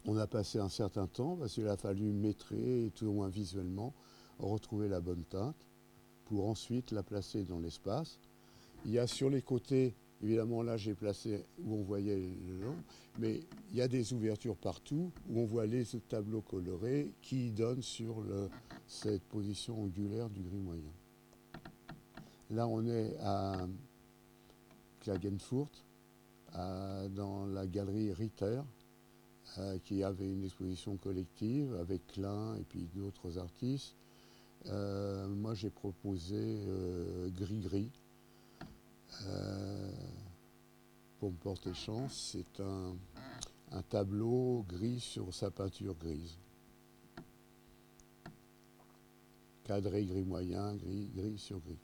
On 0.07 0.17
a 0.17 0.27
passé 0.27 0.59
un 0.59 0.71
certain 0.71 1.07
temps 1.07 1.37
parce 1.37 1.53
qu'il 1.53 1.69
a 1.69 1.77
fallu 1.77 2.13
maîtriser, 2.13 2.91
tout 2.95 3.07
au 3.07 3.13
moins 3.13 3.29
visuellement, 3.29 3.93
retrouver 4.39 4.89
la 4.89 5.01
bonne 5.01 5.25
teinte 5.25 5.67
pour 6.25 6.49
ensuite 6.49 6.93
la 6.93 7.03
placer 7.03 7.45
dans 7.45 7.59
l'espace. 7.59 8.19
Il 8.87 8.93
y 8.93 8.99
a 8.99 9.07
sur 9.07 9.29
les 9.29 9.43
côtés 9.43 9.95
Évidemment, 10.23 10.63
là, 10.63 10.77
j'ai 10.77 10.95
placé 10.95 11.45
où 11.65 11.75
on 11.75 11.83
voyait 11.83 12.17
le 12.17 12.65
long, 12.65 12.77
mais 13.19 13.41
il 13.71 13.77
y 13.79 13.81
a 13.81 13.89
des 13.89 14.13
ouvertures 14.13 14.57
partout 14.57 15.11
où 15.29 15.41
on 15.41 15.47
voit 15.47 15.67
les 15.67 15.85
tableaux 16.09 16.43
colorés 16.43 17.11
qui 17.23 17.51
donnent 17.51 17.83
sur 17.83 18.23
cette 18.87 19.23
position 19.23 19.83
angulaire 19.83 20.29
du 20.29 20.43
gris 20.43 20.59
moyen. 20.59 20.93
Là, 22.51 22.67
on 22.67 22.85
est 22.87 23.17
à 23.21 23.67
Klagenfurt, 25.01 25.85
dans 26.55 27.47
la 27.47 27.67
galerie 27.67 28.13
Ritter, 28.13 28.61
euh, 29.59 29.79
qui 29.85 30.03
avait 30.05 30.31
une 30.31 30.45
exposition 30.45 30.97
collective 30.97 31.75
avec 31.81 32.07
Klein 32.09 32.57
et 32.57 32.65
puis 32.65 32.89
d'autres 32.95 33.39
artistes. 33.39 33.97
Euh, 34.67 35.27
moi, 35.29 35.55
j'ai 35.55 35.71
proposé 35.71 36.37
euh, 36.39 37.29
Gris 37.31 37.61
Gris. 37.61 37.91
Pour 41.21 41.33
me 41.33 41.37
porter 41.37 41.75
chance, 41.75 42.33
c'est 42.33 42.61
un, 42.61 42.97
un 43.73 43.83
tableau 43.83 44.65
gris 44.67 45.01
sur 45.01 45.35
sa 45.35 45.51
peinture 45.51 45.95
grise. 45.95 46.39
Cadré 49.65 50.07
gris 50.07 50.25
moyen, 50.25 50.75
gris, 50.77 51.11
gris 51.15 51.39
sur 51.39 51.61
gris. 51.61 51.79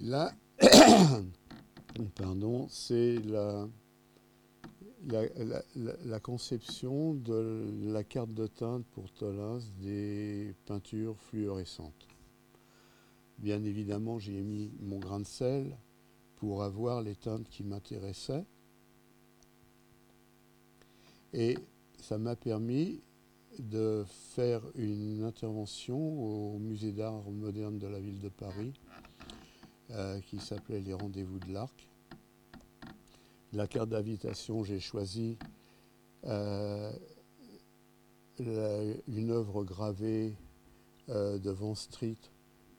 Là, 0.00 0.32
pardon, 2.16 2.66
c'est 2.70 3.18
la, 3.18 3.68
la, 5.06 6.20
conception 6.20 7.12
de 7.12 7.66
la 7.92 8.02
carte 8.02 8.32
de 8.32 8.46
teinte 8.46 8.86
pour 8.92 9.12
Tolins 9.12 9.60
des 9.82 10.54
peintures 10.64 11.20
fluorescentes. 11.20 12.08
Bien 13.36 13.62
évidemment, 13.62 14.18
j'ai 14.18 14.40
mis 14.40 14.72
mon 14.80 14.98
grain 14.98 15.20
de 15.20 15.26
sel 15.26 15.76
pour 16.40 16.64
avoir 16.64 17.02
les 17.02 17.14
teintes 17.14 17.48
qui 17.48 17.62
m'intéressaient. 17.62 18.44
Et 21.32 21.56
ça 22.02 22.18
m'a 22.18 22.34
permis 22.34 23.00
de 23.60 24.04
faire 24.34 24.62
une 24.74 25.22
intervention 25.22 25.96
au 25.96 26.58
musée 26.58 26.92
d'art 26.92 27.30
moderne 27.30 27.78
de 27.78 27.86
la 27.86 28.00
ville 28.00 28.20
de 28.20 28.28
Paris 28.28 28.72
euh, 29.90 30.18
qui 30.20 30.38
s'appelait 30.40 30.80
Les 30.80 30.94
Rendez-vous 30.94 31.38
de 31.38 31.52
l'Arc 31.52 31.90
la 33.52 33.66
carte 33.66 33.88
d'invitation, 33.88 34.62
j'ai 34.62 34.78
choisi 34.80 35.36
euh, 36.24 36.92
une 38.38 39.30
œuvre 39.30 39.64
gravée 39.64 40.36
euh, 41.08 41.38
de 41.38 41.50
Van 41.50 41.74
Street. 41.74 42.16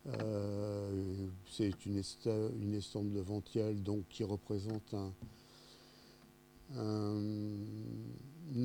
Euh, 0.07 1.27
c'est 1.49 1.85
une, 1.85 1.97
estampe 1.97 3.11
de 3.11 3.19
Ventiel 3.19 3.83
donc, 3.83 4.07
qui 4.09 4.23
représente 4.23 4.95
un, 4.95 5.13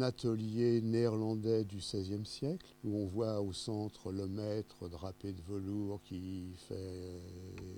atelier 0.01 0.81
néerlandais 0.81 1.65
du 1.65 1.77
XVIe 1.79 2.25
siècle, 2.25 2.75
où 2.85 2.97
on 2.97 3.07
voit 3.07 3.41
au 3.41 3.53
centre 3.53 4.13
le 4.13 4.27
maître 4.27 4.89
drapé 4.89 5.33
de 5.33 5.43
velours 5.43 6.03
qui 6.03 6.55
fait 6.69 7.21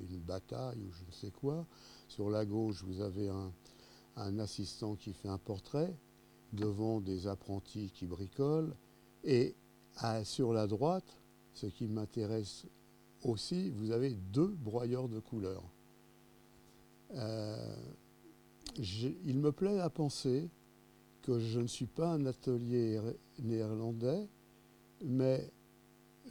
une 0.09 0.21
bataille 0.21 0.83
ou 0.83 0.93
je 0.93 1.05
ne 1.05 1.13
sais 1.13 1.31
quoi. 1.31 1.67
Sur 2.09 2.31
la 2.31 2.45
gauche, 2.45 2.83
vous 2.85 3.01
avez 3.01 3.31
un 4.17 4.39
assistant 4.39 4.95
qui 4.97 5.13
fait 5.13 5.29
un 5.29 5.39
portrait 5.39 5.95
devant 6.53 7.01
des 7.01 7.27
apprentis 7.27 7.91
qui 7.91 8.07
bricolent. 8.07 8.75
Et 9.25 9.55
sur 10.25 10.53
la 10.53 10.67
droite, 10.67 11.19
ce 11.53 11.67
qui 11.67 11.89
m'intéresse 11.89 12.67
aussi, 13.25 13.71
vous 13.71 13.91
avez 13.91 14.11
deux 14.11 14.49
broyeurs 14.49 15.09
de 15.09 15.19
couleurs. 15.19 15.65
Euh, 17.15 17.77
il 18.77 19.39
me 19.39 19.51
plaît 19.51 19.81
à 19.81 19.91
penser 19.91 20.49
que 21.23 21.39
je 21.39 21.61
ne 21.61 21.67
suis 21.67 21.87
pas 21.87 22.13
un 22.13 22.27
atelier 22.27 23.01
néerlandais, 23.39 24.29
mais 25.05 25.51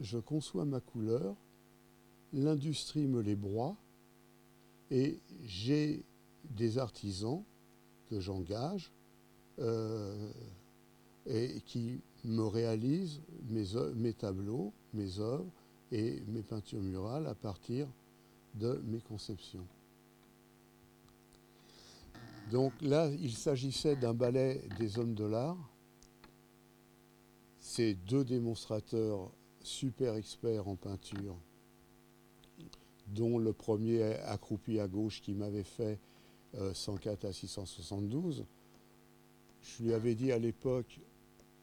je 0.00 0.18
conçois 0.18 0.64
ma 0.64 0.80
couleur, 0.80 1.36
l'industrie 2.32 3.06
me 3.06 3.20
les 3.20 3.36
broie, 3.36 3.76
et 4.90 5.20
j'ai 5.44 6.04
des 6.44 6.78
artisans 6.78 7.44
que 8.08 8.20
j'engage 8.20 8.90
euh, 9.58 10.30
et 11.26 11.60
qui 11.66 12.00
me 12.24 12.44
réalise 12.44 13.20
mes, 13.48 13.66
mes 13.94 14.14
tableaux, 14.14 14.72
mes 14.94 15.18
œuvres 15.18 15.57
et 15.92 16.22
mes 16.28 16.42
peintures 16.42 16.82
murales 16.82 17.26
à 17.26 17.34
partir 17.34 17.88
de 18.54 18.80
mes 18.86 19.00
conceptions. 19.00 19.66
Donc 22.50 22.72
là, 22.80 23.10
il 23.20 23.34
s'agissait 23.34 23.96
d'un 23.96 24.14
ballet 24.14 24.62
des 24.78 24.98
hommes 24.98 25.14
de 25.14 25.24
l'art. 25.24 25.58
Ces 27.60 27.94
deux 27.94 28.24
démonstrateurs 28.24 29.30
super 29.62 30.14
experts 30.14 30.66
en 30.66 30.76
peinture, 30.76 31.36
dont 33.08 33.38
le 33.38 33.52
premier 33.52 34.02
accroupi 34.20 34.80
à 34.80 34.88
gauche 34.88 35.20
qui 35.20 35.34
m'avait 35.34 35.64
fait 35.64 35.98
104 36.72 37.24
euh, 37.24 37.28
à 37.28 37.32
672. 37.32 38.46
Je 39.60 39.82
lui 39.82 39.92
avais 39.92 40.14
dit 40.14 40.32
à 40.32 40.38
l'époque, 40.38 41.00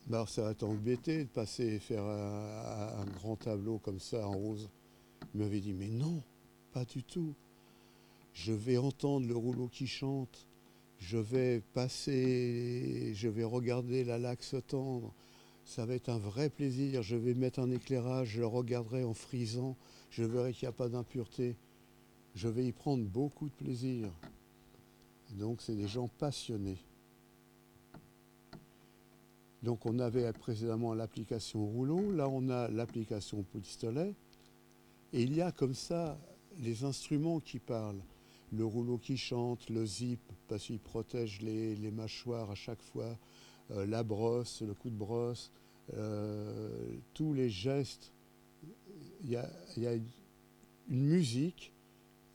bah, 0.08 0.26
ça 0.28 0.44
va 0.44 0.54
t'embêter 0.54 1.24
de 1.24 1.30
passer 1.30 1.66
et 1.66 1.80
faire 1.80 2.04
un, 2.04 3.06
grand 3.16 3.36
tableau 3.36 3.80
comme 3.80 4.00
ça 4.00 4.28
en 4.28 4.34
rose. 4.34 4.70
Il 5.34 5.42
m'avait 5.42 5.62
dit, 5.62 5.74
mais 5.74 5.90
non, 5.90 6.22
pas 6.74 6.86
du 6.86 7.04
tout. 7.04 7.34
Je 8.34 8.54
vais 8.54 8.78
entendre 8.78 9.28
le 9.28 9.36
rouleau 9.36 9.68
qui 9.68 9.88
chante, 9.88 10.48
je 11.00 11.18
vais 11.18 11.62
passer, 11.74 13.14
je 13.16 13.28
vais 13.28 13.44
regarder 13.44 14.04
la 14.04 14.18
laque 14.18 14.44
se 14.44 14.58
tendre. 14.58 15.14
Ça 15.64 15.86
va 15.86 15.96
être 15.96 16.10
un 16.10 16.20
vrai 16.20 16.50
plaisir. 16.50 17.02
Je 17.02 17.16
vais 17.16 17.34
mettre 17.34 17.60
un 17.60 17.72
éclairage, 17.72 18.30
je 18.30 18.42
le 18.42 18.48
regarderai 18.48 19.04
en 19.04 19.14
frisant, 19.14 19.76
je 20.12 20.24
verrai 20.24 20.54
qu'il 20.54 20.68
n'y 20.68 20.70
a 20.70 20.78
pas 20.78 20.90
d'impureté. 20.90 21.56
Je 22.36 22.48
vais 22.48 22.66
y 22.66 22.72
prendre 22.72 23.04
beaucoup 23.04 23.48
de 23.48 23.54
plaisir. 23.54 24.12
Donc 25.32 25.62
c'est 25.62 25.76
des 25.76 25.88
gens 25.88 26.10
passionnés. 26.20 26.78
Donc 29.66 29.88
on 29.88 29.98
avait 29.98 30.32
précédemment 30.32 30.94
l'application 30.94 31.66
rouleau, 31.66 32.12
là 32.12 32.30
on 32.30 32.50
a 32.50 32.68
l'application 32.68 33.42
pistolet, 33.42 34.14
et 35.12 35.24
il 35.24 35.36
y 35.36 35.42
a 35.42 35.52
comme 35.52 35.74
ça 35.74 36.20
les 36.60 36.84
instruments 36.84 37.40
qui 37.40 37.58
parlent. 37.58 38.04
Le 38.52 38.64
rouleau 38.64 39.00
qui 39.00 39.18
chante, 39.18 39.68
le 39.72 39.84
zip, 39.84 40.20
parce 40.48 40.66
qu'il 40.66 40.80
protège 40.80 41.42
les, 41.42 41.90
mâchoires 41.90 42.52
à 42.52 42.56
chaque 42.56 42.82
fois, 42.84 43.18
euh, 43.72 43.88
la 43.88 44.04
brosse, 44.04 44.62
le 44.62 44.76
coup 44.76 44.92
de 44.92 44.96
brosse, 44.96 45.52
euh, 45.96 46.70
tous 47.16 47.34
les 47.34 47.50
gestes. 47.50 48.14
Il 49.24 49.32
y 49.32 49.38
a, 49.38 49.94
une 49.96 51.06
musique 51.08 51.74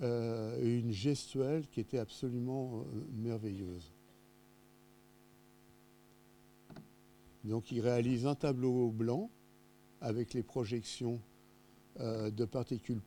euh, 0.03 0.59
une 0.61 0.91
gestuelle 0.91 1.69
qui 1.69 1.79
était 1.79 1.99
absolument 1.99 2.85
merveilleuse. 3.13 3.93
Donc 7.45 7.71
il 7.73 7.81
réalise 7.81 8.27
un 8.27 8.35
tableau 8.35 8.91
blanc 8.91 9.31
avec 10.01 10.35
les 10.35 10.43
projections 10.43 11.21
euh, 12.01 12.31
de 12.31 12.45
particules 12.45 13.01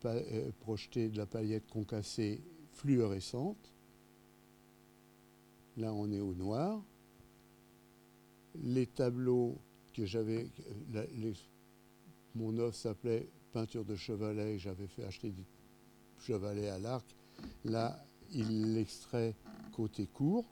projetées 0.60 1.10
de 1.10 1.18
la 1.18 1.26
paillette 1.26 1.68
concassée 1.70 2.42
fluorescente. 2.72 3.72
Là 5.78 5.94
on 5.94 6.12
est 6.12 6.20
au 6.20 6.34
noir. 6.34 6.84
Les 8.56 8.86
tableaux 8.86 9.58
que 9.94 10.06
j'avais, 10.06 10.48
mon 12.36 12.58
œuvre 12.58 12.76
s'appelait 12.76 13.30
peinture 13.52 13.86
de 13.86 13.96
chevalet, 13.96 14.58
j'avais 14.58 14.88
fait 14.88 15.04
acheter 15.04 15.32
des 15.32 15.46
chevalet 16.24 16.70
à 16.70 16.80
l'arc. 16.80 17.06
Là, 17.66 18.06
il 18.32 18.74
l'extrait 18.74 19.36
côté 19.74 20.08
court. 20.08 20.46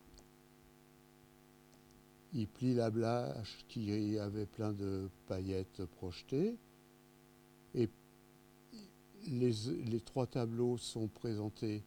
Il 2.34 2.48
plie 2.48 2.74
la 2.74 2.90
blache 2.90 3.66
qui 3.68 4.18
avait 4.18 4.46
plein 4.46 4.72
de 4.72 5.10
paillettes 5.28 5.84
projetées. 5.86 6.58
Et 7.76 7.90
les, 9.28 9.52
les 9.86 10.00
trois 10.00 10.28
tableaux 10.28 10.78
sont 10.78 11.08
présentés 11.08 11.84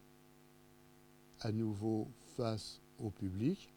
à 1.41 1.51
nouveau 1.53 2.09
face 2.37 2.81
au 2.99 3.11
public. 3.11 3.73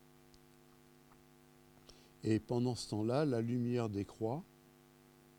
Et 2.24 2.40
pendant 2.40 2.76
ce 2.76 2.90
temps-là, 2.90 3.26
la 3.26 3.42
lumière 3.42 3.90
décroît 3.90 4.44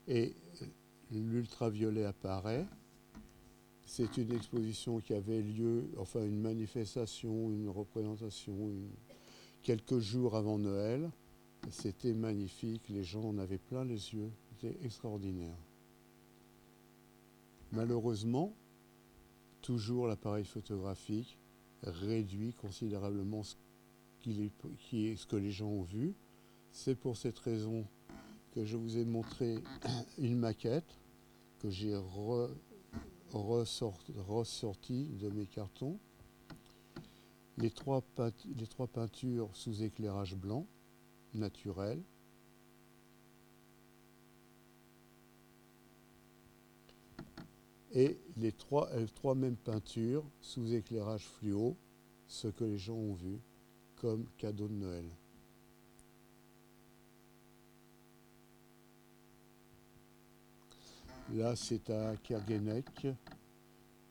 et 0.07 0.35
l'ultraviolet 1.11 2.05
apparaît. 2.05 2.67
C'est 3.85 4.17
une 4.17 4.33
exposition 4.33 5.01
qui 5.01 5.15
avait 5.15 5.43
lieu, 5.43 5.91
enfin 5.99 6.25
une 6.25 6.41
manifestation, 6.41 7.51
une 7.51 7.69
représentation 7.69 8.73
quelques 9.63 9.99
jours 9.99 10.37
avant 10.37 10.59
Noël. 10.59 11.11
C'était 11.71 12.15
magnifique, 12.15 12.89
les 12.89 13.05
gens 13.05 13.25
en 13.25 13.39
avaient 13.39 13.59
plein 13.59 13.85
les 13.85 14.15
yeux, 14.15 14.31
c'était 14.51 14.77
extraordinaire. 14.85 15.57
Malheureusement, 17.73 18.55
toujours 19.61 20.07
l'appareil 20.07 20.45
photographique 20.45 21.37
réduit 21.83 22.55
considérablement 22.55 23.43
ce, 23.43 23.57
que 24.23 25.37
les 25.37 25.51
gens 25.51 25.69
ont 25.69 25.83
vu. 25.83 26.15
C'est 26.73 26.95
pour 26.95 27.17
cette 27.17 27.39
raison 27.39 27.85
que 28.53 28.65
je 28.65 28.77
vous 28.77 28.97
ai 28.97 29.05
montré 29.05 29.59
une 30.19 30.37
maquette 30.39 30.99
que 31.59 31.69
j'ai 31.69 31.95
ressortie 33.33 35.09
de 35.21 35.29
mes 35.29 35.47
cartons. 35.47 35.99
Les 37.59 37.71
trois, 37.71 38.03
peintures 38.87 39.51
sous 39.55 39.83
éclairage 39.83 40.37
blanc, 40.37 40.67
naturel, 41.35 42.01
et 47.93 48.17
les 48.37 48.53
trois, 48.53 48.89
les 48.97 49.09
trois 49.09 49.35
mêmes 49.35 49.57
peintures 49.57 50.25
sous 50.41 50.73
éclairage 50.73 51.27
fluo, 51.27 51.77
ce 52.29 52.47
que 52.47 52.65
les 52.65 52.79
gens 52.79 52.95
ont 52.95 53.15
vu 53.15 53.41
comme 53.97 54.27
cadeau 54.37 54.69
de 54.69 54.75
Noël. 54.75 55.07
Là, 61.35 61.57
c'est 61.57 61.91
à 61.91 62.17
Kerguenec. 62.17 63.07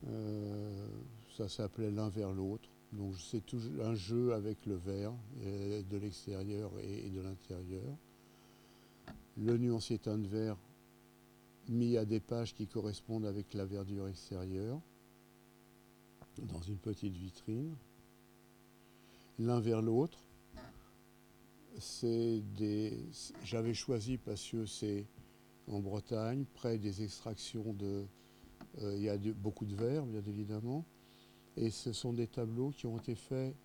Euh, 0.05 0.87
ça 1.35 1.49
s'appelait 1.49 1.89
l'un 1.89 2.09
vers 2.09 2.31
l'autre. 2.31 2.69
Donc 2.93 3.15
c'est 3.19 3.45
toujours 3.45 3.85
un 3.85 3.95
jeu 3.95 4.33
avec 4.33 4.65
le 4.65 4.75
verre 4.75 5.13
de 5.43 5.97
l'extérieur 5.97 6.71
et 6.79 7.09
de 7.09 7.21
l'intérieur. 7.21 7.97
Le 9.37 9.57
nuancier 9.57 9.99
teint 9.99 10.17
de 10.17 10.27
verre 10.27 10.57
mis 11.69 11.97
à 11.97 12.05
des 12.05 12.19
pages 12.19 12.53
qui 12.53 12.67
correspondent 12.67 13.25
avec 13.25 13.53
la 13.53 13.65
verdure 13.65 14.07
extérieure 14.07 14.81
dans 16.41 16.61
une 16.61 16.77
petite 16.77 17.15
vitrine. 17.15 17.75
L'un 19.39 19.59
vers 19.59 19.81
l'autre, 19.81 20.19
c'est 21.79 22.41
des. 22.55 22.97
J'avais 23.43 23.73
choisi 23.73 24.17
parce 24.17 24.49
que 24.49 24.65
c'est 24.65 25.05
en 25.67 25.79
Bretagne, 25.79 26.45
près 26.55 26.77
des 26.77 27.03
extractions 27.03 27.73
de. 27.73 28.05
Euh, 28.81 28.95
il 28.95 29.03
y 29.03 29.09
a 29.09 29.17
beaucoup 29.17 29.65
de 29.65 29.75
verre, 29.75 30.05
bien 30.05 30.23
évidemment, 30.27 30.85
et 31.57 31.71
ce 31.71 31.91
sont 31.91 32.13
des 32.13 32.27
tableaux 32.27 32.69
qui 32.69 32.85
ont 32.85 32.97
été 32.97 33.15
faits 33.15 33.55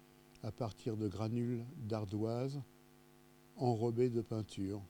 à 0.43 0.51
partir 0.51 0.97
de 0.97 1.09
granules 1.09 1.65
d'ardoise 1.77 2.61
enrobés 3.57 4.09
de 4.09 4.23
peinture 4.23 4.83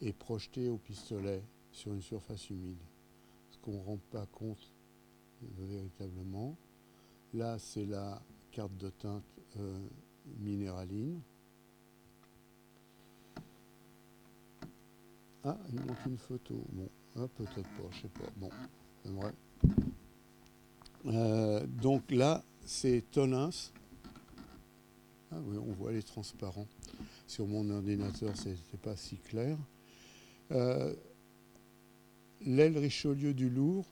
et 0.00 0.12
projetés 0.12 0.68
au 0.68 0.76
pistolet 0.76 1.42
sur 1.70 1.94
une 1.94 2.02
surface 2.02 2.50
humide. 2.50 2.82
Ce 3.50 3.58
qu'on 3.58 3.72
ne 3.72 3.84
rend 3.84 3.98
pas 4.10 4.26
compte 4.26 4.74
véritablement. 5.56 6.56
Là, 7.32 7.58
c'est 7.58 7.86
la 7.86 8.20
carte 8.50 8.76
de 8.76 8.90
teinte 8.90 9.24
euh, 9.58 9.78
minéraline. 10.38 11.20
Ah, 15.44 15.56
il 15.72 15.80
manque 15.80 16.06
une 16.06 16.18
photo. 16.18 16.60
Bon, 16.72 16.88
ah, 17.16 17.28
peut-être 17.28 17.62
pas, 17.62 17.90
je 17.92 18.02
sais 18.02 18.08
pas. 18.08 18.28
Bon, 18.36 18.50
j'aimerais. 19.04 19.32
Euh, 21.06 21.66
donc 21.66 22.10
là, 22.10 22.42
c'est 22.64 23.04
Tolins. 23.10 23.50
Ah 25.30 25.36
on 25.36 25.72
voit 25.72 25.92
les 25.92 26.02
transparents. 26.02 26.66
Sur 27.26 27.46
mon 27.46 27.68
ordinateur, 27.70 28.36
ce 28.36 28.50
n'était 28.50 28.76
pas 28.82 28.96
si 28.96 29.16
clair. 29.16 29.58
Euh, 30.52 30.94
l'aile 32.44 32.78
Richelieu 32.78 33.34
du 33.34 33.50
Louvre, 33.50 33.86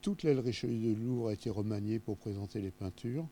toute 0.00 0.22
l'aile 0.22 0.38
Richelieu 0.38 0.94
du 0.94 0.94
Louvre 0.94 1.28
a 1.28 1.32
été 1.32 1.50
remaniée 1.50 1.98
pour 1.98 2.16
présenter 2.16 2.60
les 2.60 2.70
peintures. 2.70 3.26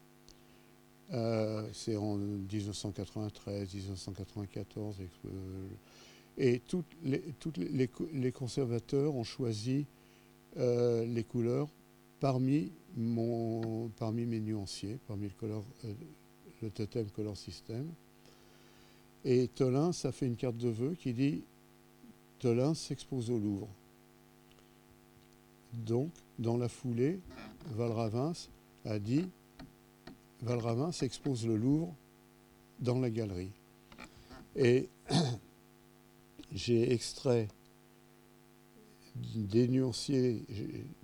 Euh, 1.13 1.67
c'est 1.73 1.95
en 1.95 2.15
1993, 2.15 3.73
1994. 3.73 4.95
et 6.37 6.61
tous 6.67 6.83
les, 7.03 8.31
conservateurs 8.31 9.15
ont 9.15 9.23
choisi 9.23 9.85
euh, 10.57 11.05
les 11.05 11.23
couleurs 11.23 11.69
parmi, 12.19 12.71
parmi 13.97 14.25
mes 14.25 14.39
nuanciers, 14.39 14.99
parmi 15.07 15.23
le, 15.23 15.33
color, 15.39 15.63
euh, 15.85 16.69
totem 16.69 17.09
color 17.09 17.37
system. 17.37 17.87
Et 19.25 19.47
Tolin, 19.47 19.91
ça 19.91 20.11
fait 20.11 20.27
une 20.27 20.35
carte 20.35 20.57
de 20.57 20.69
vœux 20.69 20.95
qui 20.99 21.13
dit 21.13 21.43
Tolin 22.39 22.73
s'expose 22.73 23.29
au 23.29 23.39
Louvre. 23.39 23.69
Donc, 25.73 26.11
dans 26.37 26.57
la 26.57 26.69
foulée, 26.69 27.19
Valravins 27.71 28.33
a 28.85 28.99
dit 28.99 29.27
Valravins 30.41 30.91
expose 31.01 31.47
le 31.47 31.55
Louvre 31.55 31.95
dans 32.79 32.99
la 32.99 33.09
galerie. 33.09 33.51
Et 34.55 34.89
j'ai 36.51 36.91
extrait 36.91 37.47
des 39.15 39.67
nuanciers, 39.67 40.43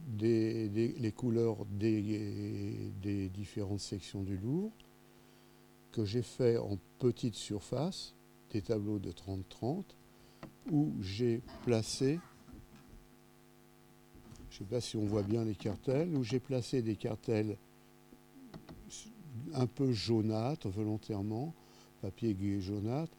des, 0.07 0.67
les 0.97 1.11
couleurs 1.11 1.65
des, 1.65 2.91
différentes 3.33 3.79
sections 3.79 4.23
du 4.23 4.37
Louvre, 4.37 4.71
que 5.91 6.05
j'ai 6.05 6.21
fait 6.21 6.57
en 6.57 6.77
petite 6.99 7.35
surface, 7.35 8.13
des 8.51 8.61
tableaux 8.61 8.99
de 8.99 9.11
30-30, 9.11 9.83
où 10.71 10.93
j'ai 11.01 11.41
placé 11.65 12.19
je 14.49 14.63
ne 14.63 14.67
sais 14.67 14.75
pas 14.75 14.81
si 14.81 14.97
on 14.97 15.05
voit 15.05 15.23
bien 15.23 15.45
les 15.45 15.55
cartels, 15.55 16.13
où 16.15 16.23
j'ai 16.23 16.39
placé 16.39 16.81
des 16.81 16.95
cartels 16.95 17.55
un 19.53 19.67
peu 19.67 19.93
jaunâtres 19.93 20.67
volontairement, 20.67 21.53
papier 22.01 22.59
jaunâtre, 22.59 23.13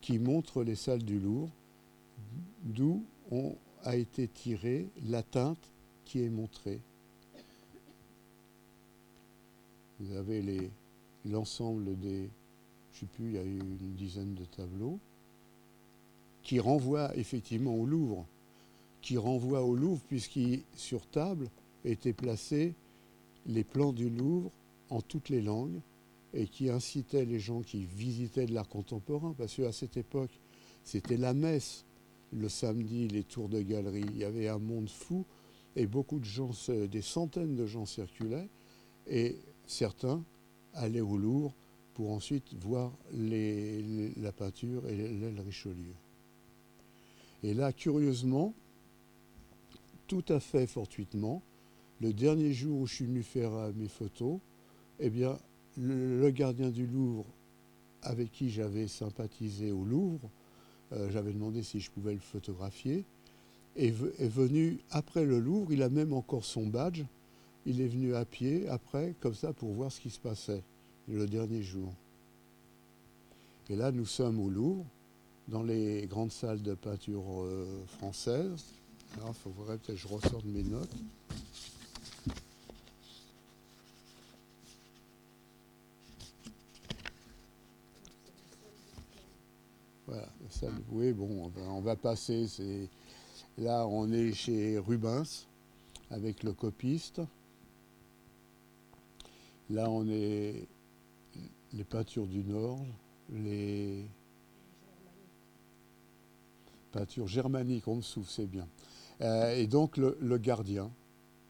qui 0.00 0.18
montrent 0.18 0.62
les 0.62 0.76
salles 0.76 1.02
du 1.02 1.18
Louvre, 1.18 1.50
d'où 2.62 3.02
on 3.32 3.56
a 3.86 3.96
été 3.96 4.28
tirée 4.28 4.88
la 5.06 5.22
teinte 5.22 5.70
qui 6.04 6.22
est 6.22 6.28
montrée. 6.28 6.80
Vous 9.98 10.14
avez 10.14 10.70
l'ensemble 11.24 11.98
des, 11.98 12.28
je 12.92 12.96
ne 12.96 13.00
sais 13.00 13.06
plus, 13.06 13.26
il 13.28 13.32
y 13.32 13.38
a 13.38 13.44
eu 13.44 13.58
une 13.58 13.94
dizaine 13.94 14.34
de 14.34 14.44
tableaux, 14.44 14.98
qui 16.42 16.60
renvoient 16.60 17.16
effectivement 17.16 17.74
au 17.74 17.86
Louvre 17.86 18.26
qui 19.06 19.16
renvoie 19.18 19.62
au 19.62 19.76
Louvre, 19.76 20.02
puisqu'il, 20.08 20.62
sur 20.74 21.06
table, 21.06 21.48
étaient 21.84 22.12
placés 22.12 22.74
les 23.46 23.62
plans 23.62 23.92
du 23.92 24.10
Louvre 24.10 24.50
en 24.90 25.00
toutes 25.00 25.28
les 25.28 25.42
langues 25.42 25.80
et 26.34 26.48
qui 26.48 26.70
incitait 26.70 27.24
les 27.24 27.38
gens 27.38 27.62
qui 27.62 27.84
visitaient 27.84 28.46
de 28.46 28.52
l'art 28.52 28.68
contemporain, 28.68 29.32
parce 29.38 29.54
qu'à 29.54 29.70
cette 29.70 29.96
époque, 29.96 30.32
c'était 30.82 31.16
la 31.16 31.34
messe 31.34 31.84
le 32.32 32.48
samedi, 32.48 33.08
les 33.08 33.24
tours 33.24 33.48
de 33.48 33.60
galerie, 33.60 34.04
il 34.08 34.18
y 34.18 34.24
avait 34.24 34.48
un 34.48 34.58
monde 34.58 34.88
fou 34.88 35.24
et 35.74 35.86
beaucoup 35.86 36.18
de 36.18 36.24
gens, 36.24 36.50
des 36.68 37.02
centaines 37.02 37.54
de 37.54 37.66
gens 37.66 37.86
circulaient 37.86 38.48
et 39.06 39.36
certains 39.66 40.24
allaient 40.74 41.00
au 41.00 41.16
Louvre 41.16 41.54
pour 41.94 42.10
ensuite 42.12 42.54
voir 42.54 42.92
la 43.12 44.32
peinture 44.32 44.86
et 44.86 44.96
l'aile 44.96 45.40
Richelieu. 45.40 45.94
Et 47.42 47.54
là, 47.54 47.72
curieusement, 47.72 48.54
tout 50.06 50.24
à 50.28 50.40
fait 50.40 50.66
fortuitement, 50.66 51.42
le 52.00 52.12
dernier 52.12 52.52
jour 52.52 52.80
où 52.80 52.86
je 52.86 52.94
suis 52.94 53.06
venu 53.06 53.22
faire 53.22 53.52
euh, 53.54 53.72
mes 53.74 53.88
photos, 53.88 54.38
eh 55.00 55.10
bien, 55.10 55.38
le, 55.78 56.30
gardien 56.30 56.70
du 56.70 56.86
Louvre, 56.86 57.26
avec 58.02 58.30
qui 58.30 58.50
j'avais 58.50 58.88
sympathisé 58.88 59.72
au 59.72 59.84
Louvre, 59.84 60.30
euh, 60.92 61.10
j'avais 61.10 61.32
demandé 61.32 61.62
si 61.62 61.80
je 61.80 61.90
pouvais 61.90 62.14
le 62.14 62.20
photographier, 62.20 63.04
est, 63.76 63.94
est, 64.18 64.28
venu 64.28 64.78
après 64.90 65.24
le 65.24 65.38
Louvre, 65.38 65.72
il 65.72 65.82
a 65.82 65.88
même 65.88 66.12
encore 66.12 66.44
son 66.44 66.66
badge, 66.66 67.02
il 67.66 67.80
est 67.80 67.88
venu 67.88 68.14
à 68.14 68.24
pied 68.24 68.68
après, 68.68 69.14
comme 69.20 69.34
ça, 69.34 69.52
pour 69.52 69.72
voir 69.72 69.92
ce 69.92 70.00
qui 70.00 70.10
se 70.10 70.20
passait 70.20 70.62
le 71.08 71.26
dernier 71.26 71.62
jour. 71.62 71.92
Et 73.68 73.76
là, 73.76 73.90
nous 73.90 74.06
sommes 74.06 74.40
au 74.40 74.48
Louvre, 74.48 74.86
dans 75.48 75.62
les 75.62 76.06
grandes 76.06 76.32
salles 76.32 76.62
de 76.62 76.74
peinture 76.74 77.24
euh, 77.42 77.66
françaises, 77.98 78.64
alors, 79.14 79.30
il 79.30 79.34
faudrait 79.34 79.78
peut-être 79.78 79.86
que 79.86 79.96
je 79.96 80.08
ressorte 80.08 80.44
mes 80.44 80.62
notes. 80.62 80.90
Voilà, 90.06 90.28
ça, 90.56 90.68
bon, 90.88 91.52
on 91.68 91.80
va 91.80 91.96
passer. 91.96 92.46
Là, 93.58 93.86
on 93.86 94.10
est 94.10 94.32
chez 94.32 94.78
Rubens 94.78 95.46
avec 96.10 96.42
le 96.42 96.52
copiste. 96.52 97.20
Là, 99.68 99.90
on 99.90 100.08
est 100.08 100.66
les 101.72 101.84
peintures 101.84 102.26
du 102.26 102.42
Nord, 102.42 102.80
les 103.30 104.06
peintures 106.92 107.26
germaniques, 107.26 107.86
on 107.86 107.96
me 107.96 108.02
souffle, 108.02 108.30
c'est 108.30 108.46
bien. 108.46 108.66
Euh, 109.20 109.54
et 109.54 109.66
donc 109.66 109.98
le, 109.98 110.38
gardien, 110.38 110.90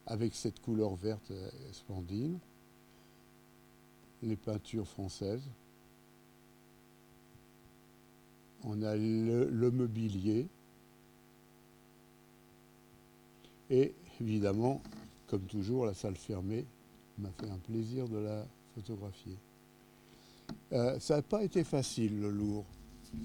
avec 0.06 0.34
cette 0.34 0.60
couleur 0.60 0.96
verte 0.96 1.30
euh, 1.30 1.50
splendide. 1.72 2.38
les 4.22 4.36
peintures 4.36 4.88
françaises. 4.88 5.48
On 8.66 8.82
a 8.82 8.96
le, 8.96 9.70
mobilier. 9.70 10.48
Et 13.70 13.94
évidemment, 14.20 14.82
comme 15.28 15.42
toujours, 15.42 15.86
la 15.86 15.94
salle 15.94 16.16
fermée 16.16 16.64
m'a 17.18 17.30
fait 17.30 17.48
un 17.48 17.58
plaisir 17.58 18.08
de 18.08 18.18
la 18.18 18.44
photographier. 18.74 19.36
Euh, 20.72 20.98
ça 20.98 21.16
n'a 21.16 21.22
pas 21.22 21.44
été 21.44 21.62
facile, 21.62 22.20
le 22.20 22.30
lourd, 22.30 22.64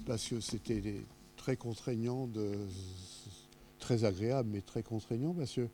parce 0.06 0.28
que 0.28 0.40
c'était 0.40 1.04
très 1.36 1.56
contraignant, 1.56 2.28
très 3.80 4.04
agréable, 4.04 4.48
mais 4.52 4.60
très 4.60 4.84
contraignant, 4.84 5.34
parce 5.34 5.54
que 5.54 5.68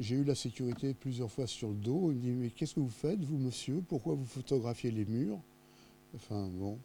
j'ai 0.00 0.16
eu 0.16 0.24
la 0.24 0.34
sécurité 0.34 0.94
plusieurs 0.94 1.30
fois 1.30 1.46
sur 1.46 1.68
le 1.68 1.76
dos. 1.76 2.10
Il 2.10 2.16
me 2.16 2.22
dit 2.22 2.30
Mais 2.30 2.50
qu'est-ce 2.50 2.74
que 2.74 2.80
vous 2.80 2.88
faites, 2.88 3.20
vous, 3.20 3.38
monsieur? 3.38 3.82
Pourquoi 3.88 4.14
vous 4.14 4.26
photographiez 4.26 4.90
les 4.90 5.04
murs? 5.04 5.40
Enfin, 6.14 6.48
bon. 6.52 6.78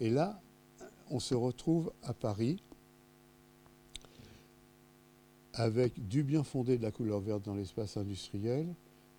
Et 0.00 0.10
là, 0.10 0.40
on 1.10 1.20
se 1.20 1.34
retrouve 1.34 1.92
à 2.02 2.14
Paris 2.14 2.62
avec 5.52 6.08
du 6.08 6.22
bien 6.22 6.42
fondé 6.42 6.76
de 6.78 6.82
la 6.82 6.90
couleur 6.90 7.20
verte 7.20 7.44
dans 7.44 7.54
l'espace 7.54 7.96
industriel, 7.96 8.66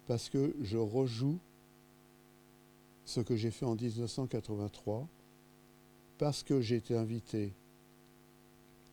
parce 0.07 0.29
que 0.29 0.53
je 0.61 0.77
rejoue 0.77 1.39
ce 3.05 3.21
que 3.21 3.35
j'ai 3.35 3.51
fait 3.51 3.65
en 3.65 3.75
1983, 3.75 5.07
parce 6.17 6.43
que 6.43 6.59
j'ai 6.59 6.75
été 6.75 6.95
invité 6.95 7.53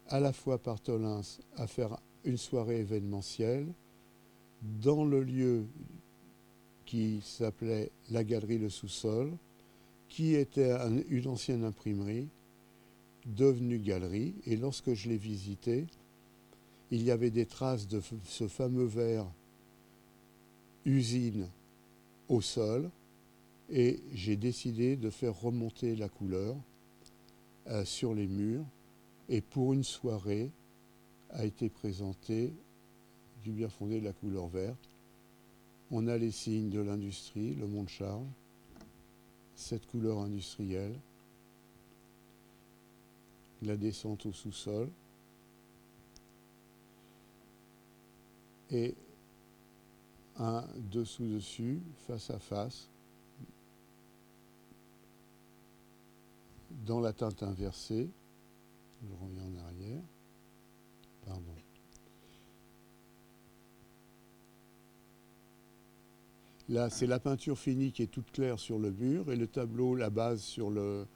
à 0.09 0.21
la 0.21 0.33
fois 0.33 0.59
par 0.59 0.81
Tolins 0.81 1.23
à 1.57 1.67
faire 1.67 1.99
une 2.25 2.37
soirée 2.37 2.81
événementielle 2.81 3.67
dans 4.81 5.05
le 5.05 5.23
lieu 5.23 5.65
qui 6.85 7.21
s'appelait 7.25 7.91
la 8.11 8.23
Galerie 8.23 8.59
Le 8.59 8.69
Sous-Sol, 8.69 9.33
qui 10.13 10.35
était 10.35 10.77
une 11.09 11.27
ancienne 11.27 11.65
imprimerie, 11.65 12.29
devenue 13.25 13.79
galerie. 13.79 14.35
Et 14.45 14.59
lorsque 14.59 14.93
je 14.93 15.09
l'ai 15.09 15.17
visité, 15.17 15.87
il 16.91 17.03
y 17.03 17.11
avait 17.11 17.31
des 17.31 17.47
traces 17.47 17.89
de 17.89 18.03
ce 18.27 18.47
fameux 18.47 18.85
verre 18.85 19.27
usine 20.85 21.49
au 22.29 22.43
sol, 22.43 22.91
et 23.71 24.03
j'ai 24.13 24.37
décidé 24.37 24.97
de 24.97 25.09
faire 25.09 25.41
remonter 25.41 25.97
la 25.97 26.11
couleur 26.11 26.57
euh, 27.69 27.83
sur 27.87 28.13
les 28.13 28.27
murs. 28.27 28.67
Et 29.31 29.41
pour 29.41 29.73
une 29.73 29.85
soirée, 29.85 30.51
a 31.31 31.47
été 31.47 31.71
présenté 31.71 32.53
du 33.43 33.51
bien 33.51 33.71
fondé 33.71 33.99
de 33.99 34.05
la 34.05 34.13
couleur 34.13 34.47
verte. 34.49 34.91
On 35.91 36.07
a 36.07 36.19
les 36.19 36.33
signes 36.33 36.69
de 36.69 36.81
l'industrie, 36.81 37.55
le 37.55 37.67
monde 37.67 37.89
charge, 37.89 38.27
cette 39.55 39.87
couleur 39.87 40.19
industrielle, 40.19 40.99
la 43.63 43.77
descente 43.77 44.27
au 44.27 44.33
sous-sol, 44.33 44.89
et 48.71 48.95
un 50.39 50.65
dessous-dessus, 50.91 51.81
face 52.07 52.31
à 52.31 52.39
face, 52.39 52.89
dans 56.87 57.01
la 57.01 57.13
teinte 57.13 57.43
inversée. 57.43 58.09
Je 59.03 59.15
reviens 59.15 59.45
en 59.45 59.67
arrière. 59.67 60.03
Pardon. 61.27 61.62
Là, 66.73 66.89
c'est 66.89 67.07
la 67.07 67.21
peinture 67.21 67.59
finie 67.59 67.93
qui 67.93 68.03
est 68.03 68.07
toute 68.07 68.33
claire 68.33 68.59
sur 68.59 68.79
le 68.79 68.91
mur 68.91 69.31
et 69.31 69.37
le 69.37 69.47
tableau, 69.47 69.95
la 69.95 70.09
base 70.09 70.41
sur 70.41 70.71
le, 70.71 71.07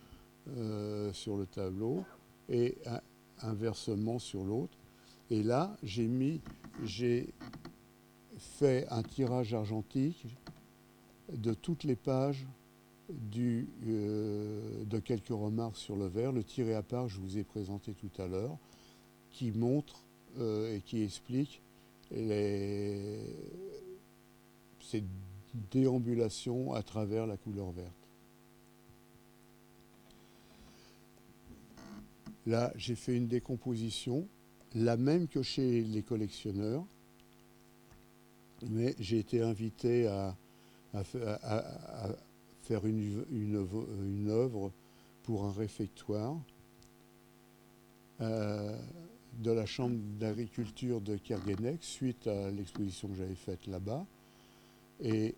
euh, 0.55 1.11
tableau 1.51 2.05
et 2.51 2.77
inversement 3.41 4.19
sur 4.19 4.45
l'autre. 4.45 4.77
Et 5.31 5.43
là, 5.43 5.75
j'ai 5.83 6.09
mis, 6.09 6.43
j'ai 6.85 7.33
fait 8.37 8.87
un 8.91 9.03
tirage 9.03 9.55
argentique 9.55 10.27
de 11.33 11.55
toutes 11.55 11.85
les 11.85 11.97
pages 11.97 12.47
euh, 13.39 14.85
de 14.85 14.99
quelques 14.99 15.29
remarques 15.29 15.79
sur 15.79 15.97
le 15.97 16.07
verre. 16.07 16.33
Le 16.33 16.45
tiré 16.45 16.75
à 16.75 16.83
part, 16.83 17.09
je 17.09 17.19
vous 17.19 17.39
ai 17.39 17.45
présenté 17.45 17.95
tout 17.95 18.13
à 18.21 18.27
l'heure 18.27 18.59
qui 19.31 19.53
montre 19.53 20.05
euh, 20.39 20.77
et 20.77 20.83
qui 20.83 21.03
explique 21.03 21.63
les, 22.11 23.21
ces 24.81 25.03
déambulations 25.71 26.73
à 26.73 26.83
travers 26.83 27.27
la 27.27 27.37
couleur 27.37 27.71
verte. 27.73 27.93
Là, 32.47 32.73
j'ai 32.77 32.95
fait 32.95 33.17
une 33.17 33.27
décomposition, 33.27 34.29
la 34.75 34.97
même 34.97 35.27
que 35.27 35.43
chez 35.43 35.83
les 35.83 36.03
collectionneurs, 36.03 36.85
mais 38.69 38.95
j'ai 38.99 39.19
été 39.19 39.43
invité 39.43 40.07
à, 40.07 40.37
faire 42.63 42.87
une, 42.87 43.25
une, 43.31 44.31
œuvre 44.31 44.73
pour 45.25 45.45
un 45.45 45.53
réfectoire. 45.53 46.37
Euh, 48.23 48.79
de 49.39 49.51
la 49.51 49.67
Chambre 49.67 49.99
d'agriculture 50.19 51.01
de 51.01 51.17
Kerguenec 51.17 51.83
suite 51.83 52.27
à 52.27 52.51
l'exposition 52.51 53.09
que 53.09 53.15
j'avais 53.17 53.35
faite 53.35 53.67
là-bas. 53.67 54.07
Et 55.01 55.35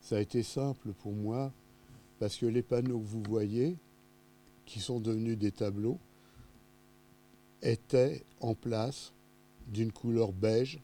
ça 0.00 0.16
a 0.16 0.20
été 0.20 0.42
simple 0.42 0.92
pour 0.92 1.12
moi 1.12 1.52
parce 2.18 2.36
que 2.36 2.46
les 2.46 2.62
panneaux 2.62 2.98
que 2.98 3.06
vous 3.06 3.22
voyez, 3.22 3.76
qui 4.64 4.80
sont 4.80 5.00
devenus 5.00 5.38
des 5.38 5.52
tableaux, 5.52 5.98
étaient 7.62 8.24
en 8.40 8.54
place 8.54 9.12
d'une 9.68 9.92
couleur 9.92 10.32
beige. 10.32 10.80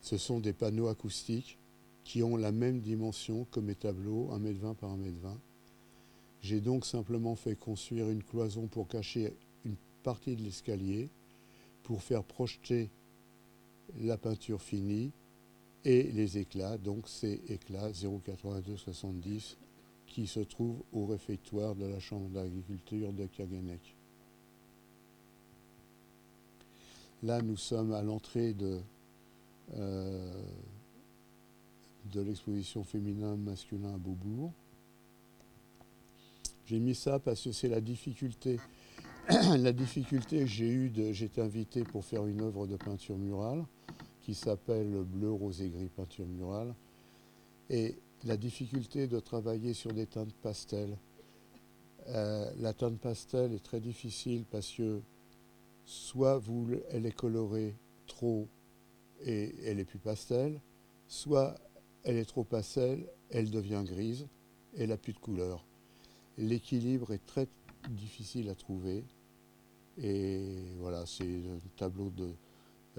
Ce 0.00 0.16
sont 0.16 0.40
des 0.40 0.52
panneaux 0.52 0.88
acoustiques 0.88 1.58
qui 2.04 2.22
ont 2.22 2.36
la 2.36 2.52
même 2.52 2.80
dimension 2.80 3.46
que 3.50 3.60
mes 3.60 3.74
tableaux, 3.74 4.30
1m20 4.32 4.74
par 4.74 4.96
1m20. 4.96 5.36
J'ai 6.42 6.60
donc 6.60 6.86
simplement 6.86 7.36
fait 7.36 7.54
construire 7.54 8.08
une 8.08 8.22
cloison 8.22 8.66
pour 8.66 8.88
cacher 8.88 9.34
partie 10.02 10.36
de 10.36 10.42
l'escalier 10.42 11.10
pour 11.82 12.02
faire 12.02 12.24
projeter 12.24 12.90
la 13.98 14.16
peinture 14.16 14.62
finie 14.62 15.12
et 15.84 16.04
les 16.04 16.38
éclats, 16.38 16.76
donc 16.78 17.08
ces 17.08 17.40
éclats 17.48 17.90
0,8270 17.90 19.56
qui 20.06 20.26
se 20.26 20.40
trouvent 20.40 20.82
au 20.92 21.06
réfectoire 21.06 21.74
de 21.74 21.86
la 21.86 22.00
Chambre 22.00 22.28
d'agriculture 22.30 23.12
de 23.12 23.26
Kagenek. 23.26 23.94
Là, 27.22 27.40
nous 27.42 27.56
sommes 27.56 27.92
à 27.92 28.02
l'entrée 28.02 28.54
de, 28.54 28.80
euh, 29.74 30.42
de 32.12 32.20
l'exposition 32.20 32.82
féminin-masculin 32.82 33.94
à 33.94 33.98
Beaubourg. 33.98 34.52
J'ai 36.66 36.78
mis 36.78 36.94
ça 36.94 37.18
parce 37.18 37.44
que 37.44 37.52
c'est 37.52 37.68
la 37.68 37.80
difficulté 37.80 38.58
la 39.58 39.72
difficulté 39.72 40.40
que 40.40 40.46
j'ai 40.46 40.68
eue, 40.68 40.92
j'ai 41.12 41.26
été 41.26 41.40
invité 41.40 41.84
pour 41.84 42.04
faire 42.04 42.26
une 42.26 42.40
œuvre 42.40 42.66
de 42.66 42.76
peinture 42.76 43.16
murale 43.16 43.64
qui 44.30 44.36
s'appelle 44.36 45.02
Bleu, 45.02 45.32
rose 45.32 45.60
et 45.60 45.70
gris 45.70 45.88
peinture 45.88 46.24
murale. 46.24 46.72
Et 47.68 47.96
la 48.22 48.36
difficulté 48.36 49.08
de 49.08 49.18
travailler 49.18 49.74
sur 49.74 49.92
des 49.92 50.06
teintes 50.06 50.32
pastel. 50.34 50.96
Euh, 52.06 52.48
la 52.60 52.72
teinte 52.72 53.00
pastel 53.00 53.52
est 53.52 53.64
très 53.64 53.80
difficile 53.80 54.44
parce 54.48 54.70
que 54.70 55.00
soit 55.84 56.38
vous, 56.38 56.68
elle 56.90 57.06
est 57.06 57.16
colorée 57.16 57.74
trop 58.06 58.46
et 59.20 59.52
elle 59.64 59.80
est 59.80 59.84
plus 59.84 59.98
pastel, 59.98 60.60
soit 61.08 61.56
elle 62.04 62.16
est 62.16 62.24
trop 62.24 62.44
pastel, 62.44 63.08
elle 63.30 63.50
devient 63.50 63.82
grise 63.84 64.28
et 64.76 64.84
elle 64.84 64.90
n'a 64.90 64.96
plus 64.96 65.12
de 65.12 65.18
couleur. 65.18 65.66
L'équilibre 66.38 67.12
est 67.12 67.26
très 67.26 67.48
difficile 67.90 68.48
à 68.48 68.54
trouver. 68.54 69.02
Et 69.98 70.62
voilà, 70.78 71.04
c'est 71.04 71.24
un 71.24 71.58
tableau 71.76 72.10
de 72.10 72.32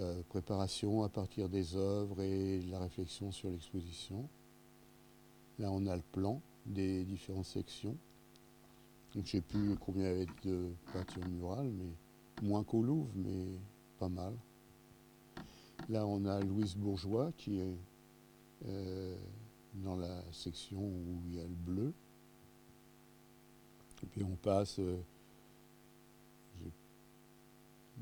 euh, 0.02 0.22
préparation 0.30 1.04
à 1.04 1.10
partir 1.10 1.48
des 1.50 1.76
œuvres 1.76 2.22
et 2.22 2.62
la 2.62 2.80
réflexion 2.80 3.32
sur 3.32 3.50
l'exposition. 3.50 4.28
Là, 5.60 5.72
on 5.72 5.86
a 5.86 5.96
le 5.96 6.04
plan 6.12 6.42
des 6.66 7.04
différentes 7.04 7.46
sections. 7.46 7.96
Donc, 9.14 9.26
je 9.26 9.38
ne 9.38 9.42
sais 9.42 9.42
plus 9.42 9.76
combien 9.78 10.04
il 10.04 10.08
y 10.08 10.12
avait 10.12 10.26
de 10.44 10.72
peinture 10.94 11.28
murale, 11.28 11.70
mais 11.72 12.48
moins 12.48 12.64
qu'au 12.64 12.82
Louvre, 12.82 13.12
mais 13.16 13.48
pas 14.00 14.10
mal. 14.10 14.34
Là, 15.90 16.06
on 16.08 16.26
a 16.26 16.40
Louise 16.42 16.76
Bourgeois 16.76 17.32
qui 17.38 17.60
est 17.60 17.78
euh, 18.68 19.16
dans 19.76 19.96
la 19.96 20.24
section 20.32 20.80
où 20.80 21.22
il 21.28 21.36
y 21.36 21.40
a 21.40 21.44
le 21.44 21.50
bleu. 21.50 21.94
Et 24.04 24.08
puis 24.08 24.24
on 24.24 24.36
passe 24.36 24.80
euh, 24.80 24.98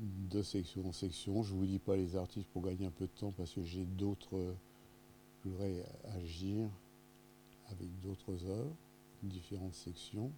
de 0.00 0.42
section 0.42 0.88
en 0.88 0.92
section. 0.92 1.42
Je 1.42 1.54
ne 1.54 1.58
vous 1.58 1.66
dis 1.66 1.78
pas 1.78 1.96
les 1.96 2.16
artistes 2.16 2.48
pour 2.48 2.62
gagner 2.62 2.86
un 2.86 2.90
peu 2.90 3.06
de 3.06 3.18
temps 3.18 3.32
parce 3.32 3.52
que 3.52 3.62
j'ai 3.62 3.84
d'autres 3.84 4.54
pourrais 5.42 5.84
agir 6.16 6.68
avec 7.70 7.88
d'autres 8.00 8.44
œuvres, 8.46 8.76
différentes 9.22 9.74
sections. 9.74 10.30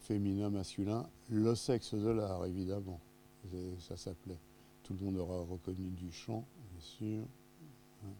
Féminin, 0.00 0.50
masculin, 0.50 1.08
le 1.28 1.54
sexe 1.54 1.94
de 1.94 2.08
l'art, 2.08 2.44
évidemment. 2.46 3.00
Ça 3.80 3.96
s'appelait. 3.96 4.38
Tout 4.82 4.94
le 4.94 5.04
monde 5.04 5.16
aura 5.16 5.40
reconnu 5.40 5.90
du 5.90 6.12
chant, 6.12 6.44
bien 6.72 6.80
sûr. 6.80 7.24
Hein. 8.04 8.12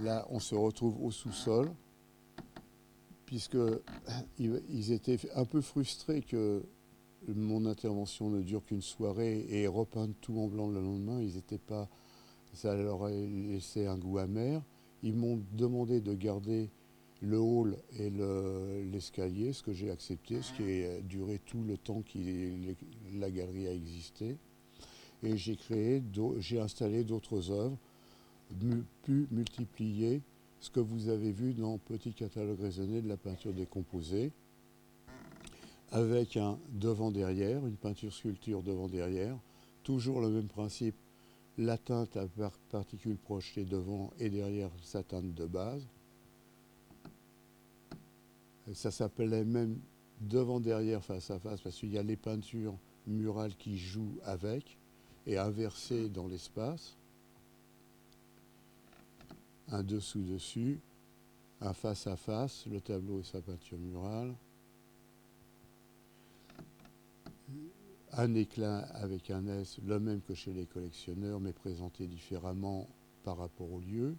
Là, 0.00 0.26
on 0.30 0.40
se 0.40 0.54
retrouve 0.54 1.02
au 1.02 1.10
sous-sol, 1.10 1.72
puisque 3.32 3.56
ils 4.38 4.92
étaient 4.92 5.18
un 5.34 5.46
peu 5.46 5.62
frustrés 5.62 6.20
que 6.20 6.62
mon 7.28 7.64
intervention 7.64 8.28
ne 8.28 8.42
dure 8.42 8.62
qu'une 8.62 8.82
soirée 8.82 9.46
et 9.48 9.66
repeindre 9.66 10.12
tout 10.20 10.38
en 10.38 10.48
blanc 10.48 10.68
le 10.68 10.82
lendemain, 10.82 11.18
ils 11.18 11.38
étaient 11.38 11.56
pas, 11.56 11.88
ça 12.52 12.76
leur 12.76 13.04
a 13.04 13.10
laissé 13.10 13.86
un 13.86 13.96
goût 13.96 14.18
amer. 14.18 14.60
Ils 15.02 15.16
m'ont 15.16 15.40
demandé 15.52 16.02
de 16.02 16.12
garder 16.12 16.68
le 17.22 17.38
hall 17.38 17.78
et 17.98 18.10
l'escalier, 18.10 19.54
ce 19.54 19.62
que 19.62 19.72
j'ai 19.72 19.90
accepté, 19.90 20.42
ce 20.42 20.52
qui 20.52 20.84
a 20.84 21.00
duré 21.00 21.40
tout 21.46 21.62
le 21.62 21.78
temps 21.78 22.02
que 22.02 22.18
la 23.14 23.30
galerie 23.30 23.66
a 23.66 23.72
existé. 23.72 24.36
Et 25.22 25.38
j'ai 25.38 25.56
créé, 25.56 26.02
j'ai 26.38 26.60
installé 26.60 27.02
d'autres 27.02 27.50
œuvres, 27.50 27.78
pu 29.04 29.26
multiplier 29.30 30.20
ce 30.62 30.70
que 30.70 30.80
vous 30.80 31.08
avez 31.08 31.32
vu 31.32 31.54
dans 31.54 31.76
Petit 31.76 32.14
catalogue 32.14 32.60
raisonné 32.60 33.02
de 33.02 33.08
la 33.08 33.16
peinture 33.16 33.52
décomposée 33.52 34.30
avec 35.90 36.36
un 36.36 36.56
devant-derrière, 36.70 37.66
une 37.66 37.76
peinture-sculpture 37.76 38.62
devant-derrière, 38.62 39.36
toujours 39.82 40.20
le 40.20 40.30
même 40.30 40.46
principe, 40.46 40.94
la 41.58 41.76
teinte 41.76 42.16
à 42.16 42.26
particules 42.70 43.18
projetées 43.18 43.64
devant 43.64 44.10
et 44.20 44.30
derrière 44.30 44.70
sa 44.82 45.02
teinte 45.02 45.34
de 45.34 45.46
base. 45.46 45.86
ça 48.72 48.92
s'appelait 48.92 49.44
même 49.44 49.80
devant-derrière, 50.20 51.04
face 51.04 51.30
à 51.32 51.40
face, 51.40 51.60
parce 51.60 51.76
qu'il 51.76 51.92
y 51.92 51.98
a 51.98 52.02
les 52.04 52.16
peintures 52.16 52.78
murales 53.08 53.56
qui 53.56 53.76
jouent 53.76 54.18
avec 54.22 54.78
et 55.26 55.36
inversées 55.36 56.08
dans 56.08 56.28
l'espace. 56.28 56.96
Un 59.68 59.82
dessous-dessus, 59.82 60.80
un 61.60 61.72
face 61.72 62.06
à 62.06 62.16
face, 62.16 62.66
le 62.66 62.80
tableau 62.80 63.20
et 63.20 63.24
sa 63.24 63.40
peinture 63.40 63.78
murale. 63.78 64.34
un 68.12 68.34
éclat 68.34 68.80
avec 68.94 69.30
un 69.30 69.46
S, 69.46 69.78
le 69.84 69.98
même 69.98 70.20
que 70.20 70.34
chez 70.34 70.52
les 70.52 70.66
collectionneurs, 70.66 71.40
mais 71.40 71.52
présenté 71.52 72.06
différemment 72.06 72.88
par 73.24 73.38
rapport 73.38 73.72
au 73.72 73.80
lieu. 73.80 74.14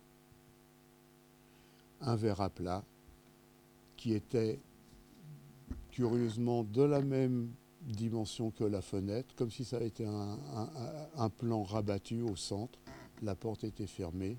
Un 2.02 2.16
verre 2.16 2.42
à 2.42 2.50
plat, 2.50 2.84
qui 3.96 4.14
était 4.14 4.60
curieusement 5.92 6.64
de 6.64 6.82
la 6.82 7.02
même 7.02 7.52
dimension 7.82 8.50
que 8.50 8.64
la 8.64 8.82
fenêtre, 8.82 9.36
comme 9.36 9.52
si 9.52 9.64
ça 9.64 9.76
avait 9.76 9.88
été 9.88 10.06
un 10.06 11.30
plan 11.30 11.64
rabattu 11.64 12.22
au 12.22 12.36
centre. 12.36 12.80
La 13.22 13.36
porte 13.36 13.64
était 13.64 13.88
fermée 13.88 14.38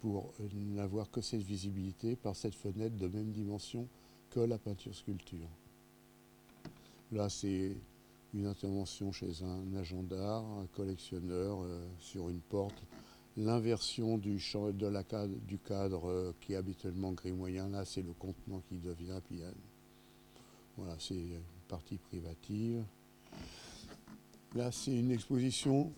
pour 0.00 0.32
n'avoir 0.54 1.10
que 1.10 1.20
cette 1.20 1.42
visibilité 1.42 2.16
par 2.16 2.36
cette 2.36 2.54
fenêtre 2.54 2.96
de 2.96 3.08
même 3.08 3.30
dimension 3.30 3.88
que 4.30 4.40
la 4.40 4.58
peinture 4.58 4.94
sculpture. 4.94 5.48
Là, 7.12 7.28
c'est 7.28 7.76
une 8.34 8.46
intervention 8.46 9.12
chez 9.12 9.42
un 9.42 9.74
agent 9.76 10.02
d'art, 10.02 10.44
un 10.44 10.66
collectionneur 10.66 11.62
euh, 11.62 11.86
sur 11.98 12.28
une 12.28 12.40
porte, 12.40 12.82
l'inversion 13.36 14.18
du, 14.18 14.38
cadre, 15.64 16.08
euh, 16.08 16.34
qui 16.40 16.52
est 16.52 16.56
habituellement 16.56 17.12
gris 17.12 17.32
moyen, 17.32 17.68
là 17.68 17.84
c'est 17.84 18.02
le 18.02 18.12
contenant 18.12 18.62
qui 18.68 18.78
devient, 18.78 19.20
voilà, 20.76 20.96
c'est 20.98 21.14
une 21.14 21.40
partie 21.68 21.96
privative. 21.96 22.84
Là 24.54 24.72
c'est 24.72 24.94
une 24.96 25.10
exposition 25.10 25.92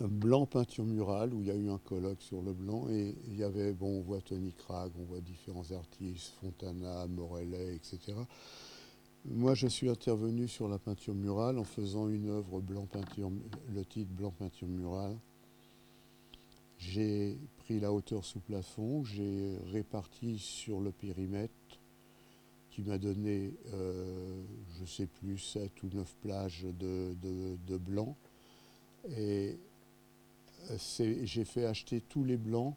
blanc 0.00 0.46
peinture 0.46 0.84
murale 0.84 1.32
où 1.32 1.40
il 1.40 1.48
y 1.48 1.50
a 1.50 1.54
eu 1.54 1.70
un 1.70 1.78
colloque 1.78 2.20
sur 2.20 2.42
le 2.42 2.52
blanc 2.52 2.88
et 2.88 3.14
il 3.26 3.36
y 3.36 3.44
avait, 3.44 3.72
bon, 3.72 3.98
on 3.98 4.00
voit 4.00 4.20
Tony 4.20 4.52
Cragg, 4.52 4.92
on 4.98 5.04
voit 5.04 5.20
différents 5.20 5.70
artistes, 5.72 6.34
Fontana, 6.40 7.06
Morellet, 7.06 7.76
etc. 7.76 8.14
Moi, 9.26 9.54
je 9.54 9.66
suis 9.66 9.88
intervenu 9.88 10.48
sur 10.48 10.68
la 10.68 10.78
peinture 10.78 11.14
murale 11.14 11.58
en 11.58 11.64
faisant 11.64 12.08
une 12.08 12.28
œuvre 12.28 12.60
blanc 12.60 12.86
peinture, 12.86 13.30
le 13.74 13.84
titre 13.84 14.10
blanc 14.10 14.30
peinture 14.30 14.68
murale. 14.68 15.16
J'ai 16.76 17.38
pris 17.56 17.80
la 17.80 17.92
hauteur 17.92 18.24
sous 18.24 18.40
plafond, 18.40 19.04
j'ai 19.04 19.56
réparti 19.72 20.38
sur 20.38 20.80
le 20.80 20.92
périmètre 20.92 21.54
qui 22.74 22.82
m'a 22.82 22.98
donné, 22.98 23.54
euh, 23.72 24.42
je 24.76 24.82
ne 24.82 24.86
sais 24.86 25.06
plus, 25.06 25.38
7 25.38 25.82
ou 25.84 25.90
9 25.94 26.16
plages 26.20 26.66
de, 26.78 27.78
blanc. 27.78 28.16
Et 29.16 29.58
j'ai 30.98 31.44
fait 31.44 31.66
acheter 31.66 32.00
tous 32.00 32.24
les 32.24 32.36
blancs 32.36 32.76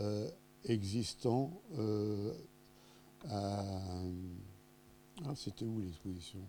euh, 0.00 0.30
existants 0.64 1.60
euh, 1.78 2.32
à 3.28 3.62
ah, 5.24 5.34
c'était 5.34 5.64
où 5.64 5.80
l'exposition? 5.80 6.40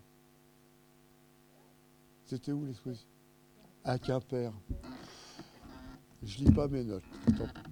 C'était 2.26 2.52
où 2.52 2.66
l'exposition? 2.66 3.08
À 3.84 3.98
Quimper. 3.98 4.52
Je 6.22 6.40
lis 6.40 6.52
pas 6.52 6.68
mes 6.68 6.84
notes. 6.84 7.04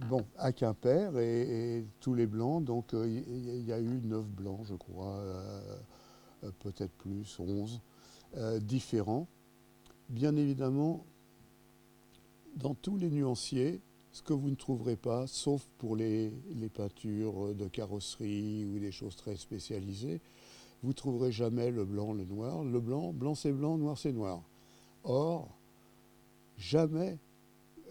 bon, 0.09 0.25
à 0.37 0.53
Quimper 0.53 1.17
et, 1.19 1.85
tous 1.99 2.13
les 2.13 2.27
blancs, 2.27 2.63
donc 2.63 2.93
euh, 2.93 3.07
il 3.07 3.65
y, 3.65 3.73
a 3.73 3.79
eu 3.79 4.01
neuf 4.03 4.25
blancs, 4.25 4.65
je 4.65 4.75
crois, 4.75 5.17
euh, 5.17 5.77
euh, 6.43 6.51
peut-être 6.59 6.93
plus, 6.93 7.37
onze, 7.39 7.81
différents. 8.61 9.27
Bien 10.09 10.35
évidemment, 10.35 11.05
dans 12.55 12.73
tous 12.73 12.97
les 12.97 13.09
nuanciers, 13.09 13.81
ce 14.11 14.21
que 14.21 14.33
vous 14.33 14.49
ne 14.49 14.55
trouverez 14.55 14.95
pas, 14.95 15.27
sauf 15.27 15.67
pour 15.77 15.95
les 15.95 16.31
peintures 16.73 17.53
de 17.53 17.67
carrosserie 17.67 18.65
ou 18.65 18.79
des 18.79 18.91
choses 18.91 19.15
très 19.15 19.35
spécialisées, 19.35 20.21
vous 20.85 20.93
trouverez 20.93 21.31
jamais 21.31 21.71
le 21.71 21.83
blanc, 21.83 22.13
le 22.13 22.25
noir. 22.25 22.63
Le 22.63 22.79
blanc, 22.79 23.11
blanc 23.11 23.33
c'est 23.33 23.51
blanc, 23.51 23.77
noir 23.77 23.97
c'est 23.97 24.11
noir. 24.11 24.43
Or, 25.03 25.49
jamais, 26.57 27.17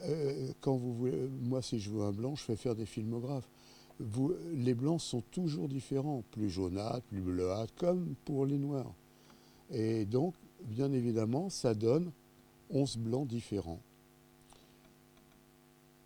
euh, 0.03 0.53
quand 0.61 0.77
vous 0.77 0.95
voulez, 0.95 1.29
moi 1.43 1.61
si 1.61 1.81
je 1.81 1.91
veux 1.91 2.03
un 2.03 2.13
blanc, 2.13 2.37
je 2.37 2.43
fais 2.43 2.57
faire 2.57 2.77
des 2.77 2.87
filmographes. 2.87 3.49
Les 4.53 4.75
blancs 4.75 5.01
sont 5.01 5.23
toujours 5.31 5.69
différents, 5.69 6.23
plus 6.31 6.51
jaunâtres, 6.51 7.03
plus 7.07 7.21
bleuâtres, 7.21 7.75
comme 7.77 8.15
pour 8.25 8.47
les 8.47 8.59
noirs. 8.59 8.93
Et 9.71 10.05
donc, 10.05 10.35
bien 10.65 10.93
évidemment, 10.93 11.49
ça 11.49 11.75
donne 11.75 12.11
11 12.71 12.97
blancs 12.99 13.27
différents. 13.27 13.81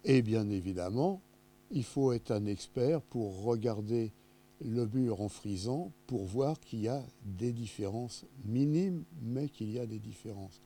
Et 0.04 0.22
bien 0.22 0.48
évidemment, 0.48 1.20
il 1.70 1.84
faut 1.84 2.12
être 2.12 2.30
un 2.30 2.46
expert 2.46 3.02
pour 3.02 3.42
regarder 3.42 4.12
le 4.64 4.86
mur 4.86 5.20
en 5.20 5.28
frisant 5.28 5.92
pour 6.06 6.24
voir 6.24 6.58
qu'il 6.60 6.80
y 6.80 6.88
a 6.88 7.04
des 7.24 7.52
différences 7.52 8.24
minimes, 8.44 9.04
mais 9.22 9.48
qu'il 9.48 9.70
y 9.70 9.78
a 9.78 9.86
des 9.86 9.98
différences. 9.98 10.60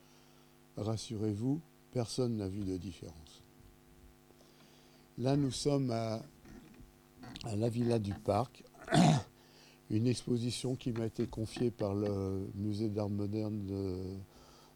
Rassurez-vous, 0.76 1.60
personne 1.92 2.36
n'a 2.36 2.48
vu 2.48 2.64
de 2.64 2.76
différence. 2.76 3.42
Là, 5.18 5.36
nous 5.36 5.50
sommes 5.50 5.90
à, 5.90 6.22
la 7.54 7.68
Villa 7.68 7.98
du 7.98 8.14
Parc, 8.14 8.64
une 9.90 10.06
exposition 10.06 10.74
qui 10.74 10.92
m'a 10.92 11.06
été 11.06 11.26
confiée 11.26 11.70
par 11.70 11.94
le 11.94 12.48
Musée 12.54 12.88
d'art 12.88 13.10
moderne 13.10 13.66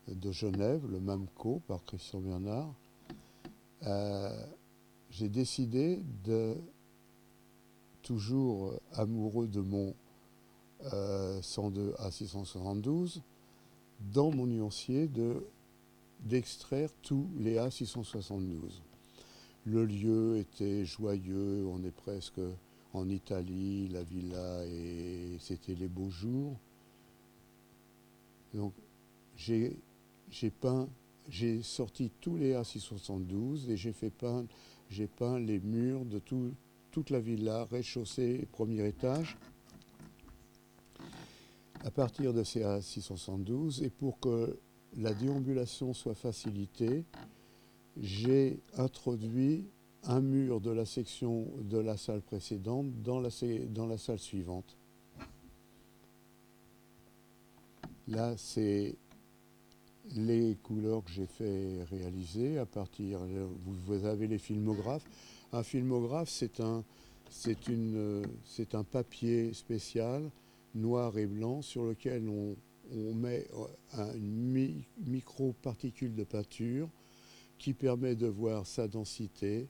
de, 0.08 0.32
Genève, 0.32 0.82
le 0.90 1.00
MAMCO, 1.00 1.62
par 1.66 1.82
Christian 1.84 2.20
Bernard. 2.20 2.74
Euh, 3.84 4.46
j'ai 5.10 5.28
décidé 5.28 6.00
de 6.24 6.56
toujours 8.02 8.74
amoureux 8.92 9.48
de 9.48 9.60
mon 9.60 9.94
102 11.42 11.80
euh, 11.80 11.94
à 11.98 12.10
672, 12.10 13.22
dans 14.12 14.30
mon 14.30 14.46
nuancier 14.46 15.10
d'extraire 16.20 16.90
tous 17.02 17.28
les 17.38 17.56
A672. 17.56 18.82
Le 19.64 19.84
lieu 19.84 20.36
était 20.36 20.84
joyeux, 20.84 21.66
on 21.66 21.82
est 21.82 21.94
presque 21.94 22.40
en 22.92 23.08
Italie, 23.08 23.88
la 23.88 24.02
villa, 24.02 24.64
et 24.66 25.36
c'était 25.40 25.74
les 25.74 25.88
beaux 25.88 26.10
jours. 26.10 26.56
Donc 28.54 28.72
j'ai 29.36 29.76
peint, 30.60 30.88
j'ai 31.28 31.62
sorti 31.62 32.10
tous 32.20 32.36
les 32.36 32.54
A672 32.54 33.70
et 33.70 33.76
j'ai 33.76 33.92
fait 33.92 34.10
peindre, 34.10 34.48
j'ai 34.90 35.06
peint 35.06 35.38
les 35.38 35.58
murs 35.58 36.04
de 36.04 36.18
tout, 36.18 36.52
toute 36.90 37.10
la 37.10 37.20
villa, 37.20 37.64
rez-de-chaussée, 37.64 38.46
premier 38.52 38.86
étage, 38.86 39.36
à 41.84 41.90
partir 41.90 42.32
de 42.32 42.42
ces 42.42 42.62
A672. 42.62 43.84
Et 43.84 43.90
pour 43.90 44.18
que 44.20 44.58
la 44.96 45.12
déambulation 45.12 45.92
soit 45.92 46.14
facilitée, 46.14 47.04
j'ai 48.00 48.60
introduit 48.76 49.66
un 50.04 50.20
mur 50.20 50.60
de 50.60 50.70
la 50.70 50.84
section 50.84 51.48
de 51.62 51.78
la 51.78 51.96
salle 51.96 52.22
précédente 52.22 53.02
dans 53.02 53.20
la, 53.20 53.30
dans 53.68 53.86
la 53.86 53.98
salle 53.98 54.18
suivante. 54.18 54.76
Là, 58.08 58.34
c'est 58.36 58.96
les 60.14 60.56
couleurs 60.62 61.02
que 61.04 61.10
j'ai 61.10 61.26
fait 61.26 61.82
réaliser 61.90 62.58
à 62.58 62.66
partir. 62.66 63.20
Vous, 63.86 64.04
avez 64.04 64.26
les 64.26 64.38
filmographes. 64.38 65.04
Un 65.52 65.62
filmographe, 65.62 66.28
c'est 66.28 66.60
un, 66.60 66.84
c'est 67.30 67.68
une, 67.68 68.22
c'est 68.44 68.74
un 68.74 68.84
papier 68.84 69.52
spécial 69.52 70.30
noir 70.76 71.16
et 71.18 71.26
blanc 71.26 71.62
sur 71.62 71.84
lequel 71.84 72.28
on, 72.28 72.56
met 73.14 73.48
une 74.14 74.84
micro-particule 75.06 76.14
de 76.14 76.22
peinture 76.22 76.88
qui 77.58 77.72
permet 77.72 78.14
de 78.14 78.28
voir 78.28 78.64
sa 78.66 78.86
densité, 78.86 79.66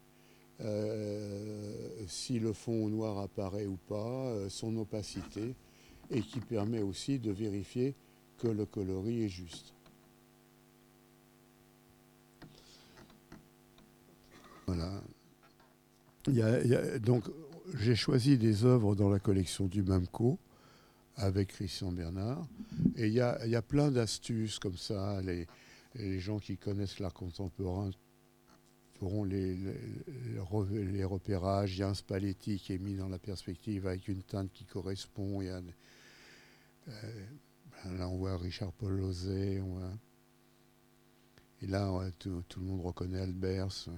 euh, 0.61 2.05
si 2.09 2.39
le 2.39 2.53
fond 2.53 2.89
noir 2.89 3.19
apparaît 3.19 3.67
ou 3.67 3.79
pas, 3.89 4.27
euh, 4.27 4.49
son 4.51 4.77
opacité, 4.77 5.55
et 6.11 6.21
qui 6.21 6.41
permet 6.41 6.83
aussi 6.83 7.19
de 7.19 7.31
vérifier 7.31 7.95
que 8.37 8.49
le 8.49 8.67
coloris 8.67 9.23
est 9.23 9.29
juste. 9.29 9.76
Voilà. 14.67 15.01
donc, 16.99 17.25
j'ai 17.75 17.95
choisi 17.95 18.39
des 18.39 18.65
œuvres 18.65 18.95
dans 18.95 19.09
la 19.09 19.19
collection 19.19 19.67
du 19.67 19.83
MAMCO 19.83 20.39
avec 21.17 21.49
Christian 21.49 21.93
Bernard. 21.93 22.47
Et 22.97 23.07
il 23.07 23.13
y 23.13 23.21
a, 23.21 23.63
plein 23.63 23.91
d'astuces 23.91 24.59
comme 24.59 24.77
ça. 24.77 25.21
Les, 25.23 25.47
gens 26.21 26.39
qui 26.39 26.59
connaissent 26.59 26.99
l'art 26.99 27.15
contemporain 27.15 27.91
feront 28.99 29.25
les, 29.25 29.57
repérages. 31.05 31.77
Il 31.77 31.81
y 31.81 31.83
a 31.83 31.89
un 31.89 31.95
Spalletti 31.95 32.59
qui 32.59 32.75
est 32.75 32.79
mis 32.79 32.97
dans 32.97 33.09
la 33.09 33.19
perspective 33.19 33.87
avec 33.87 34.09
une 34.09 34.23
teinte 34.23 34.53
qui 34.53 34.65
correspond. 34.65 35.41
Euh, 35.43 35.61
là, 37.99 38.09
on 38.09 38.17
voit 38.17 38.37
Richard 38.37 38.73
Paul 38.73 38.99
Lozé. 38.99 39.63
et 41.63 41.67
là, 41.67 42.11
tout, 42.19 42.43
tout, 42.49 42.61
le 42.61 42.67
monde 42.67 42.83
reconnaît 42.83 43.21
Albers 43.21 43.89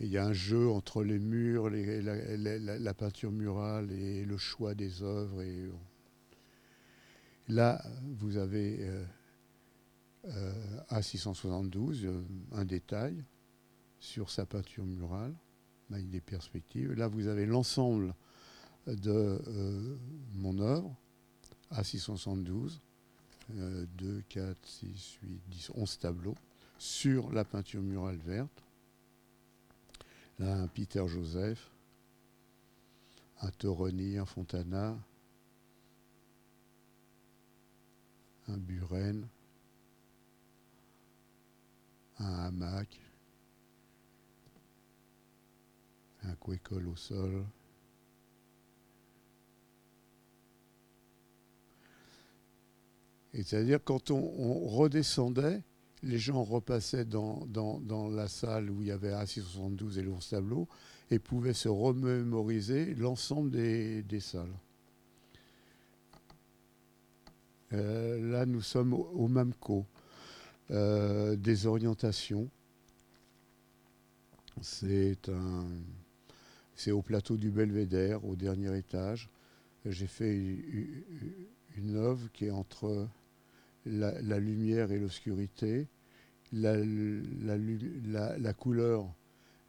il 0.00 0.08
y 0.08 0.16
a 0.16 0.24
un 0.24 0.32
jeu 0.32 0.68
entre 0.70 1.04
les 1.04 1.18
murs, 1.18 1.68
la, 1.68 2.94
peinture 2.94 3.30
murale 3.30 3.92
et 3.92 4.24
le 4.24 4.38
choix 4.38 4.74
des 4.74 5.02
œuvres. 5.02 5.42
Là, 7.48 7.84
vous 8.18 8.38
avez 8.38 8.78
euh, 8.80 9.04
euh, 10.28 10.80
à 10.88 11.02
672 11.02 12.06
euh, 12.06 12.22
un 12.52 12.64
détail 12.64 13.22
sur 13.98 14.30
sa 14.30 14.46
peinture 14.46 14.86
murale 14.86 15.34
avec 15.90 16.08
des 16.08 16.22
perspectives. 16.22 16.92
Là, 16.92 17.06
vous 17.06 17.26
avez 17.26 17.44
l'ensemble 17.44 18.14
de 18.86 19.98
mon 20.34 20.58
œuvre 20.60 20.96
à 21.70 21.84
672, 21.84 22.80
2, 23.50 24.22
4, 24.30 24.56
6, 24.66 25.18
8, 25.22 25.40
10, 25.48 25.70
11 25.74 25.98
tableaux 25.98 26.36
sur 26.78 27.30
la 27.32 27.44
peinture 27.44 27.82
murale 27.82 28.18
verte 28.24 28.62
un 30.40 30.66
Peter 30.68 31.06
Joseph, 31.06 31.70
un 33.42 33.50
Toroni, 33.50 34.18
un 34.18 34.24
Fontana, 34.24 34.98
un 38.48 38.56
Buren, 38.56 39.28
un 42.18 42.46
hamac, 42.46 43.00
un 46.22 46.34
couécole 46.36 46.88
au 46.88 46.96
sol. 46.96 47.44
Et 53.32 53.42
c'est-à-dire 53.42 53.78
quand 53.84 54.10
on 54.10 54.66
redescendait, 54.68 55.62
les 56.02 56.18
gens 56.18 56.42
repassaient 56.42 57.04
dans, 57.04 57.46
la 58.12 58.28
salle 58.28 58.70
où 58.70 58.80
il 58.82 58.88
y 58.88 58.90
avait 58.90 59.12
A672 59.12 59.98
et 59.98 60.02
le 60.02 60.12
tableau 60.28 60.68
et 61.10 61.18
pouvaient 61.18 61.54
se 61.54 61.68
remémoriser 61.68 62.94
l'ensemble 62.94 63.50
des, 63.50 64.20
salles. 64.20 64.54
Euh, 67.72 68.30
là, 68.30 68.46
nous 68.46 68.62
sommes 68.62 68.94
au, 68.94 69.28
MAMCO. 69.28 69.86
Euh, 70.70 71.34
des 71.34 71.66
orientations. 71.66 72.48
C'est 74.62 75.16
au 76.92 77.02
plateau 77.02 77.36
du 77.36 77.50
Belvédère, 77.50 78.24
au 78.24 78.36
dernier 78.36 78.76
étage. 78.78 79.30
J'ai 79.84 80.06
fait 80.06 80.36
une 81.76 81.96
œuvre 81.96 82.30
qui 82.32 82.46
est 82.46 82.50
entre 82.50 83.08
la, 83.86 84.38
lumière 84.38 84.92
et 84.92 84.98
l'obscurité, 84.98 85.88
la, 86.52 86.76
couleur, 88.54 89.06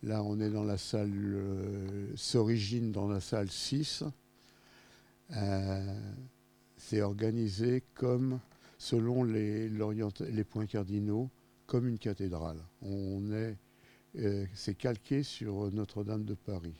là 0.03 0.23
on 0.23 0.39
est 0.39 0.49
dans 0.49 0.63
la 0.63 0.77
salle, 0.77 1.11
euh, 1.13 2.07
s'origine 2.15 2.91
dans 2.91 3.07
la 3.07 3.21
salle 3.21 3.49
6, 3.49 4.03
euh, 5.35 5.99
c'est 6.77 7.01
organisé 7.01 7.83
comme, 7.93 8.39
selon 8.77 9.23
les, 9.23 9.69
les 9.69 10.43
points 10.43 10.65
cardinaux, 10.65 11.29
comme 11.65 11.87
une 11.87 11.99
cathédrale. 11.99 12.57
On 12.81 13.31
est, 13.31 13.55
euh, 14.17 14.45
c'est 14.53 14.75
calqué 14.75 15.23
sur 15.23 15.71
Notre-Dame 15.71 16.25
de 16.25 16.33
Paris. 16.33 16.75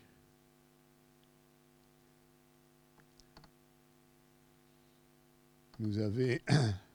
Vous 5.79 5.97
avez 5.97 6.41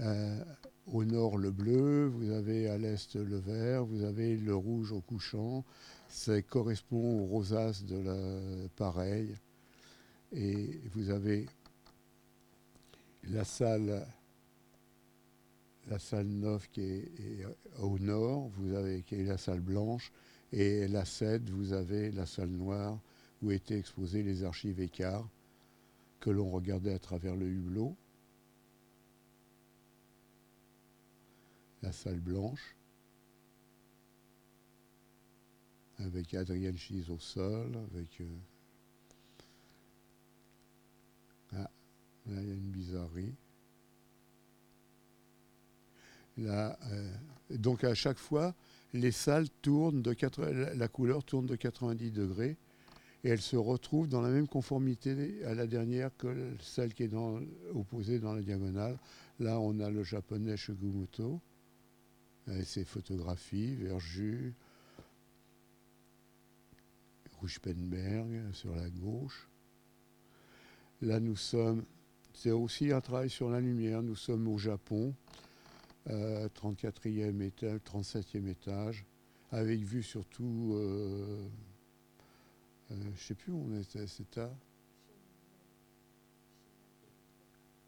au 0.00 1.04
nord 1.04 1.38
le 1.38 1.50
bleu, 1.50 2.06
vous 2.06 2.30
avez 2.30 2.68
à 2.68 2.78
l'est 2.78 3.14
le 3.16 3.36
vert, 3.36 3.84
vous 3.84 4.02
avez 4.02 4.36
le 4.36 4.54
rouge 4.54 4.92
au 4.92 5.00
couchant. 5.00 5.64
Ça 6.08 6.40
correspond 6.42 7.20
au 7.20 7.26
rosace 7.26 7.84
de 7.84 7.96
la 7.96 8.68
pareil. 8.76 9.34
Et 10.32 10.80
vous 10.94 11.10
avez 11.10 11.46
la 13.28 13.44
salle, 13.44 14.06
la 15.88 15.98
salle 15.98 16.26
9 16.26 16.68
qui 16.70 16.82
est, 16.82 17.46
au 17.80 17.98
nord, 17.98 18.50
vous 18.56 18.74
avez 18.74 19.02
qui 19.02 19.16
est 19.16 19.24
la 19.24 19.38
salle 19.38 19.60
blanche, 19.60 20.12
et 20.52 20.88
la 20.88 21.04
7, 21.04 21.48
vous 21.50 21.72
avez 21.72 22.10
la 22.10 22.26
salle 22.26 22.50
noire 22.50 22.98
où 23.42 23.50
étaient 23.50 23.78
exposées 23.78 24.22
les 24.22 24.44
archives 24.44 24.80
écarts 24.80 25.28
que 26.20 26.30
l'on 26.30 26.50
regardait 26.50 26.94
à 26.94 26.98
travers 26.98 27.36
le 27.36 27.46
hublot. 27.46 27.94
La 31.84 31.92
salle 31.92 32.20
blanche, 32.20 32.76
avec 35.98 36.32
Adrienne 36.32 36.78
Chise 36.78 37.10
au 37.10 37.18
sol, 37.18 37.76
avec... 37.92 38.20
Euh, 38.22 38.24
ah, 41.52 41.70
là, 42.26 42.40
il 42.40 42.48
y 42.48 42.50
a 42.50 42.54
une 42.54 42.70
bizarrerie. 42.70 43.34
Euh, 46.38 46.72
donc 47.50 47.84
à 47.84 47.94
chaque 47.94 48.18
fois, 48.18 48.54
les 48.94 49.12
salles 49.12 49.48
tournent 49.60 50.02
de 50.02 50.16
la 50.74 50.88
couleur 50.88 51.22
tourne 51.22 51.46
de 51.46 51.54
90 51.54 52.10
degrés 52.12 52.56
et 53.22 53.28
elle 53.28 53.42
se 53.42 53.56
retrouve 53.56 54.08
dans 54.08 54.22
la 54.22 54.30
même 54.30 54.48
conformité 54.48 55.44
à 55.44 55.54
la 55.54 55.66
dernière 55.66 56.16
que 56.16 56.56
celle 56.60 56.94
qui 56.94 57.04
est 57.04 57.14
opposée 57.74 58.18
dans 58.18 58.32
la 58.32 58.40
diagonale. 58.40 58.98
Là, 59.38 59.60
on 59.60 59.78
a 59.80 59.90
le 59.90 60.02
japonais 60.02 60.56
Shugumuto 60.56 61.40
ses 62.64 62.84
photographies, 62.84 63.74
Verju, 63.76 64.54
Rouge-Penberg 67.40 68.52
sur 68.52 68.74
la 68.74 68.88
gauche. 68.90 69.48
Là, 71.00 71.20
nous 71.20 71.36
sommes, 71.36 71.84
c'est 72.32 72.50
aussi 72.50 72.92
un 72.92 73.00
travail 73.00 73.30
sur 73.30 73.50
la 73.50 73.60
lumière. 73.60 74.02
Nous 74.02 74.16
sommes 74.16 74.48
au 74.48 74.58
Japon, 74.58 75.14
34e 76.06 77.40
étage, 77.42 77.80
37e 77.80 78.48
étage, 78.48 79.04
avec 79.50 79.80
vue 79.80 80.02
surtout, 80.02 80.72
euh, 80.74 81.48
euh, 82.90 82.94
je 83.02 83.08
ne 83.08 83.16
sais 83.16 83.34
plus 83.34 83.52
où 83.52 83.66
on 83.68 83.80
était, 83.80 84.06
c'était 84.06 84.40
à 84.40 84.50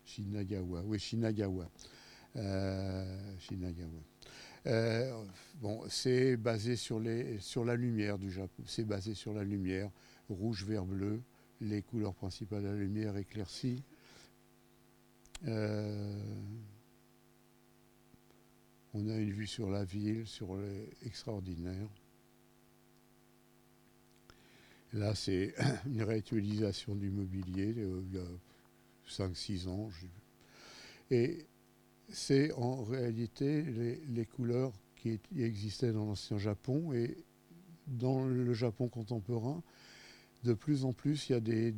Shinagawa. 0.04 0.82
Oui, 0.84 0.98
Shinagawa. 0.98 1.68
Euh, 2.36 3.38
Shinagawa. 3.38 4.00
Euh, 4.66 5.24
bon, 5.60 5.82
c'est 5.88 6.36
basé 6.36 6.76
sur, 6.76 6.98
les, 6.98 7.38
sur 7.40 7.64
la 7.64 7.76
lumière 7.76 8.18
du 8.18 8.30
Japon. 8.30 8.62
C'est 8.66 8.84
basé 8.84 9.14
sur 9.14 9.32
la 9.32 9.44
lumière, 9.44 9.90
rouge, 10.28 10.64
vert, 10.64 10.84
bleu, 10.84 11.22
les 11.60 11.82
couleurs 11.82 12.14
principales 12.14 12.62
de 12.62 12.68
la 12.68 12.74
lumière 12.74 13.16
éclaircies. 13.16 13.82
Euh, 15.46 16.18
On 18.98 19.08
a 19.10 19.16
une 19.18 19.30
vue 19.30 19.46
sur 19.46 19.68
la 19.68 19.84
ville, 19.84 20.26
sur 20.26 20.56
les 20.56 20.88
extraordinaire. 21.02 21.88
Là, 24.94 25.14
c'est 25.14 25.54
une 25.86 26.02
réutilisation 26.02 26.94
du 26.94 27.10
mobilier 27.10 27.74
il 27.76 28.14
y 28.14 28.18
a 28.18 28.26
5-6 29.06 29.68
ans. 29.68 29.90
C'est 32.08 32.52
en 32.52 32.82
réalité 32.82 33.62
les, 33.62 34.26
couleurs 34.26 34.72
qui 34.96 35.20
existaient 35.36 35.92
dans 35.92 36.04
l'ancien 36.06 36.38
Japon 36.38 36.92
et 36.92 37.16
dans 37.86 38.24
le 38.24 38.52
Japon 38.54 38.88
contemporain. 38.88 39.62
De 40.44 40.52
plus 40.52 40.84
en 40.84 40.92
plus, 40.92 41.28
il 41.28 41.32
y 41.32 41.34
a 41.34 41.40
des 41.40 41.74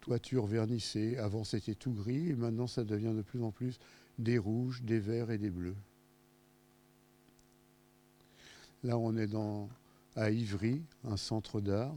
toitures 0.00 0.46
vernissées. 0.46 1.16
Avant, 1.16 1.44
c'était 1.44 1.74
tout 1.74 1.92
gris 1.92 2.30
et 2.30 2.34
maintenant, 2.34 2.66
ça 2.66 2.84
devient 2.84 3.12
de 3.14 3.22
plus 3.22 3.42
en 3.42 3.50
plus 3.50 3.78
des 4.18 4.38
rouges, 4.38 4.82
des 4.82 4.98
verts 4.98 5.30
et 5.30 5.38
des 5.38 5.50
bleus. 5.50 5.76
Là, 8.84 8.98
on 8.98 9.16
est 9.16 9.28
dans, 9.28 9.68
à 10.16 10.30
Ivry, 10.30 10.82
un 11.04 11.16
centre 11.16 11.60
d'art. 11.60 11.94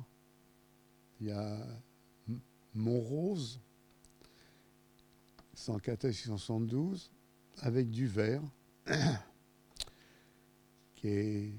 Il 1.20 1.28
y 1.28 1.32
a 1.32 1.58
Montrose, 2.74 3.60
114-172, 5.58 7.10
avec 7.62 7.90
du 7.90 8.08
vert, 8.08 8.42
qui 10.96 11.08
est 11.08 11.54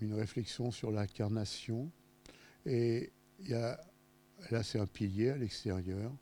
une 0.00 0.14
réflexion 0.14 0.70
sur 0.70 0.90
l'incarnation. 0.90 1.90
Et 2.66 3.12
il 3.40 3.48
y 3.50 3.54
a, 3.54 3.80
là, 4.50 4.62
c'est 4.62 4.78
un 4.78 4.86
pilier 4.86 5.30
à 5.30 5.36
l'extérieur, 5.36 6.12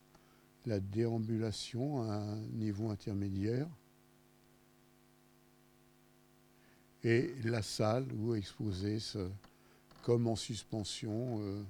la 0.65 0.79
déambulation 0.79 2.01
à 2.03 2.15
un 2.15 2.41
niveau 2.53 2.89
intermédiaire, 2.89 3.67
et 7.03 7.33
la 7.45 7.61
salle 7.61 8.05
où 8.13 8.35
ce, 8.41 9.29
comme 10.03 10.27
en 10.27 10.35
suspension. 10.35 11.39
Euh, 11.41 11.63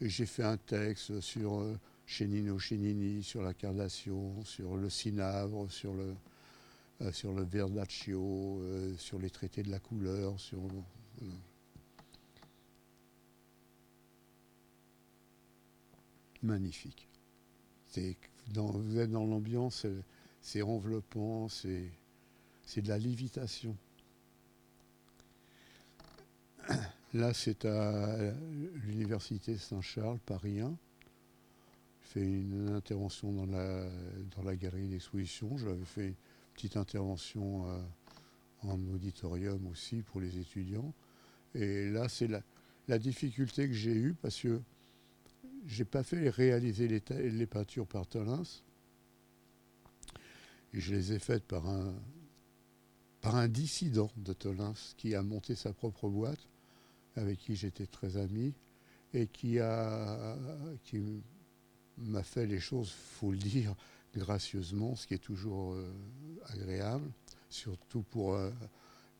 j'ai 0.00 0.26
fait 0.26 0.42
un 0.42 0.56
texte 0.56 1.20
sur 1.20 1.60
euh, 1.60 1.78
Chenino 2.06 2.58
Chenini, 2.58 3.22
sur 3.22 3.42
la 3.42 3.54
carnation, 3.54 4.42
sur 4.44 4.76
le 4.76 4.88
cinabre, 4.90 5.70
sur 5.70 5.94
le, 5.94 6.14
euh, 7.02 7.12
sur 7.12 7.32
le 7.32 7.44
verdaccio, 7.44 8.62
sur 8.98 9.18
les 9.18 9.30
traités 9.30 9.62
de 9.62 9.70
la 9.70 9.80
couleur, 9.80 10.38
sur. 10.40 10.60
Magnifique. 16.42 17.08
Dans, 18.52 18.70
vous 18.70 18.98
êtes 18.98 19.10
dans 19.10 19.24
l'ambiance, 19.24 19.86
c'est 20.40 20.62
enveloppant, 20.62 21.48
c'est 21.48 21.90
de 22.76 22.88
la 22.88 22.98
lévitation. 22.98 23.76
Là, 27.14 27.32
c'est 27.32 27.64
à 27.64 28.32
l'université 28.84 29.56
Saint-Charles, 29.56 30.18
Paris 30.26 30.60
1. 30.60 30.76
Je 32.02 32.08
fais 32.08 32.22
une 32.22 32.68
intervention 32.70 33.32
dans 33.32 33.46
la, 33.46 33.88
dans 34.36 34.42
la 34.42 34.54
galerie 34.54 34.88
d'exposition. 34.88 35.56
Fait 35.84 36.14
petite 36.56 36.78
intervention 36.78 37.68
euh, 37.68 37.78
en 38.62 38.80
auditorium 38.88 39.66
aussi 39.66 39.96
pour 40.00 40.22
les 40.22 40.38
étudiants. 40.38 40.94
Et 41.54 41.90
là, 41.90 42.08
c'est 42.08 42.28
la, 42.28 42.98
difficulté 42.98 43.68
que 43.68 43.74
j'ai 43.74 43.94
eue 43.94 44.14
parce 44.22 44.40
que 44.40 44.60
j'ai 45.66 45.84
pas 45.84 46.02
fait 46.02 46.30
réaliser 46.30 46.88
les, 46.88 47.02
les 47.30 47.46
peintures 47.46 47.86
par 47.86 48.06
Tolins. 48.06 48.42
Et 50.72 50.80
je 50.80 50.94
les 50.94 51.12
ai 51.12 51.18
faites 51.18 51.44
par 51.44 51.68
un, 51.68 51.94
par 53.20 53.36
un 53.36 53.48
dissident 53.48 54.10
de 54.16 54.32
Tolins 54.32 54.74
qui 54.96 55.14
a 55.14 55.22
monté 55.22 55.56
sa 55.56 55.74
propre 55.74 56.08
boîte 56.08 56.48
avec 57.16 57.38
qui 57.38 57.54
j'étais 57.54 57.86
très 57.86 58.16
ami 58.16 58.54
et 59.12 59.26
qui 59.26 59.58
a 59.58 60.36
qui 60.84 61.22
m'a 61.98 62.22
fait 62.22 62.46
les 62.46 62.60
choses, 62.60 62.90
faut 62.90 63.32
le 63.32 63.38
dire, 63.38 63.74
gracieusement, 64.16 64.96
ce 64.96 65.06
qui 65.06 65.14
est 65.14 65.18
toujours 65.18 65.74
euh, 65.74 65.92
agréable, 66.46 67.10
surtout 67.48 68.02
pour 68.02 68.34
euh, 68.34 68.50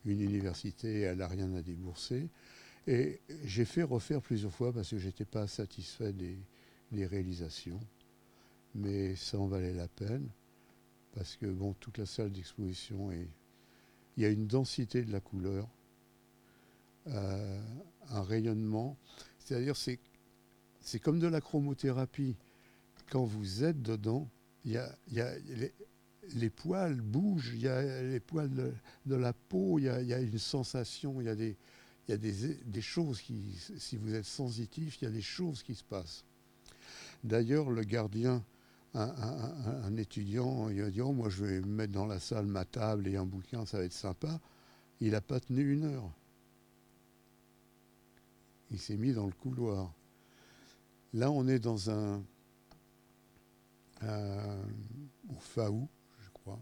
une 0.05 0.21
université, 0.21 1.01
elle 1.01 1.19
n'a 1.19 1.29
rien 1.29 1.53
à 1.55 1.63
débourser. 1.63 2.29
Et 2.87 3.21
j'ai 3.45 3.65
fait 3.65 3.83
refaire 3.83 4.21
plusieurs 4.21 4.53
fois 4.53 4.73
parce 4.73 4.91
que 4.91 4.99
j'étais 4.99 5.25
pas 5.25 5.47
satisfait 5.47 6.13
des, 6.13 6.39
réalisations, 6.93 7.81
mais 8.75 9.17
ça 9.17 9.39
en 9.39 9.47
valait 9.47 9.75
la 9.75 9.89
peine 9.89 10.29
parce 11.15 11.37
que 11.37 11.47
bon, 11.47 11.75
toute 11.75 11.99
la 11.99 12.07
salle 12.07 12.31
d'exposition 12.31 13.11
et 13.11 13.29
il 14.17 14.23
y 14.23 14.27
a 14.27 14.31
une 14.31 14.47
densité 14.47 15.03
de 15.03 15.13
la 15.13 15.21
couleur 15.21 15.69
euh, 17.09 17.61
un 18.11 18.23
rayonnement. 18.23 18.97
C'est-à-dire, 19.39 19.77
c'est, 19.77 19.99
c'est 20.81 20.99
comme 20.99 21.19
de 21.19 21.27
la 21.27 21.41
chromothérapie. 21.41 22.37
Quand 23.11 23.25
vous 23.25 23.65
êtes 23.65 23.83
dedans, 23.83 24.29
y 24.73 24.79
y 25.13 25.21
a 25.21 25.33
les, 26.35 26.51
poils 26.51 27.01
bougent, 27.01 27.53
il 27.55 27.61
y 27.61 27.69
a 27.69 28.03
les 28.03 28.21
poils 28.21 28.51
de, 28.51 29.15
la 29.15 29.33
peau, 29.33 29.79
il 29.79 29.85
y, 29.85 29.89
a, 29.89 30.21
une 30.21 30.39
sensation, 30.39 31.21
il 31.21 31.27
y 31.27 32.13
a, 32.13 32.17
des, 32.17 32.81
choses 32.81 33.21
qui, 33.21 33.57
si 33.79 33.97
vous 33.97 34.15
êtes 34.15 34.25
sensitif, 34.25 35.01
il 35.01 35.05
y 35.05 35.09
a 35.09 35.11
des 35.11 35.23
choses 35.23 35.63
qui 35.63 35.75
se 35.75 35.85
passent. 35.85 36.25
D'ailleurs, 37.23 37.71
le 37.71 37.83
gardien, 37.83 38.45
un, 38.95 39.85
un, 39.85 39.97
étudiant, 39.97 40.69
il 40.69 40.83
a 40.83 40.91
dit 40.91 41.01
oh, 41.01 41.13
Moi, 41.13 41.29
je 41.29 41.45
vais 41.45 41.61
mettre 41.61 41.93
dans 41.93 42.07
la 42.07 42.19
salle 42.19 42.47
ma 42.47 42.65
table 42.65 43.09
et 43.09 43.17
un 43.17 43.27
bouquin, 43.27 43.67
ça 43.67 43.79
va 43.79 43.85
être 43.85 43.93
sympa. 43.93 44.41
Il 45.01 45.13
n'a 45.13 45.21
pas 45.21 45.41
tenu 45.41 45.75
une 45.75 45.85
heure. 45.85 46.11
Il 48.71 48.79
s'est 48.79 48.97
mis 48.97 49.13
dans 49.13 49.27
le 49.27 49.33
couloir. 49.33 49.93
Là, 51.13 51.31
on 51.31 51.47
est 51.47 51.59
dans 51.59 51.91
un. 51.91 52.23
Au 54.03 55.39
Faou, 55.41 55.89
je 56.21 56.31
crois. 56.31 56.61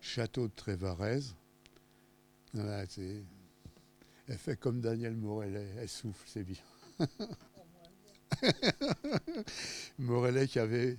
Château 0.00 0.48
de 0.48 0.52
Trévarez. 0.54 1.20
elle 2.54 2.88
fait 4.38 4.58
comme 4.58 4.80
Daniel 4.80 5.14
Morellet, 5.14 5.68
elle 5.78 5.88
souffle, 5.88 6.26
c'est 6.26 6.44
bien. 6.44 6.62
Morellet 9.98 10.46
qui 10.48 10.58
avait 10.58 10.96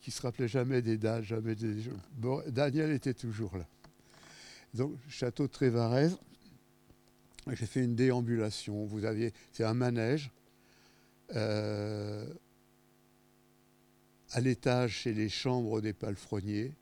qui 0.00 0.10
se 0.10 0.22
rappelait 0.22 0.48
jamais 0.48 0.82
des 0.82 0.98
dates, 0.98 1.22
jamais 1.22 1.54
des 1.54 1.84
Daniel 2.48 2.90
était 2.90 3.14
toujours 3.14 3.56
là. 3.56 3.66
Donc 4.74 4.92
Château 5.08 5.46
de 5.46 5.52
Trévarez, 5.52 6.10
j'ai 7.48 7.66
fait 7.66 7.84
une 7.84 7.94
déambulation. 7.94 8.84
Vous 8.84 9.04
aviez, 9.04 9.32
c'est 9.52 9.64
un 9.64 9.74
manège. 9.74 10.30
Euh, 11.34 12.26
à 14.32 14.40
l'étage, 14.40 14.92
chez 14.92 15.12
les 15.12 15.28
chambres 15.28 15.80
des 15.80 15.92
palefreniers. 15.92 16.72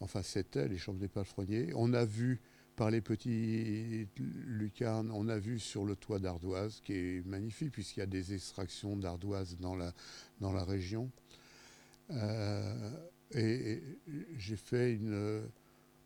Enfin, 0.00 0.22
c'était 0.22 0.68
les 0.68 0.78
chambres 0.78 0.98
des 0.98 1.08
palefreniers. 1.08 1.72
On 1.74 1.92
a 1.92 2.04
vu 2.04 2.40
par 2.76 2.90
les 2.90 3.02
petits 3.02 4.08
lucarnes, 4.16 5.10
on 5.12 5.28
a 5.28 5.38
vu 5.38 5.58
sur 5.58 5.84
le 5.84 5.96
toit 5.96 6.18
d'ardoise, 6.18 6.80
qui 6.82 6.94
est 6.94 7.26
magnifique 7.26 7.72
puisqu'il 7.72 8.00
y 8.00 8.02
a 8.02 8.06
des 8.06 8.32
extractions 8.32 8.96
d'ardoise 8.96 9.56
dans 9.58 9.76
la, 9.76 9.92
dans 10.40 10.52
la 10.52 10.64
région. 10.64 11.10
Euh, 12.10 12.90
et, 13.32 13.82
j'ai 14.38 14.56
fait 14.56 14.94
une. 14.94 15.42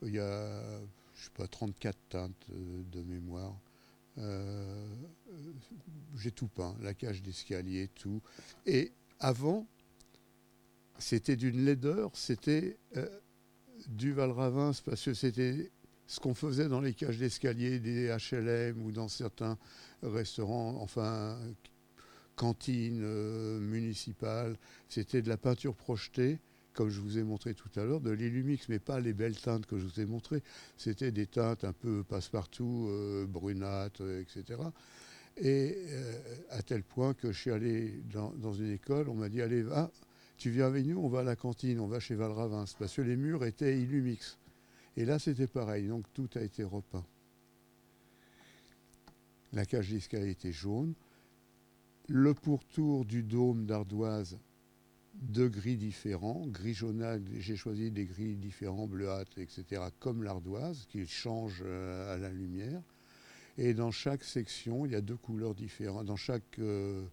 Il 0.03 0.15
y 0.15 0.19
a, 0.19 0.81
je 1.15 1.25
sais 1.25 1.31
pas, 1.35 1.47
34 1.47 1.97
teintes 2.09 2.51
de 2.51 3.03
mémoire. 3.03 3.57
Euh, 4.19 4.87
j'ai 6.17 6.31
tout 6.31 6.49
peint, 6.49 6.77
la 6.81 6.95
cage 6.95 7.23
d'escalier, 7.23 7.89
tout. 7.95 8.21
Et 8.67 8.93
avant, 9.21 9.67
c'était 10.99 11.37
d'une 11.37 11.65
laideur, 11.65 12.11
c'était 12.15 12.79
euh, 12.97 13.07
du 13.89 14.13
Valravin, 14.13 14.73
parce 14.85 15.05
que 15.05 15.15
c'était 15.15 15.71
ce 16.07 16.21
qu'on 16.21 16.35
faisait 16.35 16.69
dans 16.69 16.81
les 16.81 16.95
cages 16.95 17.19
d'escalier 17.19 17.79
des 17.81 18.15
HLM 18.31 18.81
ou 18.83 18.93
dans 18.93 19.09
certains 19.09 19.59
restaurants, 20.03 20.77
enfin 20.81 21.39
cantines 22.37 23.03
euh, 23.05 23.61
municipales. 23.61 24.57
C'était 24.89 25.23
de 25.23 25.29
la 25.29 25.37
peinture 25.37 25.75
projetée 25.75 26.41
comme 26.75 26.91
je 26.91 27.01
vous 27.01 27.19
ai 27.19 27.23
montré 27.23 27.55
tout 27.55 27.71
à 27.77 27.85
l'heure, 27.85 28.01
de 28.01 28.11
l'Illumix, 28.11 28.69
mais 28.69 28.79
pas 28.79 29.01
les 29.01 29.15
belles 29.15 29.37
teintes 29.37 29.65
que 29.65 29.79
je 29.79 29.85
vous 29.85 30.01
ai 30.01 30.07
montrées. 30.07 30.43
C'était 30.77 31.13
des 31.13 31.27
teintes 31.27 31.65
un 31.65 31.73
peu 31.73 32.03
passe-partout, 32.03 32.89
euh, 32.91 33.27
brunâtres, 33.27 34.03
euh, 34.03 34.21
etc. 34.21 34.61
Et 35.37 35.77
euh, 35.89 36.13
à 36.51 36.63
tel 36.63 36.83
point 36.83 37.15
que 37.15 37.33
je 37.33 37.41
suis 37.41 37.51
allé 37.51 38.03
dans, 38.13 38.53
une 38.53 38.73
école, 38.73 39.09
on 39.09 39.15
m'a 39.15 39.29
dit 39.29 39.41
Allez, 39.41 39.63
va, 39.63 39.91
tu 40.37 40.51
viens 40.51 40.67
avec 40.67 40.85
nous, 40.87 40.99
on 40.99 41.09
va 41.09 41.21
à 41.21 41.23
la 41.23 41.37
cantine, 41.37 41.81
on 41.81 41.87
va 41.87 42.01
chez 42.01 42.15
Valravin, 42.15 42.65
parce 42.79 42.95
que 42.95 43.03
les 43.03 43.17
murs 43.17 43.45
étaient 43.45 43.81
Illumix. 43.81 44.39
Et 44.97 45.05
là, 45.05 45.19
c'était 45.19 45.47
pareil, 45.47 45.89
donc 45.89 46.05
tout 46.13 46.29
a 46.35 46.41
été 46.41 46.65
repeint. 46.65 47.05
La 49.53 49.65
cage 49.65 49.91
d'escalier 49.91 50.31
était 50.31 50.53
jaune. 50.53 50.95
Le 52.09 52.35
pourtour 52.35 53.05
du 53.05 53.23
dôme 53.23 53.67
d'ardoise 53.67 54.39
deux 55.15 55.49
gris 55.49 55.77
différents, 55.77 56.47
gris 56.47 56.75
jaunâtre, 56.75 57.25
j'ai 57.39 57.57
choisi 57.57 57.91
des 57.91 58.05
gris 58.05 58.35
différents, 58.35 58.87
bleuâtres, 58.87 59.39
etc., 59.39 59.83
comme 60.01 60.23
l'ardoise, 60.23 60.87
qui 60.89 61.07
changent 61.07 61.63
euh, 61.65 62.15
à 62.15 62.19
la 62.19 62.31
lumière. 62.31 62.83
Et 63.57 63.75
dans 63.75 63.93
chaque 63.93 64.25
section, 64.25 64.85
il 64.85 64.93
y 64.93 64.97
a 64.97 65.01
deux 65.01 65.17
couleurs 65.17 65.55
différentes. 65.55 66.07
Dans 66.07 66.17
chaque 66.17 66.59
euh, 66.59 67.05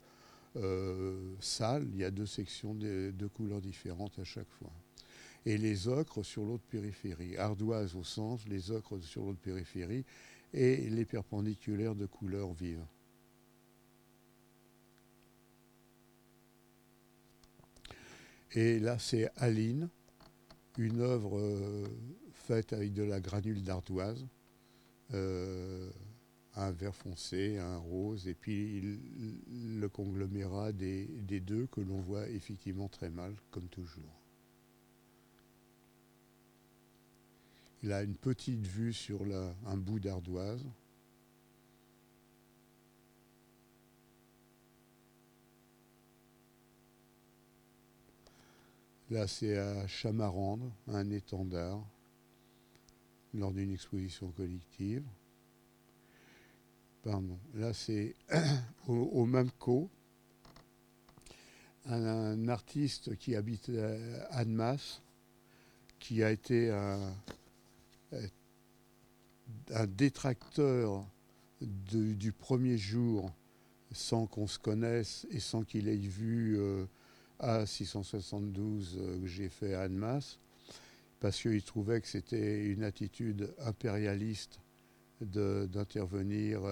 euh, 0.58 1.36
salle, 1.40 1.88
il 1.94 1.98
y 2.00 2.04
a 2.04 2.12
deux 2.12 2.26
sections, 2.26 2.74
de, 2.74 3.28
couleurs 3.34 3.62
différentes 3.62 4.20
à 4.20 4.24
chaque 4.24 4.50
fois. 4.50 4.72
Et 5.46 5.58
les 5.58 5.88
ocres 5.88 6.24
sur 6.24 6.46
l'autre 6.46 6.64
périphérie. 6.70 7.38
Ardoise 7.38 7.96
au 7.96 8.04
centre, 8.04 8.44
les 8.48 8.72
ocres 8.72 9.02
sur 9.02 9.26
l'autre 9.26 9.40
périphérie, 9.40 10.06
et 10.54 10.90
les 10.90 11.06
perpendiculaires 11.06 11.96
de 11.96 12.06
couleurs 12.06 12.54
vives. 12.54 12.86
Et 18.54 18.80
là, 18.80 19.00
c'est 19.00 19.32
Aline, 19.38 19.88
une 20.78 21.00
œuvre 21.00 21.40
euh, 21.40 21.88
faite 22.34 22.74
avec 22.74 22.94
de 22.94 23.04
la 23.04 23.22
granule 23.22 23.64
d'ardoise, 23.64 24.28
euh, 25.14 25.90
un 26.56 26.72
vert 26.72 26.96
foncé, 26.96 27.58
un 27.58 27.78
rose, 27.78 28.28
et 28.28 28.34
puis 28.34 29.00
le 29.50 29.88
conglomérat 29.88 30.72
des, 30.72 31.08
deux 31.40 31.68
que 31.68 31.82
l'on 31.82 32.02
voit 32.02 32.28
effectivement 32.30 32.90
très 32.90 33.10
mal, 33.10 33.36
comme 33.52 33.68
toujours. 33.68 34.22
Il 37.84 37.92
a 37.92 38.04
une 38.04 38.16
petite 38.16 38.66
vue 38.68 38.94
sur 38.94 39.22
un 39.66 39.78
bout 39.78 40.00
d'ardoise. 40.00 40.64
Là, 49.10 49.28
c'est 49.28 49.58
à 49.58 49.88
Chamarande, 49.88 50.72
un 50.88 51.10
étendard, 51.10 51.86
lors 53.34 53.52
d'une 53.52 53.72
exposition 53.74 54.32
collective. 54.32 55.04
Pardon. 57.04 57.40
Là, 57.56 57.74
c'est 57.74 58.16
au, 58.88 59.26
Mamco, 59.26 59.90
un, 61.86 62.48
artiste 62.48 63.16
qui 63.18 63.36
habite 63.36 63.70
à 63.70 64.38
Annemasse, 64.38 65.02
qui 65.98 66.24
a 66.24 66.30
été 66.30 66.70
un, 66.70 67.16
détracteur 69.88 71.06
du 71.60 72.32
premier 72.32 72.78
jour 72.78 73.32
sans 73.92 74.28
qu'on 74.28 74.48
se 74.48 74.60
connaisse 74.60 75.26
et 75.32 75.40
sans 75.40 75.64
qu'il 75.64 75.88
ait 75.88 75.96
vu 75.96 76.58
euh, 76.58 76.86
a672 77.40 78.96
euh, 78.98 79.20
que 79.20 79.28
j'ai 79.28 79.50
fait 79.50 79.74
à 79.74 79.82
Annemasse, 79.82 80.40
parce 81.20 81.42
qu'il 81.42 81.62
trouvait 81.64 82.00
que 82.00 82.08
c'était 82.08 82.66
une 82.66 82.84
attitude 82.84 83.54
impérialiste 83.60 84.60
d'intervenir 85.22 86.64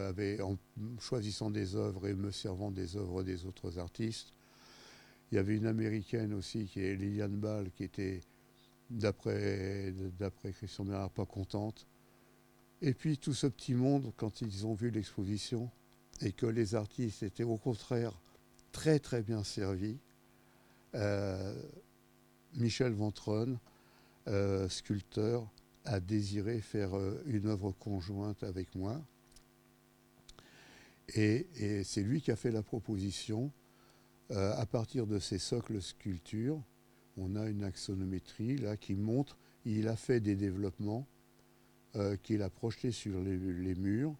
en 0.41 0.57
choisissant 0.99 1.49
des 1.49 1.75
œuvres 1.75 2.07
et 2.07 2.13
me 2.13 2.31
servant 2.31 2.71
des 2.71 2.97
œuvres 2.97 3.23
des 3.23 3.45
autres 3.45 3.77
artistes. 3.77 4.33
Il 5.31 5.35
y 5.35 5.37
avait 5.37 5.55
une 5.55 5.67
américaine 5.67 6.33
aussi 6.33 6.65
qui 6.65 6.81
est 6.81 6.95
Liliane 6.95 7.37
Ball 7.37 7.69
qui 7.71 7.83
était 7.83 8.21
d'après 8.89 9.93
Christian 10.53 10.85
Bernard 10.85 11.11
pas 11.11 11.25
contente. 11.25 11.85
Et 12.81 12.93
puis 12.93 13.17
tout 13.17 13.33
ce 13.33 13.47
petit 13.47 13.73
monde, 13.73 14.11
quand 14.17 14.41
ils 14.41 14.65
ont 14.65 14.73
vu 14.73 14.89
l'exposition 14.89 15.69
et 16.21 16.31
que 16.31 16.45
les 16.45 16.75
artistes 16.75 17.23
étaient 17.23 17.43
au 17.43 17.57
contraire 17.57 18.13
très 18.71 18.99
très 18.99 19.21
bien 19.21 19.43
servis, 19.43 19.97
euh, 20.95 21.53
Michel 22.55 22.93
Ventron, 22.93 23.59
euh, 24.27 24.67
sculpteur, 24.69 25.47
a 25.85 25.99
désiré 25.99 26.61
faire 26.61 26.95
euh, 26.95 27.21
une 27.25 27.47
œuvre 27.47 27.71
conjointe 27.71 28.43
avec 28.43 28.75
moi. 28.75 29.01
Et, 31.15 31.47
c'est 31.83 32.03
lui 32.03 32.21
qui 32.21 32.31
a 32.31 32.35
fait 32.35 32.51
la 32.51 32.61
proposition. 32.61 33.51
à 34.29 34.65
partir 34.67 35.07
de 35.07 35.17
ces 35.17 35.39
socles 35.39 35.81
sculptures, 35.81 36.61
on 37.17 37.35
a 37.35 37.49
une 37.49 37.63
axonométrie 37.63 38.57
là 38.57 38.77
qui 38.77 38.93
montre, 38.93 39.35
il 39.65 39.87
a 39.87 39.95
fait 39.95 40.19
des 40.19 40.35
développements 40.35 41.07
qu'il 42.21 42.43
a 42.43 42.51
projetés 42.51 42.91
sur 42.91 43.19
les, 43.23 43.73
murs. 43.73 44.15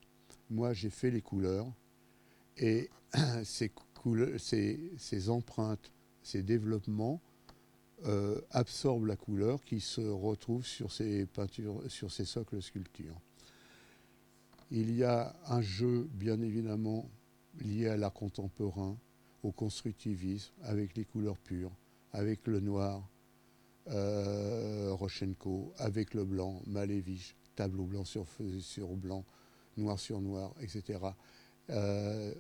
Moi, 0.50 0.74
j'ai 0.74 0.90
fait 0.90 1.12
les 1.12 1.22
couleurs. 1.22 1.72
Et 2.58 2.90
ces, 3.44 3.72
ces 4.98 5.30
empreintes 5.30 5.92
ces 6.24 6.44
développements 6.44 7.22
euh, 8.06 8.40
absorbent 8.52 9.06
la 9.06 9.16
couleur 9.16 9.64
qui 9.64 9.80
se 9.80 10.02
retrouve 10.02 10.66
sur 10.66 10.92
ces 10.92 11.26
peintures, 11.26 11.82
sur 11.90 12.12
ces 12.12 12.26
socles 12.26 12.62
sculptures. 12.62 13.20
Il 14.72 14.96
y 14.96 15.04
a 15.04 15.36
un 15.48 15.62
jeu, 15.62 16.08
bien 16.14 16.42
évidemment, 16.42 17.10
lié 17.60 17.90
à 17.90 17.98
l'art 17.98 18.14
contemporain, 18.14 18.98
au 19.44 19.52
constructivisme, 19.52 20.54
avec 20.64 20.96
les 20.96 21.06
couleurs 21.06 21.38
pures, 21.38 21.72
avec 22.14 22.46
le 22.48 22.60
noir, 22.60 23.08
euh, 23.88 24.94
Rochenko, 24.94 25.74
avec 25.78 26.14
le 26.14 26.24
blanc, 26.24 26.62
Malevich, 26.68 27.36
tableau 27.56 27.86
blanc 27.86 28.06
sur, 28.06 28.28
sur 28.60 28.96
blanc, 28.96 29.26
noir 29.78 30.00
sur 30.00 30.22
noir, 30.22 30.54
etc. 30.62 31.00
Euh, 31.70 32.34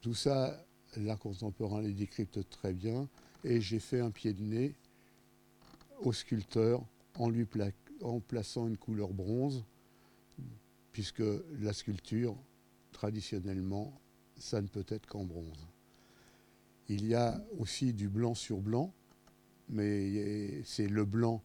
tout 0.00 0.14
ça 0.14 0.64
l'art 0.96 1.18
contemporain 1.18 1.80
les 1.80 1.92
décrypte 1.92 2.48
très 2.50 2.72
bien, 2.72 3.08
et 3.44 3.60
j'ai 3.60 3.78
fait 3.78 4.00
un 4.00 4.10
pied 4.10 4.32
de 4.32 4.42
nez 4.42 4.74
au 6.00 6.12
sculpteur 6.12 6.84
en 7.14 7.28
lui 7.28 7.46
en 8.02 8.20
plaçant 8.20 8.66
une 8.66 8.76
couleur 8.76 9.12
bronze, 9.12 9.64
puisque 10.92 11.22
la 11.60 11.72
sculpture, 11.72 12.36
traditionnellement, 12.92 13.92
ça 14.36 14.60
ne 14.60 14.66
peut 14.66 14.84
être 14.88 15.06
qu'en 15.06 15.24
bronze. 15.24 15.68
Il 16.88 17.06
y 17.06 17.14
a 17.14 17.42
aussi 17.58 17.92
du 17.92 18.08
blanc 18.08 18.34
sur 18.34 18.58
blanc, 18.58 18.92
mais 19.68 20.62
c'est 20.64 20.88
le 20.88 21.04
blanc 21.04 21.42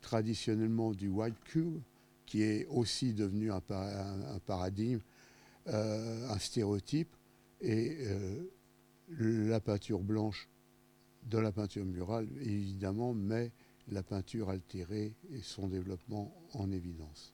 traditionnellement 0.00 0.92
du 0.92 1.08
white 1.08 1.38
cube 1.44 1.80
qui 2.26 2.42
est 2.42 2.66
aussi 2.66 3.12
devenu 3.12 3.52
un, 3.52 3.60
paradigme, 3.60 5.00
euh, 5.68 6.28
un 6.28 6.38
stéréotype. 6.38 7.14
Et 7.60 7.98
euh, 8.00 8.44
la 9.08 9.60
peinture 9.60 10.00
blanche 10.00 10.48
de 11.26 11.38
la 11.38 11.52
peinture 11.52 11.84
murale, 11.84 12.28
évidemment, 12.40 13.14
met 13.14 13.52
la 13.88 14.02
peinture 14.02 14.50
altérée 14.50 15.14
et 15.30 15.42
son 15.42 15.68
développement 15.68 16.32
en 16.54 16.70
évidence. 16.70 17.32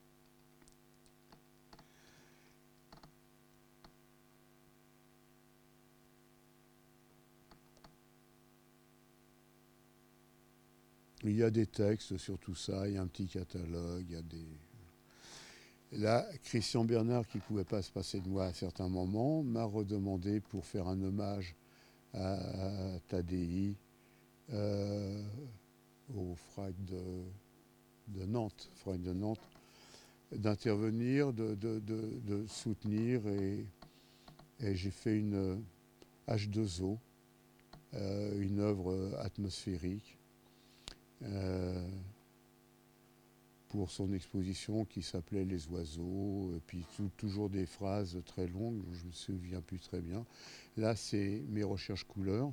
Il 11.25 11.37
y 11.37 11.43
a 11.45 11.51
des 11.51 11.67
textes 11.67 12.17
sur 12.19 12.37
tout 12.39 12.57
ça, 12.57 12.89
il 12.89 12.95
y 12.95 12.97
a 12.97 13.03
un 13.03 13.07
petit 13.07 13.29
catalogue, 13.29 14.05
il 14.09 14.13
y 14.13 14.17
a 14.17 14.23
des... 14.23 14.45
Là, 15.93 16.27
Christian 16.43 16.85
Bernard, 16.85 17.29
qui 17.29 17.37
ne 17.37 17.43
pouvait 17.43 17.65
pas 17.65 17.83
se 17.83 17.93
passer 17.93 18.21
de 18.21 18.29
moi 18.29 18.47
à 18.47 18.55
certains 18.55 18.89
moments, 18.89 19.43
m'a 19.43 19.65
redemandé 19.65 20.41
pour 20.41 20.65
faire 20.65 20.89
un 20.89 21.01
hommage 21.01 21.55
à, 22.15 22.39
Tadei, 23.09 23.75
euh, 24.53 25.23
au 26.15 26.35
FRAC 26.35 26.75
de, 26.85 28.25
Nantes, 28.27 28.71
de 28.87 29.13
Nantes, 29.13 29.41
d'intervenir, 30.33 31.33
de, 31.33 32.45
soutenir 32.49 33.27
et, 33.27 33.67
j'ai 34.61 34.91
fait 34.91 35.19
une 35.19 35.61
H2O, 36.29 36.99
euh, 37.95 38.41
une 38.41 38.61
œuvre 38.61 39.19
atmosphérique. 39.19 40.17
Euh, 41.23 41.89
pour 43.73 43.91
son 43.91 44.13
exposition 44.13 44.85
qui 44.85 45.01
s'appelait 45.01 45.47
Les 45.47 45.67
oiseaux, 45.69 46.53
et 46.55 46.61
puis 46.61 46.85
toujours 47.17 47.49
des 47.49 47.65
phrases 47.65 48.21
très 48.27 48.47
longues, 48.47 48.83
je 48.93 49.01
ne 49.05 49.09
me 49.09 49.13
souviens 49.13 49.63
plus 49.63 49.81
très 49.81 50.03
bien. 50.03 50.27
Là, 50.77 50.95
c'est 50.95 51.43
mes 51.49 51.63
recherches 51.63 52.05
couleurs, 52.05 52.53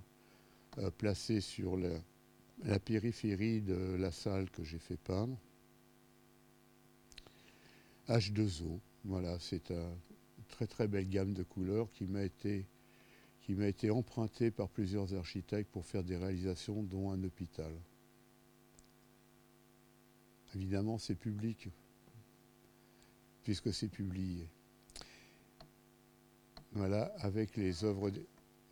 euh, 0.77 0.89
placées 0.91 1.41
sur 1.41 1.75
la, 1.75 2.79
périphérie 2.79 3.59
de 3.59 3.97
la 3.99 4.13
salle 4.13 4.49
que 4.49 4.63
j'ai 4.63 4.79
fait 4.79 4.95
peindre. 4.95 5.37
H2O, 8.07 8.79
voilà, 9.03 9.37
c'est 9.39 9.71
une 9.71 9.97
très 10.47 10.67
très 10.67 10.87
belle 10.87 11.09
gamme 11.09 11.33
de 11.33 11.43
couleurs 11.43 11.91
qui 11.91 12.05
m'a 12.05 12.23
été 12.23 12.65
qui 13.41 13.55
m'a 13.55 13.67
été 13.67 13.91
empruntée 13.91 14.51
par 14.51 14.69
plusieurs 14.69 15.13
architectes 15.15 15.71
pour 15.71 15.85
faire 15.85 16.03
des 16.03 16.15
réalisations, 16.15 16.81
dont 16.83 17.11
un 17.11 17.21
hôpital. 17.23 17.73
Évidemment, 20.55 20.97
c'est 20.97 21.15
public, 21.15 21.69
puisque 23.43 23.73
c'est 23.73 23.87
publié. 23.87 24.49
Voilà, 26.71 27.11
avec 27.19 27.57
les 27.57 27.83
œuvres 27.83 28.11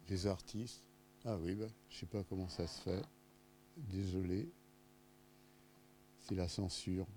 des 0.08 0.28
artistes, 0.28 0.84
Ah 1.26 1.38
oui, 1.38 1.56
bah, 1.56 1.68
je 1.90 1.98
sais 1.98 2.06
pas 2.06 2.24
comment 2.24 2.48
ça 2.48 2.68
se 2.68 2.82
fait. 2.82 3.02
Désolé. 3.76 4.50
C'est 6.22 6.36
la 6.36 6.48
censure. 6.48 7.08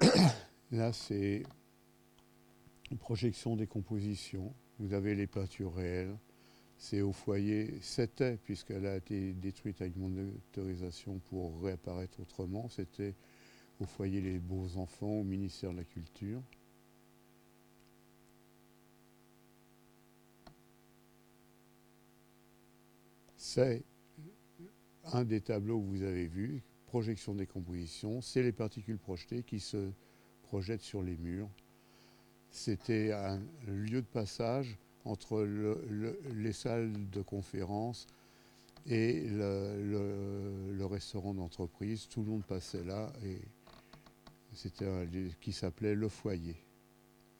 Là, 0.70 0.92
c'est 0.92 1.44
une 2.90 2.98
projection 2.98 3.56
des 3.56 3.66
compositions. 3.66 4.54
Vous 4.78 4.92
avez 4.92 5.14
les 5.14 5.26
peintures 5.26 5.74
réelles. 5.74 6.16
C'est 6.80 7.00
au 7.00 7.12
foyer, 7.12 7.74
c'était, 7.82 8.36
puisqu'elle 8.36 8.86
a 8.86 8.96
été 8.96 9.32
détruite 9.34 9.82
avec 9.82 9.96
mon 9.96 10.16
autorisation 10.16 11.18
pour 11.18 11.60
réapparaître 11.60 12.20
autrement, 12.20 12.68
c'était 12.68 13.16
au 13.80 13.84
foyer 13.84 14.20
Les 14.20 14.38
Beaux 14.38 14.76
Enfants, 14.76 15.20
au 15.20 15.24
ministère 15.24 15.72
de 15.72 15.78
la 15.78 15.84
Culture. 15.84 16.40
C'est 23.36 23.82
un 25.12 25.24
des 25.24 25.40
tableaux 25.40 25.80
que 25.80 25.86
vous 25.86 26.02
avez 26.02 26.28
vu, 26.28 26.62
projection 26.86 27.34
des 27.34 27.46
compositions, 27.46 28.20
c'est 28.20 28.42
les 28.42 28.52
particules 28.52 28.98
projetées 28.98 29.42
qui 29.42 29.58
se 29.58 29.90
projettent 30.42 30.82
sur 30.82 31.02
les 31.02 31.16
murs. 31.16 31.50
C'était 32.50 33.10
un 33.12 33.42
lieu 33.66 34.00
de 34.00 34.06
passage 34.06 34.78
entre 35.04 35.46
les 36.34 36.52
salles 36.52 36.92
de 37.10 37.22
conférence 37.22 38.06
et 38.86 39.26
le, 39.28 40.84
restaurant 40.86 41.34
d'entreprise. 41.34 42.08
Tout 42.08 42.22
le 42.22 42.30
monde 42.30 42.44
passait 42.44 42.84
là 42.84 43.12
et 43.24 43.38
c'était 44.54 44.86
un 44.86 45.06
qui 45.40 45.52
s'appelait 45.52 45.94
le 45.94 46.08
foyer. 46.08 46.56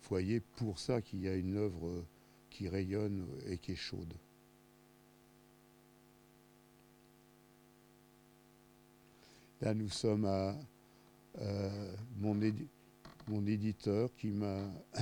Foyer 0.00 0.40
pour 0.40 0.78
ça 0.78 1.00
qu'il 1.00 1.22
y 1.22 1.28
a 1.28 1.34
une 1.34 1.56
œuvre 1.56 2.04
qui 2.50 2.68
rayonne 2.68 3.26
et 3.46 3.58
qui 3.58 3.72
est 3.72 3.76
chaude. 3.76 4.14
Là, 9.60 9.74
nous 9.74 9.88
sommes 9.88 10.24
à 10.24 10.54
euh, 11.40 11.94
mon, 12.20 12.40
éditeur 13.46 14.14
qui 14.16 14.28
m'a, 14.28 14.60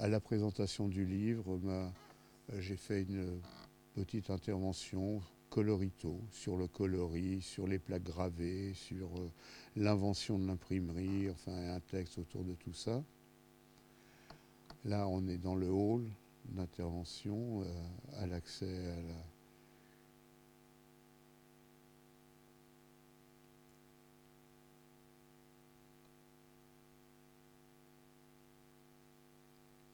à 0.00 0.08
la 0.08 0.18
présentation 0.18 0.88
du 0.88 1.04
livre, 1.04 1.58
m'a, 1.58 1.92
j'ai 2.58 2.76
fait 2.76 3.02
une 3.02 3.38
petite 3.92 4.30
intervention 4.30 5.20
colorito 5.50 6.22
sur 6.30 6.56
le 6.56 6.68
coloris, 6.68 7.42
sur 7.42 7.66
les 7.66 7.78
plaques 7.78 8.04
gravées, 8.04 8.72
sur 8.72 9.08
euh, 9.18 9.30
l'invention 9.76 10.38
de 10.38 10.46
l'imprimerie, 10.46 11.28
enfin 11.28 11.52
un 11.74 11.80
texte 11.80 12.16
autour 12.16 12.44
de 12.44 12.54
tout 12.54 12.72
ça. 12.72 13.04
Là, 14.86 15.06
on 15.06 15.26
est 15.28 15.36
dans 15.36 15.54
le 15.54 15.68
hall 15.68 16.08
d'intervention, 16.46 17.62
euh, 17.62 18.22
à 18.22 18.26
l'accès 18.26 18.86
à 18.92 19.02
la 19.02 19.24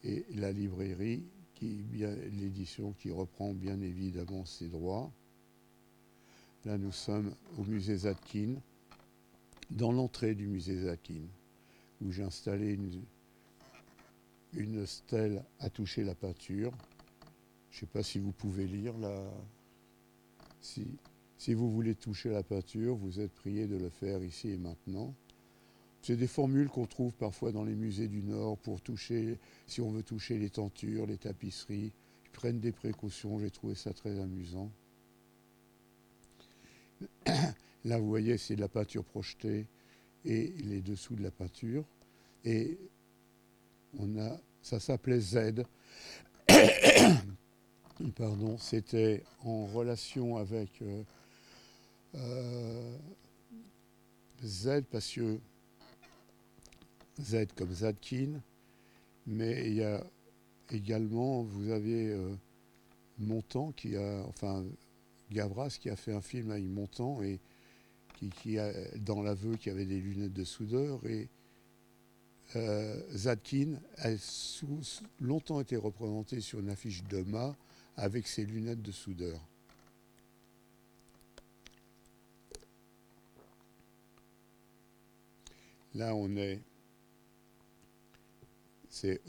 et 0.06 0.24
la 0.34 0.52
librairie, 0.52 1.24
l'édition 1.60 2.92
qui 2.92 3.10
reprend 3.10 3.52
bien 3.52 3.80
évidemment 3.80 4.44
ses 4.44 4.68
droits. 4.68 5.10
Là, 6.64 6.78
nous 6.78 6.92
sommes 6.92 7.34
au 7.58 7.64
musée 7.64 7.96
Zadkin, 7.96 8.54
dans 9.70 9.90
l'entrée 9.90 10.34
du 10.34 10.46
musée 10.46 10.78
Zadkin, 10.82 11.26
où 12.00 12.12
j'ai 12.12 12.22
installé 12.22 12.78
une, 14.52 14.86
stèle 14.86 15.44
à 15.58 15.70
toucher 15.70 16.04
la 16.04 16.14
peinture. 16.14 16.72
Je 17.70 17.78
ne 17.78 17.80
sais 17.80 17.86
pas 17.86 18.02
si 18.02 18.20
vous 18.20 18.32
pouvez 18.32 18.66
lire 18.66 18.96
là. 18.98 19.22
Si 20.60 21.54
vous 21.54 21.70
voulez 21.70 21.94
toucher 21.94 22.30
la 22.30 22.42
peinture, 22.42 22.94
vous 22.96 23.20
êtes 23.20 23.32
prié 23.32 23.66
de 23.66 23.76
le 23.76 23.90
faire 23.90 24.22
ici 24.22 24.50
et 24.50 24.56
maintenant. 24.56 25.14
C'est 26.06 26.14
des 26.14 26.28
formules 26.28 26.68
qu'on 26.68 26.86
trouve 26.86 27.12
parfois 27.14 27.50
dans 27.50 27.64
les 27.64 27.74
musées 27.74 28.06
du 28.06 28.22
Nord 28.22 28.58
pour 28.58 28.80
toucher, 28.80 29.40
si 29.66 29.80
on 29.80 29.90
veut 29.90 30.04
toucher 30.04 30.38
les 30.38 30.50
tentures, 30.50 31.04
les 31.04 31.18
tapisseries. 31.18 31.92
Ils 32.24 32.30
prennent 32.30 32.60
des 32.60 32.70
précautions, 32.70 33.40
j'ai 33.40 33.50
trouvé 33.50 33.74
ça 33.74 33.92
très 33.92 34.20
amusant. 34.20 34.70
Là, 37.84 37.98
vous 37.98 38.06
voyez, 38.06 38.38
c'est 38.38 38.54
de 38.54 38.60
la 38.60 38.68
peinture 38.68 39.02
projetée 39.02 39.66
et 40.24 40.54
les 40.62 40.80
dessous 40.80 41.16
de 41.16 41.24
la 41.24 41.32
peinture. 41.32 41.84
Et 42.44 42.78
on 43.98 44.16
a, 44.16 44.40
ça 44.62 44.78
s'appelait 44.78 45.18
Z. 45.18 45.64
Pardon, 48.14 48.58
c'était 48.58 49.24
en 49.42 49.66
relation 49.66 50.36
avec 50.36 50.70
euh, 50.82 51.02
euh, 52.14 52.96
Z 54.44 54.82
parce 54.88 55.10
que 55.12 55.40
Z 57.20 57.46
comme 57.54 57.72
Zadkin, 57.72 58.40
mais 59.26 59.66
il 59.66 59.74
y 59.74 59.82
a 59.82 60.04
également, 60.70 61.42
vous 61.42 61.70
avez 61.70 62.12
euh, 62.12 62.34
Montand 63.18 63.72
qui 63.72 63.96
a, 63.96 64.24
enfin 64.28 64.64
Gavras 65.30 65.78
qui 65.80 65.88
a 65.90 65.96
fait 65.96 66.12
un 66.12 66.20
film 66.20 66.50
avec 66.50 66.64
Montand 66.64 67.22
et 67.22 67.40
qui, 68.42 68.58
a 68.58 68.72
dans 68.96 69.22
l'aveu 69.22 69.56
qui 69.56 69.70
avait 69.70 69.84
des 69.84 70.00
lunettes 70.00 70.32
de 70.32 70.44
soudeur 70.44 71.04
et 71.06 71.28
euh, 72.54 73.00
Zadkin 73.10 73.78
a 73.98 74.10
longtemps 75.20 75.60
été 75.60 75.76
représenté 75.76 76.40
sur 76.40 76.60
une 76.60 76.70
affiche 76.70 77.02
de 77.04 77.22
Ma 77.22 77.56
avec 77.96 78.26
ses 78.26 78.44
lunettes 78.44 78.82
de 78.82 78.92
soudeur. 78.92 79.40
Là, 85.94 86.14
on 86.14 86.36
est 86.36 86.60
c'est 88.96 89.20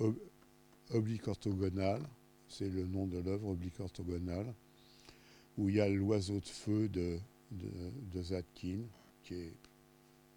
oblique 0.91 1.27
orthogonal, 1.27 2.01
c'est 2.47 2.69
le 2.69 2.85
nom 2.85 3.05
de 3.05 3.17
l'œuvre, 3.17 3.49
oblique 3.49 3.77
orthogonal, 3.81 4.53
où 5.57 5.67
il 5.67 5.75
y 5.75 5.81
a 5.81 5.89
l'oiseau 5.89 6.39
de 6.39 6.45
feu 6.45 6.87
de, 6.87 7.19
de, 7.51 8.21
Zadkin, 8.21 8.79
qui 9.23 9.33
est 9.33 9.53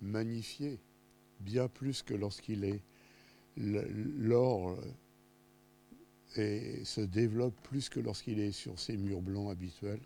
magnifié, 0.03 0.81
bien 1.39 1.69
plus 1.69 2.03
que 2.03 2.13
lorsqu'il 2.13 2.65
est 2.65 2.83
l'or 3.57 4.77
et 6.35 6.85
se 6.85 7.01
développe 7.01 7.55
plus 7.63 7.89
que 7.89 8.01
lorsqu'il 8.01 8.41
est 8.41 8.53
sur 8.53 8.81
ses 8.81 8.97
murs 8.97 9.23
blancs 9.23 9.53
habituels. 9.53 10.03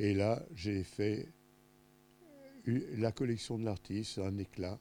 Et 0.00 0.14
là, 0.14 0.42
j'ai 0.56 0.82
fait 0.82 1.28
la 2.66 3.12
collection 3.12 3.56
de 3.56 3.64
l'artiste, 3.64 4.18
un 4.18 4.36
éclat, 4.36 4.80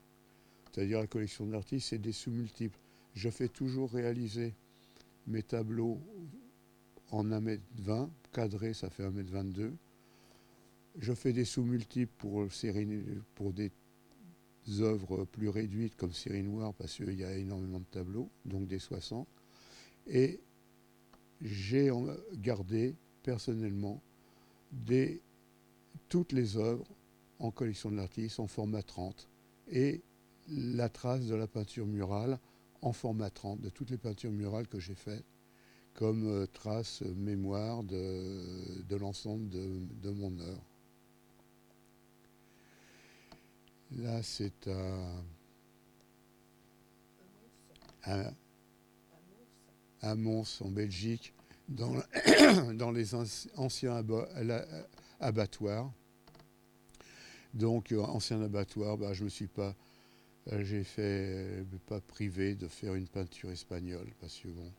c'est-à-dire 0.79 0.99
la 1.01 1.07
collection 1.07 1.45
de 1.45 1.51
l'artiste, 1.51 1.89
c'est 1.89 1.97
des 1.97 2.13
sous-multiples. 2.13 2.79
Je 3.13 3.29
fais 3.29 3.49
toujours 3.49 3.91
réaliser 3.91 4.53
mes 5.27 5.43
tableaux 5.43 5.99
en 7.11 7.25
1m20, 7.25 8.07
cadré 8.31 8.73
ça 8.73 8.89
fait 8.89 9.03
1m22. 9.03 9.73
Je 10.99 11.13
fais 11.13 11.33
des 11.33 11.43
sous-multiples 11.43 12.13
pour, 12.17 12.47
pour 13.35 13.51
des 13.51 13.71
œuvres 14.79 15.25
plus 15.25 15.49
réduites 15.49 15.97
comme 15.97 16.13
série 16.13 16.43
noire 16.43 16.73
parce 16.73 16.95
qu'il 16.95 17.19
y 17.19 17.25
a 17.25 17.35
énormément 17.35 17.79
de 17.79 17.85
tableaux, 17.91 18.29
donc 18.45 18.69
des 18.69 18.79
60. 18.79 19.27
Et 20.07 20.39
j'ai 21.41 21.91
gardé 22.35 22.95
personnellement 23.21 24.01
des, 24.71 25.19
toutes 26.07 26.31
les 26.31 26.55
œuvres 26.55 26.87
en 27.39 27.51
collection 27.51 27.91
de 27.91 27.97
l'artiste 27.97 28.39
en 28.39 28.47
format 28.47 28.81
30 28.81 29.27
et 29.71 30.01
la 30.51 30.89
trace 30.89 31.25
de 31.25 31.35
la 31.35 31.47
peinture 31.47 31.85
murale 31.85 32.39
en 32.81 32.93
format 32.93 33.29
30, 33.29 33.61
de 33.61 33.69
toutes 33.69 33.89
les 33.89 33.97
peintures 33.97 34.31
murales 34.31 34.67
que 34.67 34.79
j'ai 34.79 34.95
faites, 34.95 35.25
comme 35.93 36.27
euh, 36.27 36.45
trace 36.47 37.01
euh, 37.01 37.13
mémoire 37.15 37.83
de, 37.83 38.95
l'ensemble 38.95 39.49
de, 39.49 40.09
mon 40.09 40.37
œuvre. 40.39 40.63
Là, 43.91 44.21
c'est 44.23 44.69
à, 48.03 48.31
à, 50.01 50.15
Mons, 50.15 50.61
en 50.61 50.69
Belgique, 50.69 51.33
dans, 51.67 51.95
dans 52.75 52.91
les 52.91 53.13
anciens 53.15 54.05
abattoirs. 55.19 55.91
Donc, 57.53 57.91
euh, 57.91 58.01
ancien 58.01 58.41
abattoir, 58.41 58.97
bah, 58.97 59.13
je 59.13 59.21
ne 59.21 59.25
me 59.25 59.29
suis 59.29 59.47
pas 59.47 59.75
euh, 60.51 60.63
j'ai 60.63 60.83
fait, 60.83 61.61
euh, 61.61 61.63
pas 61.87 62.01
privé, 62.01 62.55
de 62.55 62.67
faire 62.67 62.95
une 62.95 63.07
peinture 63.07 63.51
espagnole, 63.51 64.09
parce 64.19 64.39
que 64.39 64.47
bon. 64.47 64.71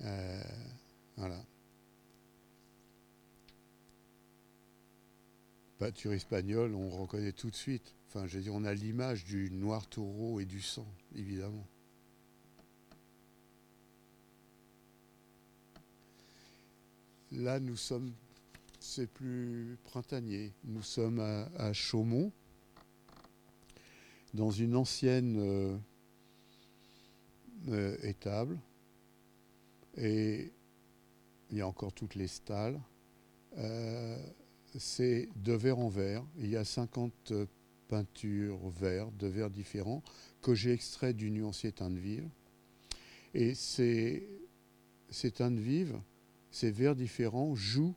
Euh, 0.00 0.42
voilà. 1.16 1.44
Peinture 5.78 6.12
espagnole, 6.12 6.74
on 6.74 6.90
reconnaît 6.90 7.32
tout 7.32 7.50
de 7.50 7.56
suite. 7.56 7.94
Enfin, 8.08 8.26
je 8.26 8.36
veux 8.38 8.42
dire, 8.42 8.54
on 8.54 8.64
a 8.64 8.74
l'image 8.74 9.24
du 9.24 9.50
noir 9.50 9.86
taureau 9.88 10.40
et 10.40 10.44
du 10.44 10.60
sang, 10.60 10.86
évidemment. 11.14 11.66
Là, 17.30 17.60
nous 17.60 17.76
sommes, 17.76 18.12
c'est 18.80 19.06
plus 19.06 19.78
printanier. 19.84 20.52
Nous 20.64 20.82
sommes 20.82 21.20
à, 21.20 21.44
à 21.56 21.72
Chaumont, 21.72 22.32
dans 24.34 24.50
une 24.50 24.76
ancienne 24.76 25.36
euh, 25.38 25.76
euh, 27.68 27.96
étable. 28.02 28.58
Et 29.96 30.52
il 31.50 31.58
y 31.58 31.60
a 31.60 31.66
encore 31.66 31.92
toutes 31.92 32.14
les 32.14 32.28
stalles. 32.28 32.80
Euh, 33.58 34.16
c'est 34.78 35.28
de 35.36 35.52
verre 35.52 35.78
en 35.78 35.88
verre. 35.88 36.24
Il 36.38 36.48
y 36.48 36.56
a 36.56 36.64
50 36.64 37.32
peintures 37.88 38.70
verres, 38.70 39.10
de 39.12 39.26
verres 39.26 39.50
différents, 39.50 40.02
que 40.40 40.54
j'ai 40.54 40.72
extraits 40.72 41.14
du 41.14 41.30
nuancier 41.30 41.72
teint 41.72 41.90
de 41.90 41.98
vive. 41.98 42.28
Et 43.34 43.54
ces, 43.54 44.26
ces 45.10 45.30
teintes 45.30 45.58
vives, 45.58 46.00
ces 46.50 46.70
verres 46.70 46.96
différents 46.96 47.54
jouent 47.54 47.94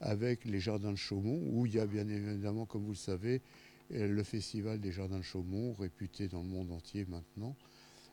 avec 0.00 0.44
les 0.44 0.60
jardins 0.60 0.92
de 0.92 0.96
Chaumont, 0.96 1.40
où 1.52 1.66
il 1.66 1.74
y 1.74 1.80
a 1.80 1.86
bien 1.86 2.06
évidemment, 2.08 2.66
comme 2.66 2.84
vous 2.84 2.92
le 2.92 2.96
savez, 2.96 3.42
le 3.90 4.22
festival 4.22 4.80
des 4.80 4.92
jardins 4.92 5.18
de 5.18 5.22
Chaumont, 5.22 5.74
réputé 5.74 6.28
dans 6.28 6.42
le 6.42 6.48
monde 6.48 6.70
entier 6.70 7.04
maintenant, 7.06 7.56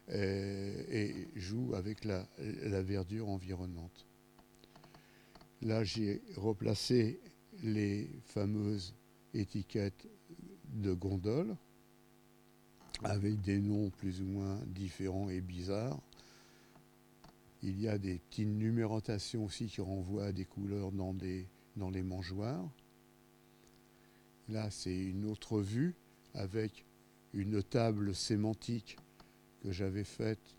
et, 0.10 1.28
joue 1.36 1.76
avec 1.76 2.06
la 2.06 2.28
verdure 2.82 3.30
environnante. 3.30 4.08
Là, 5.62 5.84
j'ai 5.84 6.22
replacé 6.36 7.20
les 7.64 8.10
fameuses 8.26 8.94
étiquettes 9.34 10.08
de 10.74 10.94
gondoles 10.94 11.56
avec 13.04 13.42
des 13.42 13.60
noms 13.60 13.90
plus 13.90 14.22
ou 14.22 14.26
moins 14.26 14.60
différents 14.68 15.30
et 15.30 15.42
bizarres. 15.42 16.00
Il 17.64 17.80
y 17.80 17.88
a 17.88 17.98
des 17.98 18.20
petites 18.20 18.48
numérotations 18.48 19.46
aussi 19.46 19.68
qui 19.68 19.82
renvoient 19.82 20.26
à 20.26 20.32
des 20.32 20.46
couleurs 20.46 20.92
dans 20.92 21.90
les 21.90 22.04
mangeoires. 22.04 22.70
Là, 24.50 24.70
c'est 24.72 24.96
une 24.96 25.26
autre 25.26 25.60
vue 25.60 25.96
avec 26.34 26.86
une 27.34 27.62
table 27.62 28.16
sémantique 28.16 28.98
que 29.62 29.72
j'avais 29.72 30.04
faite 30.04 30.56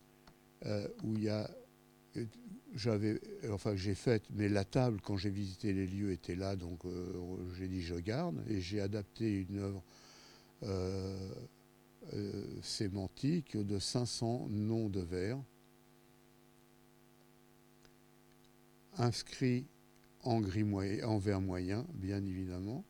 euh, 0.65 0.87
où 1.03 1.15
il 1.15 1.23
y 1.23 1.29
a 1.29 1.49
j'avais, 2.75 3.19
enfin 3.49 3.75
j'ai 3.75 3.95
fait, 3.95 4.23
mais 4.31 4.49
la 4.49 4.63
table 4.63 4.99
quand 5.01 5.17
j'ai 5.17 5.29
visité 5.29 5.73
les 5.73 5.87
lieux 5.87 6.11
était 6.11 6.35
là, 6.35 6.55
donc 6.55 6.85
euh, 6.85 7.13
j'ai 7.57 7.67
dit 7.67 7.81
je 7.81 7.95
garde 7.95 8.43
et 8.47 8.61
j'ai 8.61 8.79
adapté 8.81 9.45
une 9.49 9.57
œuvre 9.57 9.83
euh, 10.63 11.31
sémantique 12.61 13.57
de 13.57 13.79
500 13.79 14.47
noms 14.49 14.89
de 14.89 15.01
vers 15.01 15.39
inscrits 18.97 19.65
en 20.23 20.41
gris 20.41 20.63
moyen, 20.63 21.07
en 21.07 21.17
vert 21.17 21.41
moyen, 21.41 21.85
bien 21.93 22.23
évidemment. 22.25 22.83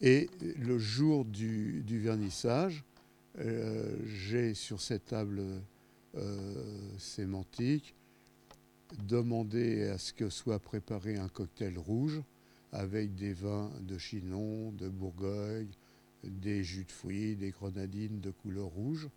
Et 0.00 0.28
le 0.58 0.78
jour 0.78 1.24
du 1.24 1.98
vernissage, 1.98 2.84
euh, 3.38 3.96
j'ai 4.04 4.54
sur 4.54 4.80
cette 4.80 5.06
table 5.06 5.42
euh, 6.14 6.98
sémantique 6.98 7.94
demandé 9.02 9.84
à 9.84 9.98
ce 9.98 10.12
que 10.12 10.30
soit 10.30 10.58
préparé 10.58 11.16
un 11.16 11.28
cocktail 11.28 11.76
rouge 11.76 12.22
avec 12.72 13.14
des 13.14 13.32
vins 13.32 13.70
de 13.80 13.98
Chinon, 13.98 14.72
de 14.72 14.88
Bourgogne, 14.88 15.68
des 16.24 16.62
jus 16.64 16.84
de 16.84 16.92
fruits, 16.92 17.36
des 17.36 17.50
grenadines 17.50 18.20
de 18.20 18.30
couleur 18.30 18.66
rouge, 18.66 19.08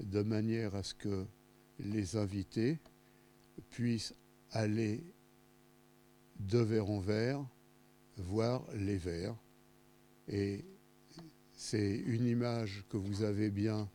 de 0.00 0.22
manière 0.22 0.74
à 0.74 0.82
ce 0.82 0.94
que 0.94 1.26
les 1.80 2.16
invités 2.16 2.78
puissent 3.70 4.14
aller 4.52 5.02
de 6.38 6.58
verre 6.58 6.90
en 6.90 7.00
verre 7.00 7.44
voir 8.18 8.64
les 8.74 8.96
verres 8.96 9.36
et 10.28 10.64
c'est 11.52 11.96
une 11.96 12.26
image 12.26 12.84
que 12.88 12.96
vous 12.96 13.22
avez 13.22 13.50
bien, 13.50 13.88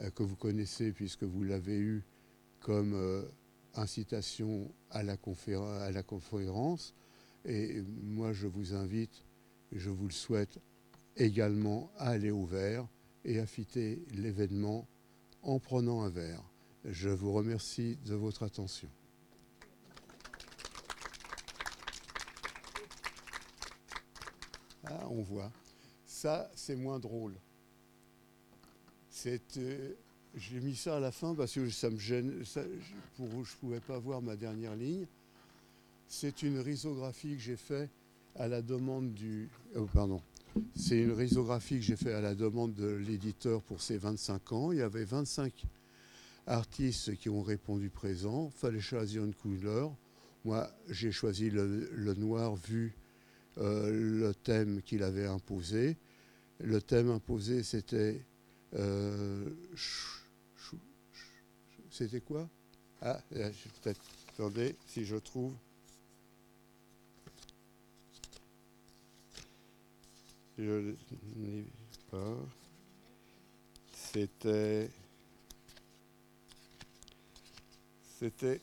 euh, 0.00 0.10
que 0.10 0.22
vous 0.22 0.36
connaissez 0.36 0.92
puisque 0.92 1.22
vous 1.22 1.44
l'avez 1.44 1.78
eue 1.78 2.04
comme 2.60 2.94
euh, 2.94 3.22
incitation 3.74 4.72
à 4.90 5.02
la, 5.02 5.16
conférence. 5.16 6.94
Et 7.44 7.80
moi, 8.02 8.32
je 8.32 8.46
vous 8.46 8.74
invite, 8.74 9.24
je 9.72 9.90
vous 9.90 10.06
le 10.06 10.12
souhaite 10.12 10.58
également 11.16 11.92
à 11.96 12.10
aller 12.10 12.30
au 12.30 12.44
verre 12.44 12.88
et 13.24 13.38
à 13.38 13.46
fiter 13.46 14.04
l'événement 14.14 14.88
en 15.42 15.58
prenant 15.58 16.02
un 16.02 16.10
verre. 16.10 16.42
Je 16.84 17.08
vous 17.08 17.32
remercie 17.32 17.98
de 18.04 18.14
votre 18.14 18.42
attention. 18.42 18.88
Ah, 24.84 25.06
on 25.10 25.22
voit. 25.22 25.50
C'est 26.54 26.76
moins 26.76 26.98
drôle. 26.98 27.34
Euh, 29.26 29.92
j'ai 30.34 30.60
mis 30.60 30.76
ça 30.76 30.96
à 30.96 31.00
la 31.00 31.10
fin 31.10 31.34
parce 31.34 31.54
que 31.54 31.68
ça 31.70 31.90
me 31.90 31.98
gêne. 31.98 32.44
je 32.44 32.60
ne 32.60 33.44
pouvais 33.60 33.80
pas 33.80 33.98
voir 33.98 34.20
ma 34.20 34.36
dernière 34.36 34.76
ligne. 34.76 35.06
C'est 36.08 36.42
une 36.42 36.60
risographie 36.60 37.36
que 37.36 37.42
j'ai 37.42 37.56
faite 37.56 37.90
à 38.36 38.48
la 38.48 38.62
demande 38.62 39.12
du. 39.14 39.48
Oh, 39.74 39.86
pardon. 39.92 40.20
C'est 40.74 40.98
une 41.02 41.12
risographie 41.12 41.76
que 41.76 41.82
j'ai 41.82 41.96
faite 41.96 42.14
à 42.14 42.20
la 42.20 42.34
demande 42.34 42.74
de 42.74 42.88
l'éditeur 42.88 43.62
pour 43.62 43.80
ses 43.80 43.98
25 43.98 44.52
ans. 44.52 44.72
Il 44.72 44.78
y 44.78 44.82
avait 44.82 45.04
25 45.04 45.64
artistes 46.46 47.16
qui 47.16 47.28
ont 47.28 47.42
répondu 47.42 47.90
présent. 47.90 48.50
Fallait 48.50 48.80
choisir 48.80 49.24
une 49.24 49.34
couleur. 49.34 49.94
Moi, 50.44 50.70
j'ai 50.88 51.10
choisi 51.10 51.50
le, 51.50 52.14
noir 52.14 52.54
vu 52.54 52.94
euh, 53.58 53.90
le 53.90 54.34
thème 54.34 54.80
qu'il 54.82 55.02
avait 55.02 55.26
imposé. 55.26 55.96
Le 56.60 56.80
thème 56.80 57.10
imposé, 57.10 57.62
c'était. 57.62 58.20
Euh, 58.74 59.50
c'était 61.90 62.20
quoi? 62.20 62.48
Ah, 63.00 63.20
peut-être. 63.30 64.00
Attendez, 64.32 64.74
si 64.86 65.04
je 65.04 65.16
trouve. 65.16 65.52
Je 70.58 70.94
n'ai 71.36 71.64
pas. 72.10 72.36
C'était. 73.92 74.90
C'était. 78.18 78.60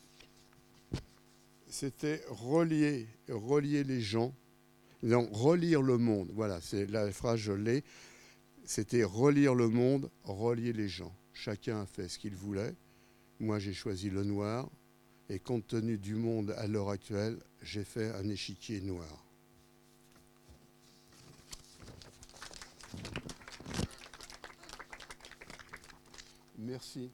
C'était 1.68 2.24
relier, 2.30 3.08
relier 3.30 3.84
les 3.84 4.02
gens 4.02 4.34
donc, 5.10 5.30
relire 5.32 5.82
le 5.82 5.98
monde, 5.98 6.32
voilà, 6.34 6.62
c'est 6.62 6.86
la 6.86 7.12
phrase, 7.12 7.40
je 7.40 7.52
l'ai. 7.52 7.84
C'était 8.64 9.04
relire 9.04 9.54
le 9.54 9.68
monde, 9.68 10.10
relier 10.24 10.72
les 10.72 10.88
gens. 10.88 11.14
Chacun 11.34 11.82
a 11.82 11.86
fait 11.86 12.08
ce 12.08 12.18
qu'il 12.18 12.36
voulait. 12.36 12.74
Moi, 13.40 13.60
j'ai 13.60 13.74
choisi 13.74 14.10
le 14.10 14.24
noir. 14.24 14.70
Et 15.30 15.40
compte 15.40 15.68
tenu 15.68 15.98
du 15.98 16.16
monde 16.16 16.52
à 16.58 16.68
l'heure 16.68 16.90
actuelle, 16.90 17.40
j'ai 17.62 17.84
fait 17.84 18.12
un 18.12 18.28
échiquier 18.30 18.82
noir. 18.82 19.26
Merci. 26.58 27.10